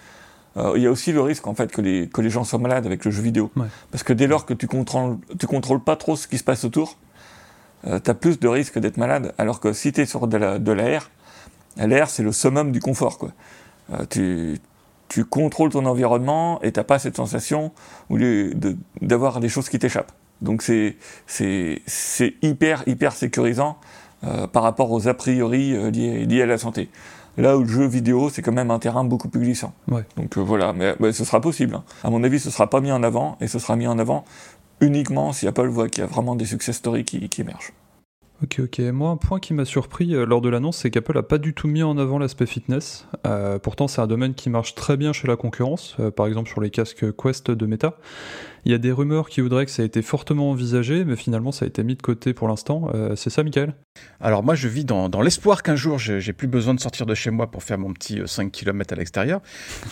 il 0.75 0.81
y 0.81 0.87
a 0.87 0.91
aussi 0.91 1.13
le 1.13 1.21
risque 1.21 1.47
en 1.47 1.55
fait 1.55 1.71
que 1.71 1.81
les, 1.81 2.09
que 2.09 2.19
les 2.19 2.29
gens 2.29 2.43
soient 2.43 2.59
malades 2.59 2.85
avec 2.85 3.05
le 3.05 3.11
jeu 3.11 3.21
vidéo. 3.21 3.51
Parce 3.91 4.03
que 4.03 4.11
dès 4.11 4.27
lors 4.27 4.45
que 4.45 4.53
tu 4.53 4.67
contrôles, 4.67 5.17
tu 5.39 5.47
contrôles 5.47 5.81
pas 5.81 5.95
trop 5.95 6.17
ce 6.17 6.27
qui 6.27 6.37
se 6.37 6.43
passe 6.43 6.65
autour, 6.65 6.97
euh, 7.87 7.99
tu 8.03 8.11
as 8.11 8.13
plus 8.13 8.39
de 8.39 8.47
risques 8.47 8.79
d'être 8.79 8.97
malade. 8.97 9.33
Alors 9.37 9.59
que 9.59 9.73
si 9.73 9.91
tu 9.91 10.01
es 10.01 10.05
sur 10.05 10.27
de 10.27 10.37
l'air, 10.71 11.09
l'air, 11.77 12.09
c'est 12.09 12.23
le 12.23 12.31
summum 12.31 12.71
du 12.71 12.79
confort. 12.79 13.17
Quoi. 13.17 13.31
Euh, 13.93 14.05
tu, 14.09 14.59
tu, 15.07 15.25
contrôles 15.25 15.71
ton 15.71 15.85
environnement 15.85 16.61
et 16.61 16.71
t'as 16.71 16.83
pas 16.83 16.99
cette 16.99 17.15
sensation 17.15 17.71
d'avoir 19.01 19.39
des 19.39 19.49
choses 19.49 19.69
qui 19.69 19.79
t'échappent. 19.79 20.11
Donc 20.41 20.63
c'est 20.63 20.95
hyper, 22.41 22.83
hyper 22.87 23.13
sécurisant 23.13 23.77
euh, 24.23 24.47
par 24.47 24.63
rapport 24.63 24.91
aux 24.91 25.07
a 25.07 25.13
priori 25.13 25.71
liés, 25.91 26.25
liés, 26.25 26.41
à 26.41 26.45
la 26.45 26.57
santé. 26.57 26.89
Là 27.37 27.57
où 27.57 27.61
le 27.61 27.67
jeu 27.67 27.87
vidéo, 27.87 28.29
c'est 28.29 28.41
quand 28.41 28.51
même 28.51 28.71
un 28.71 28.79
terrain 28.79 29.03
beaucoup 29.05 29.29
plus 29.29 29.39
glissant. 29.39 29.73
Donc 30.17 30.37
voilà, 30.37 30.73
mais, 30.73 30.95
ce 31.13 31.23
sera 31.23 31.39
possible. 31.39 31.75
Hein. 31.75 31.83
À 32.03 32.09
mon 32.09 32.23
avis, 32.23 32.39
ce 32.39 32.49
sera 32.49 32.69
pas 32.69 32.81
mis 32.81 32.91
en 32.91 33.03
avant, 33.03 33.37
et 33.39 33.47
ce 33.47 33.57
sera 33.57 33.77
mis 33.77 33.87
en 33.87 33.97
avant 33.99 34.25
uniquement 34.81 35.31
si 35.31 35.47
Apple 35.47 35.67
voit 35.67 35.87
qu'il 35.87 36.03
y 36.03 36.03
a 36.03 36.09
vraiment 36.09 36.35
des 36.35 36.45
success 36.45 36.75
stories 36.75 37.05
qui, 37.05 37.29
émergent. 37.39 37.71
Ok, 38.43 38.59
ok. 38.63 38.79
Moi, 38.79 39.11
un 39.11 39.17
point 39.17 39.39
qui 39.39 39.53
m'a 39.53 39.65
surpris 39.65 40.15
euh, 40.15 40.25
lors 40.25 40.41
de 40.41 40.49
l'annonce, 40.49 40.77
c'est 40.77 40.89
qu'Apple 40.89 41.13
n'a 41.13 41.21
pas 41.21 41.37
du 41.37 41.53
tout 41.53 41.67
mis 41.67 41.83
en 41.83 41.99
avant 41.99 42.17
l'aspect 42.17 42.47
fitness. 42.47 43.05
Euh, 43.27 43.59
pourtant, 43.59 43.87
c'est 43.87 44.01
un 44.01 44.07
domaine 44.07 44.33
qui 44.33 44.49
marche 44.49 44.73
très 44.73 44.97
bien 44.97 45.13
chez 45.13 45.27
la 45.27 45.35
concurrence, 45.35 45.95
euh, 45.99 46.09
par 46.09 46.25
exemple 46.25 46.49
sur 46.49 46.59
les 46.59 46.71
casques 46.71 47.05
Quest 47.15 47.51
de 47.51 47.65
Meta. 47.67 47.97
Il 48.65 48.71
y 48.71 48.75
a 48.75 48.79
des 48.79 48.91
rumeurs 48.91 49.29
qui 49.29 49.41
voudraient 49.41 49.65
que 49.65 49.71
ça 49.71 49.83
a 49.83 49.85
été 49.85 50.01
fortement 50.01 50.49
envisagé, 50.49 51.05
mais 51.05 51.15
finalement, 51.15 51.51
ça 51.51 51.65
a 51.65 51.67
été 51.67 51.83
mis 51.83 51.95
de 51.95 52.01
côté 52.01 52.33
pour 52.33 52.47
l'instant. 52.47 52.91
c'est 53.15 53.31
ça, 53.31 53.43
Michael? 53.43 53.73
Alors, 54.19 54.43
moi, 54.43 54.53
je 54.53 54.67
vis 54.67 54.85
dans, 54.85 55.09
l'espoir 55.21 55.63
qu'un 55.63 55.75
jour, 55.75 55.97
j'ai 55.97 56.33
plus 56.33 56.47
besoin 56.47 56.75
de 56.75 56.79
sortir 56.79 57.07
de 57.07 57.15
chez 57.15 57.31
moi 57.31 57.49
pour 57.49 57.63
faire 57.63 57.79
mon 57.79 57.91
petit 57.91 58.21
5 58.23 58.51
km 58.51 58.93
à 58.93 58.97
l'extérieur. 58.97 59.41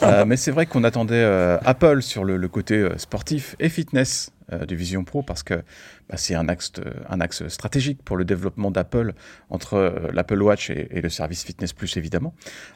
mais 0.28 0.38
c'est 0.38 0.52
vrai 0.52 0.67
qu'on 0.67 0.84
attendait 0.84 1.23
Apple 1.65 2.04
sur 2.04 2.23
le 2.23 2.47
côté 2.47 2.88
sportif 2.97 3.56
et 3.60 3.69
fitness 3.69 4.32
euh, 4.51 4.65
du 4.65 4.75
Vision 4.75 5.03
Pro 5.03 5.23
parce 5.23 5.43
que 5.43 5.55
bah, 6.09 6.17
c'est 6.17 6.35
un 6.35 6.47
axe, 6.49 6.71
stratégique 7.47 8.01
pour 8.03 8.17
le 8.17 8.25
développement 8.25 8.71
d'Apple 8.71 9.13
entre 9.49 10.09
l'Apple 10.13 10.41
Watch 10.41 10.69
et, 10.69 11.01
le 11.01 11.09
service 11.09 11.43
Fitness 11.43 11.73
Plus 11.73 11.97
évidemment. 11.97 12.33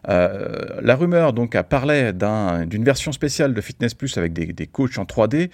la 0.08 0.96
rumeur 0.96 1.34
donc 1.34 1.56
a 1.56 1.64
parlé 1.64 2.12
d'une 2.14 2.84
version 2.84 3.12
spéciale 3.12 3.54
de 3.54 3.62
Fitness 3.62 3.94
Plus 3.94 4.18
avec 4.18 4.34
des, 4.34 4.48
des 4.48 4.68
coachs 4.68 4.98
en 4.98 5.04
3D 5.04 5.50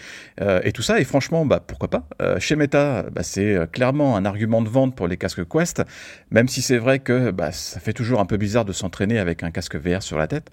et 0.64 0.72
tout 0.72 0.82
ça. 0.82 1.00
Et 1.00 1.04
franchement, 1.04 1.46
bah, 1.46 1.64
pourquoi 1.66 1.90
pas? 1.90 2.08
Chez 2.40 2.56
Meta, 2.56 3.04
bah, 3.12 3.24
c'est 3.24 3.58
clairement 3.72 4.16
un 4.18 4.26
argument 4.26 4.62
de 4.62 4.70
vente 4.70 4.96
pour 4.96 5.08
les 5.08 5.18
casques 5.18 5.48
Quest, 5.48 5.84
même 6.32 6.48
si 6.48 6.62
c'est 6.62 6.78
vrai 6.78 7.00
que 7.00 7.32
bah, 7.32 7.52
ça 7.52 7.80
fait 7.80 7.94
toujours 7.94 8.20
un 8.20 8.26
peu 8.26 8.38
bizarre 8.38 8.66
de 8.66 8.74
s'entraîner 8.74 9.20
avec 9.20 9.44
un 9.44 9.52
casque 9.52 9.76
VR 9.76 10.04
sur 10.04 10.18
la 10.18 10.28
tête. 10.28 10.52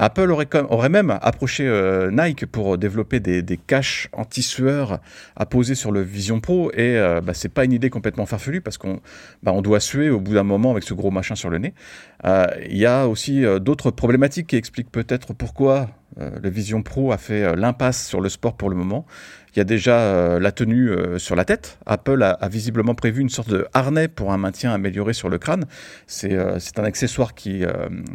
Apple 0.00 0.30
aurait, 0.30 0.48
aurait 0.70 0.88
même 0.88 1.18
approché 1.20 1.68
euh, 1.68 2.10
Nike 2.10 2.46
pour 2.46 2.78
développer 2.78 3.20
des, 3.20 3.42
des 3.42 3.58
caches 3.58 4.08
anti-sueur 4.14 4.98
à 5.36 5.44
poser 5.44 5.74
sur 5.74 5.92
le 5.92 6.00
Vision 6.00 6.40
Pro 6.40 6.70
et 6.72 6.96
euh, 6.96 7.20
bah, 7.20 7.34
c'est 7.34 7.50
pas 7.50 7.66
une 7.66 7.72
idée 7.72 7.90
complètement 7.90 8.24
farfelue 8.24 8.62
parce 8.62 8.78
qu'on 8.78 9.00
bah, 9.42 9.52
on 9.52 9.60
doit 9.60 9.78
suer 9.78 10.08
au 10.08 10.18
bout 10.18 10.32
d'un 10.32 10.42
moment 10.42 10.70
avec 10.70 10.84
ce 10.84 10.94
gros 10.94 11.10
machin 11.10 11.34
sur 11.34 11.50
le 11.50 11.58
nez. 11.58 11.74
Euh, 12.24 12.46
il 12.66 12.78
y 12.78 12.86
a 12.86 13.08
aussi 13.08 13.44
d'autres 13.60 13.90
problématiques 13.90 14.46
qui 14.46 14.56
expliquent 14.56 14.90
peut-être 14.90 15.34
pourquoi 15.34 15.90
le 16.16 16.50
Vision 16.50 16.82
Pro 16.82 17.12
a 17.12 17.18
fait 17.18 17.54
l'impasse 17.54 18.06
sur 18.06 18.20
le 18.20 18.28
sport 18.28 18.56
pour 18.56 18.68
le 18.68 18.76
moment. 18.76 19.06
Il 19.54 19.58
y 19.58 19.60
a 19.60 19.64
déjà 19.64 19.98
euh, 19.98 20.40
la 20.40 20.52
tenue 20.52 20.90
euh, 20.90 21.18
sur 21.18 21.34
la 21.34 21.44
tête. 21.44 21.78
Apple 21.86 22.22
a, 22.22 22.48
visiblement 22.48 22.94
prévu 22.94 23.20
une 23.20 23.28
sorte 23.28 23.50
de 23.50 23.66
harnais 23.74 24.08
pour 24.08 24.32
un 24.32 24.36
maintien 24.36 24.72
amélioré 24.72 25.12
sur 25.12 25.28
le 25.28 25.38
crâne. 25.38 25.64
C'est 26.06 26.34
euh, 26.34 26.58
un 26.76 26.84
accessoire 26.84 27.34
qui 27.34 27.64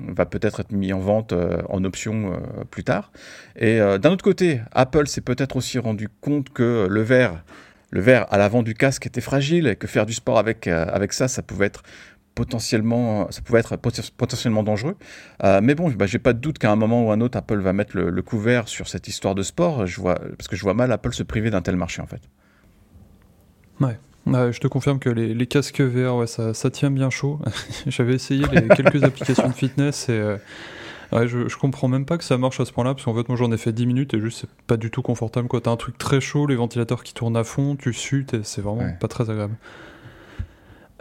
va 0.07 0.25
peut-être 0.25 0.61
être 0.61 0.71
mis 0.71 0.91
en 0.93 0.99
vente 0.99 1.33
en 1.69 1.83
option 1.83 2.41
plus 2.71 2.83
tard. 2.83 3.11
Et 3.55 3.77
d'un 3.77 4.11
autre 4.11 4.23
côté, 4.23 4.61
Apple 4.71 5.07
s'est 5.07 5.21
peut-être 5.21 5.55
aussi 5.55 5.77
rendu 5.77 6.07
compte 6.21 6.49
que 6.49 6.87
le 6.89 7.01
verre 7.01 7.43
le 7.91 8.01
verre 8.01 8.25
à 8.33 8.37
l'avant 8.37 8.63
du 8.63 8.73
casque 8.73 9.05
était 9.05 9.21
fragile 9.21 9.67
et 9.67 9.75
que 9.75 9.87
faire 9.87 10.05
du 10.05 10.13
sport 10.13 10.37
avec, 10.37 10.67
avec 10.67 11.13
ça, 11.13 11.27
ça 11.27 11.41
pouvait 11.41 11.67
être 11.67 11.83
potentiellement, 12.35 13.31
ça 13.31 13.41
pouvait 13.41 13.59
être 13.59 13.77
potentiellement 13.77 14.61
dangereux. 14.61 14.97
Euh, 15.43 15.61
mais 15.63 15.73
bon, 15.73 15.89
bah, 15.89 16.05
j'ai 16.05 16.19
pas 16.19 16.33
de 16.33 16.39
doute 16.39 16.59
qu'à 16.59 16.69
un 16.69 16.75
moment 16.75 17.05
ou 17.05 17.11
un 17.11 17.21
autre, 17.21 17.37
Apple 17.37 17.59
va 17.59 17.73
mettre 17.73 17.97
le, 17.97 18.21
couvert 18.21 18.67
sur 18.67 18.87
cette 18.87 19.07
histoire 19.07 19.33
de 19.33 19.41
sport. 19.41 19.87
Je 19.87 19.99
vois, 19.99 20.15
parce 20.37 20.47
que 20.47 20.55
je 20.55 20.61
vois 20.61 20.73
mal 20.73 20.91
Apple 20.91 21.13
se 21.13 21.23
priver 21.23 21.49
d'un 21.49 21.61
tel 21.61 21.77
marché 21.77 22.01
en 22.01 22.07
fait. 22.07 22.21
Ouais. 23.79 23.97
je 24.51 24.59
te 24.59 24.67
confirme 24.67 24.99
que 24.99 25.09
les, 25.09 25.47
casques 25.47 25.81
VR, 25.81 26.15
ouais, 26.15 26.27
ça, 26.27 26.53
ça, 26.53 26.69
tient 26.69 26.91
bien 26.91 27.09
chaud. 27.09 27.39
J'avais 27.87 28.13
essayé 28.13 28.45
les 28.51 28.67
quelques 28.75 29.03
applications 29.03 29.47
de 29.47 29.53
fitness 29.53 30.09
et 30.09 30.13
euh, 30.13 30.37
ouais, 31.13 31.27
je, 31.27 31.47
je, 31.47 31.57
comprends 31.57 31.87
même 31.87 32.05
pas 32.05 32.17
que 32.17 32.23
ça 32.23 32.37
marche 32.37 32.59
à 32.59 32.65
ce 32.65 32.73
point-là, 32.73 32.93
parce 32.93 33.05
qu'en 33.05 33.13
fait, 33.13 33.29
moi 33.29 33.37
j'en 33.37 33.51
ai 33.51 33.57
fait 33.57 33.71
10 33.71 33.85
minutes 33.85 34.13
et 34.13 34.19
juste 34.19 34.39
c'est 34.41 34.49
pas 34.67 34.77
du 34.77 34.91
tout 34.91 35.01
confortable. 35.01 35.47
T'as 35.61 35.71
un 35.71 35.77
truc 35.77 35.97
très 35.97 36.19
chaud, 36.19 36.47
les 36.47 36.55
ventilateurs 36.55 37.03
qui 37.03 37.13
tournent 37.13 37.37
à 37.37 37.43
fond, 37.43 37.75
tu 37.75 37.93
sues, 37.93 38.25
c'est 38.43 38.61
vraiment 38.61 38.91
pas 38.99 39.07
très 39.07 39.29
agréable. 39.29 39.55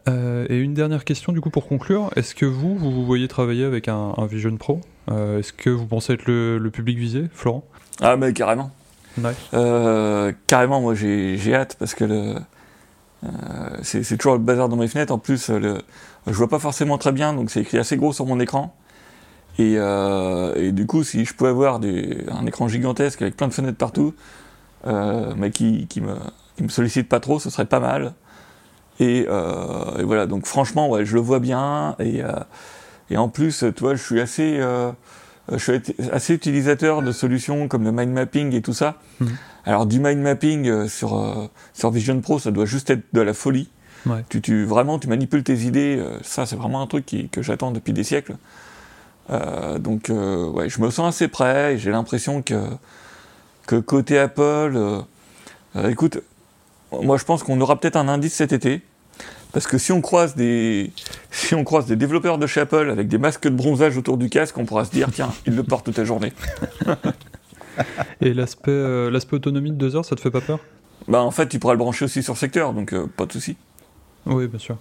Euh, 0.06 0.46
et 0.50 0.58
une 0.58 0.74
dernière 0.74 1.04
question 1.04 1.32
du 1.32 1.40
coup 1.40 1.50
pour 1.50 1.66
conclure, 1.66 2.10
est-ce 2.16 2.34
que 2.34 2.44
vous, 2.44 2.76
vous, 2.76 2.90
vous 2.90 3.06
voyez 3.06 3.26
travailler 3.28 3.64
avec 3.64 3.88
un, 3.88 4.14
Vision 4.30 4.56
Pro? 4.56 4.80
Euh, 5.10 5.38
Est-ce 5.38 5.52
que 5.52 5.70
vous 5.70 5.86
pensez 5.86 6.12
être 6.14 6.26
le, 6.26 6.70
public 6.70 6.98
visé, 6.98 7.26
Florent? 7.32 7.64
Ah 8.00 8.16
mais 8.16 8.32
carrément. 8.32 8.70
Euh, 9.54 10.32
carrément, 10.46 10.80
moi 10.80 10.94
j'ai 10.94 11.54
hâte 11.54 11.76
parce 11.78 11.94
que 11.94 12.04
le, 12.04 12.34
c'est 13.82 14.16
toujours 14.18 14.34
le 14.34 14.40
bazar 14.40 14.68
dans 14.68 14.76
mes 14.76 14.88
fenêtres. 14.88 15.12
En 15.12 15.18
plus, 15.18 15.48
le, 15.48 15.78
je 16.26 16.32
vois 16.32 16.48
pas 16.48 16.58
forcément 16.58 16.98
très 16.98 17.12
bien, 17.12 17.32
donc 17.32 17.50
c'est 17.50 17.60
écrit 17.60 17.78
assez 17.78 17.96
gros 17.96 18.12
sur 18.12 18.26
mon 18.26 18.40
écran. 18.40 18.76
Et, 19.58 19.74
et, 19.74 20.72
du 20.72 20.86
coup, 20.86 21.04
si 21.04 21.24
je 21.24 21.32
pouvais 21.32 21.50
avoir 21.50 21.78
des, 21.78 22.26
un 22.28 22.44
écran 22.44 22.68
gigantesque 22.68 23.22
avec 23.22 23.36
plein 23.36 23.48
de 23.48 23.54
fenêtres 23.54 23.78
partout, 23.78 24.14
mais 24.84 25.50
qui, 25.50 25.86
qui, 25.86 26.00
me, 26.00 26.14
qui 26.56 26.64
me 26.64 26.68
sollicite 26.68 27.08
pas 27.08 27.20
trop, 27.20 27.38
ce 27.38 27.48
serait 27.48 27.66
pas 27.66 27.80
mal. 27.80 28.14
Euh, 29.00 29.98
et, 29.98 30.04
voilà, 30.04 30.26
donc 30.26 30.46
franchement, 30.46 30.88
ouais, 30.88 31.04
je 31.04 31.14
le 31.14 31.20
vois 31.20 31.40
bien. 31.40 31.96
Et, 31.98 32.22
euh, 32.22 32.32
et 33.10 33.16
en 33.16 33.28
plus, 33.28 33.64
tu 33.74 33.80
vois, 33.80 33.94
je 33.94 34.02
suis 34.02 34.20
assez, 34.20 34.58
euh, 34.60 34.92
je 35.50 35.58
suis 35.58 35.94
assez 36.12 36.34
utilisateur 36.34 37.02
de 37.02 37.12
solutions 37.12 37.68
comme 37.68 37.84
le 37.84 37.92
mind 37.92 38.12
mapping 38.12 38.54
et 38.54 38.62
tout 38.62 38.72
ça. 38.72 38.96
Mhm. 39.20 39.28
Alors 39.66 39.86
du 39.86 39.98
mind 39.98 40.20
mapping 40.20 40.88
sur, 40.88 41.50
sur 41.72 41.90
Vision 41.90 42.20
Pro, 42.20 42.38
ça 42.38 42.50
doit 42.50 42.66
juste 42.66 42.90
être 42.90 43.04
de 43.12 43.20
la 43.20 43.32
folie. 43.32 43.70
Tu, 44.28 44.42
tu, 44.42 44.66
vraiment, 44.66 44.98
tu 44.98 45.08
manipules 45.08 45.42
tes 45.42 45.60
idées. 45.60 45.98
ça, 46.22 46.44
c'est 46.44 46.56
vraiment 46.56 46.82
un 46.82 46.86
truc 46.86 47.06
qui, 47.06 47.30
que 47.30 47.40
j'attends 47.40 47.70
depuis 47.70 47.94
des 47.94 48.04
siècles. 48.04 48.36
donc, 49.78 50.10
ouais, 50.10 50.68
je 50.68 50.82
me 50.82 50.90
sens 50.90 51.14
assez 51.14 51.28
prêt 51.28 51.74
et 51.74 51.78
j'ai 51.78 51.90
l'impression 51.90 52.42
que, 52.42 52.66
que 53.66 53.76
côté 53.76 54.18
Apple, 54.18 55.02
écoute, 55.88 56.20
moi 57.02 57.16
je 57.16 57.24
pense 57.24 57.42
qu'on 57.42 57.60
aura 57.60 57.78
peut-être 57.78 57.96
un 57.96 58.08
indice 58.08 58.34
cet 58.34 58.52
été. 58.52 58.82
Parce 59.52 59.68
que 59.68 59.78
si 59.78 59.92
on 59.92 60.00
croise 60.00 60.34
des, 60.34 60.90
si 61.30 61.54
on 61.54 61.62
croise 61.62 61.86
des 61.86 61.94
développeurs 61.94 62.38
de 62.38 62.46
chez 62.48 62.60
Apple 62.60 62.90
avec 62.90 63.06
des 63.06 63.18
masques 63.18 63.44
de 63.44 63.54
bronzage 63.54 63.96
autour 63.96 64.18
du 64.18 64.28
casque, 64.28 64.58
on 64.58 64.64
pourra 64.64 64.84
se 64.84 64.90
dire 64.90 65.10
tiens, 65.12 65.32
ils 65.46 65.54
le 65.54 65.62
portent 65.62 65.84
toute 65.84 65.96
la 65.96 66.04
journée. 66.04 66.32
Et 68.20 68.34
l'aspect, 68.34 68.72
euh, 68.72 69.10
l'aspect 69.10 69.36
autonomie 69.36 69.70
de 69.70 69.76
2 69.76 69.94
heures, 69.94 70.04
ça 70.04 70.16
te 70.16 70.20
fait 70.20 70.32
pas 70.32 70.40
peur? 70.40 70.58
Bah 71.06 71.22
en 71.22 71.30
fait, 71.30 71.48
tu 71.48 71.60
pourras 71.60 71.74
le 71.74 71.78
brancher 71.78 72.04
aussi 72.04 72.22
sur 72.22 72.36
secteur, 72.36 72.72
donc 72.72 72.92
euh, 72.92 73.06
pas 73.16 73.26
de 73.26 73.32
souci. 73.32 73.56
Oui, 74.26 74.48
bien 74.48 74.58
sûr. 74.58 74.76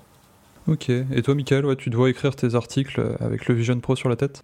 Ok. 0.67 0.89
Et 0.89 1.21
toi, 1.21 1.35
Michael, 1.35 1.65
ouais, 1.65 1.75
tu 1.75 1.91
dois 1.91 2.09
écrire 2.09 2.35
tes 2.35 2.55
articles 2.55 3.15
avec 3.19 3.47
le 3.47 3.53
Vision 3.53 3.79
Pro 3.79 3.95
sur 3.95 4.09
la 4.09 4.15
tête? 4.15 4.43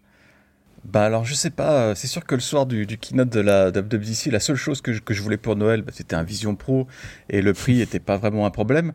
Bah 0.86 1.04
alors 1.04 1.26
je 1.26 1.34
sais 1.34 1.50
pas, 1.50 1.90
euh, 1.90 1.96
c'est 1.96 2.08
sûr 2.08 2.26
que 2.26 2.36
le 2.36 2.42
soir 2.42 2.66
du, 2.66 2.86
du 2.86 2.98
keynote 2.98 3.30
de 3.30 3.42
la 3.42 3.68
WWDC, 3.70 4.32
la 4.32 4.40
seule 4.40 4.56
chose 4.56 4.82
que 4.82 4.94
je, 4.94 5.02
que 5.02 5.14
je 5.14 5.22
voulais 5.22 5.38
pour 5.38 5.56
Noël, 5.56 5.82
bah, 5.82 5.92
c'était 5.94 6.16
un 6.16 6.24
Vision 6.24 6.56
Pro 6.56 6.88
et 7.30 7.42
le 7.42 7.54
prix 7.54 7.82
était 7.82 8.00
pas 8.00 8.18
vraiment 8.18 8.46
un 8.46 8.50
problème. 8.50 8.94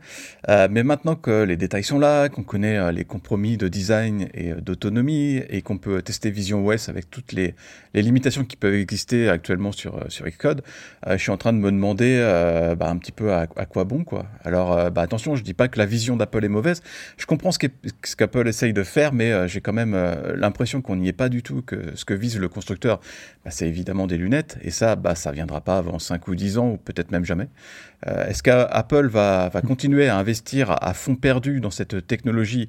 Euh, 0.49 0.67
mais 0.71 0.83
maintenant 0.83 1.15
que 1.15 1.43
les 1.43 1.57
détails 1.57 1.85
sont 1.85 1.99
là, 1.99 2.29
qu'on 2.31 2.43
connaît 2.43 2.79
euh, 2.79 2.91
les 2.91 3.05
compromis 3.05 3.59
de 3.59 3.69
design 3.69 4.29
et 4.33 4.53
d'autonomie 4.55 5.43
et 5.51 5.61
qu'on 5.61 5.77
peut 5.77 6.01
tester 6.01 6.31
Vision 6.31 6.67
OS 6.67 6.89
avec 6.89 7.11
toutes 7.11 7.33
les, 7.33 7.55
les, 7.93 8.03
limitations 8.03 8.45
qui 8.45 8.57
peuvent 8.57 8.75
exister 8.75 9.29
actuellement 9.29 9.73
sur 9.73 10.05
sur 10.09 10.27
Xcode, 10.27 10.63
je 11.07 11.17
suis 11.17 11.31
en 11.31 11.37
train 11.37 11.53
de 11.53 11.59
me 11.59 11.71
demander 11.71 12.19
bah, 12.79 12.89
un 12.91 12.97
petit 12.97 13.13
peu 13.13 13.33
à, 13.33 13.47
quoi 13.47 13.85
bon 13.85 14.05
quoi. 14.05 14.27
Alors 14.45 14.91
bah, 14.91 15.03
attention, 15.03 15.37
je 15.37 15.43
dis 15.43 15.55
pas 15.55 15.69
que 15.69 15.79
la 15.79 15.87
vision 15.87 16.17
d'Apple 16.17 16.45
est 16.45 16.49
mauvaise. 16.49 16.83
Je 17.17 17.27
comprends 17.27 17.51
ce 17.53 17.59
qu'Apple 17.59 18.49
essaye 18.49 18.73
de 18.73 18.83
faire, 18.83 19.13
mais 19.13 19.49
j'ai 19.49 19.61
quand 19.61 19.73
même 19.73 19.97
l'impression 20.37 20.83
qu'on 20.83 20.97
n'y 20.97 21.09
est 21.09 21.13
pas 21.13 21.29
du 21.29 21.43
tout. 21.43 21.63
Ce 21.95 22.05
que 22.05 22.15
vise 22.15 22.39
le 22.39 22.49
constructeur, 22.49 23.01
bah, 23.45 23.51
c'est 23.51 23.69
évidemment 23.69 24.07
des 24.07 24.17
lunettes, 24.17 24.59
et 24.63 24.71
ça, 24.71 24.97
bah, 24.97 25.15
ça 25.15 25.33
viendra 25.33 25.61
pas 25.61 25.79
avant 25.79 25.99
5 25.99 26.27
ou 26.29 26.35
10 26.35 26.59
ans, 26.59 26.71
ou 26.71 26.77
peut-être 26.77 27.11
même 27.11 27.25
jamais. 27.25 27.49
Euh, 28.07 28.27
est-ce 28.27 28.43
qu'Apple 28.43 29.07
va, 29.09 29.49
va 29.49 29.63
continuer 29.63 30.09
à 30.09 30.17
investir 30.17 30.77
à 30.81 30.95
fond 30.95 31.17
perdu 31.17 31.61
dans 31.61 31.71
cette 31.71 32.07
technologie 32.07 32.69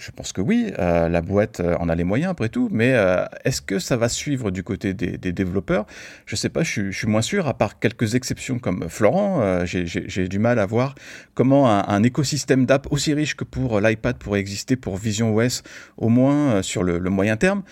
je 0.00 0.10
pense 0.10 0.32
que 0.32 0.40
oui, 0.40 0.72
euh, 0.78 1.08
la 1.08 1.20
boîte 1.20 1.60
euh, 1.60 1.76
en 1.76 1.90
a 1.90 1.94
les 1.94 2.04
moyens 2.04 2.30
après 2.30 2.48
tout, 2.48 2.68
mais 2.72 2.94
euh, 2.94 3.24
est-ce 3.44 3.60
que 3.60 3.78
ça 3.78 3.98
va 3.98 4.08
suivre 4.08 4.50
du 4.50 4.62
côté 4.62 4.94
des, 4.94 5.18
développeurs? 5.18 5.86
Je 6.24 6.34
ne 6.34 6.38
sais 6.38 6.48
pas, 6.48 6.62
je, 6.62 6.90
suis 6.90 7.06
moins 7.06 7.20
sûr, 7.20 7.46
à 7.46 7.54
part 7.54 7.78
quelques 7.78 8.14
exceptions 8.14 8.58
comme 8.58 8.88
Florent, 8.88 9.64
j'ai 9.66 10.28
du 10.28 10.38
mal 10.38 10.58
à 10.58 10.66
voir 10.66 10.94
comment 11.34 11.68
un, 11.68 12.02
écosystème 12.02 12.64
d'app 12.64 12.86
aussi 12.90 13.12
riche 13.12 13.36
que 13.36 13.44
pour 13.44 13.80
l'iPad 13.80 14.16
pourrait 14.16 14.40
exister 14.40 14.76
pour 14.76 14.96
Vision 14.96 15.36
OS, 15.36 15.62
au 15.98 16.08
moins 16.08 16.62
sur 16.62 16.82
le, 16.82 16.98
moyen 17.10 17.36
terme. 17.36 17.62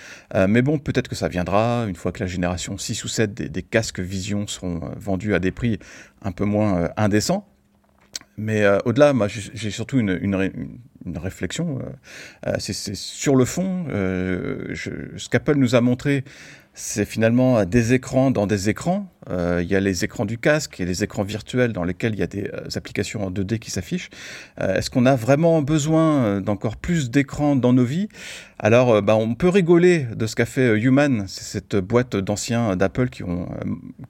mais 0.48 0.62
bon, 0.62 0.78
peut-être 0.78 1.08
que 1.08 1.16
ça 1.16 1.28
viendra 1.28 1.86
une 1.88 1.96
fois 1.96 2.12
que 2.12 2.20
la 2.20 2.26
génération 2.26 2.76
6 2.76 3.04
ou 3.04 3.08
7 3.08 3.34
des, 3.34 3.62
casques 3.62 4.00
Vision 4.00 4.46
seront 4.46 4.80
vendus 4.96 5.34
à 5.34 5.38
des 5.38 5.50
prix 5.50 5.78
un 6.22 6.32
peu 6.32 6.44
moins 6.44 6.90
indécents. 6.96 7.48
Mais 8.36 8.64
au-delà, 8.84 9.12
moi, 9.12 9.28
j'ai 9.28 9.70
surtout 9.70 9.98
une, 9.98 10.18
une. 10.20 10.78
Euh, 11.06 11.78
euh, 12.46 12.54
c'est 12.58 12.94
sur 12.94 13.36
le 13.36 13.44
fond, 13.44 13.86
euh, 13.90 14.74
ce 14.74 15.28
qu'Apple 15.28 15.56
nous 15.56 15.74
a 15.74 15.80
montré, 15.80 16.24
c'est 16.74 17.04
finalement 17.04 17.64
des 17.64 17.92
écrans 17.92 18.30
dans 18.30 18.46
des 18.46 18.68
écrans. 18.68 19.08
il 19.28 19.66
y 19.66 19.74
a 19.74 19.80
les 19.80 20.04
écrans 20.04 20.24
du 20.24 20.38
casque 20.38 20.78
et 20.78 20.84
les 20.84 21.02
écrans 21.02 21.24
virtuels 21.24 21.72
dans 21.72 21.82
lesquels 21.82 22.14
il 22.14 22.20
y 22.20 22.22
a 22.22 22.28
des 22.28 22.48
applications 22.76 23.24
en 23.24 23.32
2D 23.32 23.58
qui 23.58 23.72
s'affichent. 23.72 24.10
Est-ce 24.60 24.88
qu'on 24.88 25.04
a 25.04 25.16
vraiment 25.16 25.60
besoin 25.60 26.40
d'encore 26.40 26.76
plus 26.76 27.10
d'écrans 27.10 27.56
dans 27.56 27.72
nos 27.72 27.84
vies? 27.84 28.08
Alors, 28.58 29.02
bah, 29.02 29.16
on 29.16 29.34
peut 29.34 29.48
rigoler 29.48 30.06
de 30.14 30.26
ce 30.26 30.34
qu'a 30.34 30.46
fait 30.46 30.78
Human, 30.80 31.24
c'est 31.28 31.44
cette 31.44 31.76
boîte 31.76 32.16
d'anciens 32.16 32.76
d'Apple 32.76 33.08
qui 33.08 33.22
ont 33.22 33.48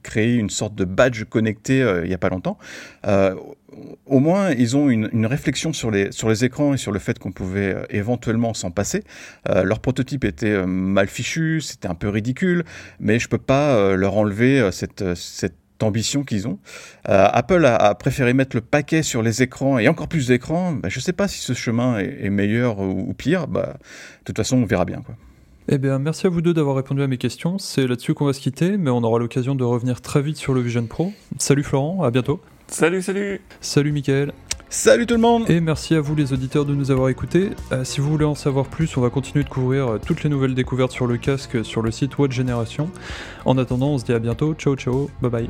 créé 0.03 0.35
une 0.35 0.51
sorte 0.51 0.75
de 0.75 0.85
badge 0.85 1.25
connecté 1.25 1.79
il 2.03 2.09
n'y 2.09 2.15
a 2.15 2.19
pas 2.19 2.31
longtemps 2.31 2.59
au 4.07 4.21
moins, 4.21 4.51
ils 4.51 4.77
ont 4.77 4.89
une, 4.89 5.27
réflexion 5.27 5.73
sur 5.73 5.91
les, 5.91 6.13
sur 6.13 6.29
les 6.29 6.45
écrans 6.45 6.75
et 6.75 6.77
sur 6.77 6.93
le 6.93 6.99
fait 6.99 7.19
qu'on 7.19 7.33
pouvait 7.33 7.75
euh, 7.75 7.83
éventuellement 7.91 8.55
s'en 8.55 8.71
passer. 8.71 9.05
Euh, 9.49 9.63
leur 9.63 9.81
prototype 9.81 10.25
était 10.25 10.47
euh, 10.47 10.67
mal 10.67 11.09
fichu, 11.09 11.61
c'était 11.61 11.89
un 11.89 11.95
peu 11.95 12.09
ridicule, 12.09 12.65
mais 13.01 13.19
je 13.19 13.29
peux 13.29 13.39
pas 13.39 13.97
leur 13.97 14.17
enlever 14.17 14.71
cette, 14.73 15.15
cette 15.15 15.57
ambition 15.83 16.25
qu'ils 16.25 16.49
ont. 16.49 16.59
Apple 17.05 17.65
a, 17.65 17.95
préféré 17.95 18.33
mettre 18.33 18.57
le 18.57 18.63
paquet 18.63 19.03
sur 19.03 19.23
les 19.23 19.43
écrans 19.43 19.79
et 19.79 19.89
encore 19.89 20.09
plus 20.09 20.29
d'écrans. 20.29 20.73
Bah, 20.73 20.89
je 20.89 20.99
ne 20.99 21.03
sais 21.03 21.13
pas 21.13 21.29
si 21.29 21.39
ce 21.41 21.53
chemin 21.53 21.99
est, 21.99 22.31
meilleur 22.31 22.81
ou, 22.81 23.13
pire. 23.15 23.47
Bah, 23.49 23.75
de 23.75 24.25
toute 24.25 24.37
façon, 24.37 24.59
on 24.59 24.65
verra 24.65 24.85
bien. 24.85 25.03
Quoi. 25.03 25.15
Eh 25.71 25.77
bien, 25.77 25.99
merci 25.99 26.27
à 26.27 26.31
vous 26.31 26.41
deux 26.41 26.55
d'avoir 26.55 26.77
répondu 26.77 27.03
à 27.03 27.07
mes 27.07 27.19
questions. 27.19 27.59
C'est 27.59 27.87
là-dessus 27.87 28.15
qu'on 28.15 28.25
va 28.25 28.33
se 28.33 28.41
quitter, 28.41 28.79
mais 28.79 28.91
on 28.91 29.03
aura 29.03 29.19
l'occasion 29.19 29.55
de 29.55 29.65
revenir 29.65 30.01
très 30.01 30.23
vite 30.23 30.39
sur 30.39 30.55
le 30.55 30.63
Vision 30.63 30.87
Pro. 30.87 31.13
Salut 31.39 31.63
Florent, 31.63 32.03
à 32.03 32.11
bientôt. 32.11 32.41
Salut, 32.69 33.03
salut 33.03 33.41
Salut 33.61 33.93
Mickaël 33.93 34.33
Salut 34.71 35.07
tout 35.07 35.15
le 35.15 35.21
monde 35.21 35.49
Et 35.49 35.61
merci 35.61 35.95
à 35.95 36.01
vous 36.03 36.15
les 36.15 36.35
auditeurs 36.35 36.67
de 36.67 36.75
nous 36.75 36.91
avoir 36.91 37.09
écoutés. 37.09 37.51
Euh, 37.73 37.85
si 37.85 38.03
vous 38.03 38.11
voulez 38.11 38.27
en 38.27 38.35
savoir 38.35 38.67
plus, 38.67 38.99
on 38.99 39.01
va 39.01 39.09
continuer 39.09 39.43
de 39.43 39.49
couvrir 39.49 39.89
euh, 39.89 39.99
toutes 39.99 40.23
les 40.25 40.29
nouvelles 40.29 40.55
découvertes 40.55 40.93
sur 40.93 41.07
le 41.07 41.17
casque 41.17 41.65
sur 41.65 41.81
le 41.81 41.91
site 41.91 42.19
Watch 42.19 42.33
Generation. 42.33 42.91
En 43.47 43.57
attendant, 43.57 43.89
on 43.89 43.99
se 43.99 44.05
dit 44.05 44.13
à 44.13 44.19
bientôt. 44.19 44.53
Ciao 44.53 44.77
ciao, 44.77 45.09
bye 45.23 45.31
bye. 45.31 45.49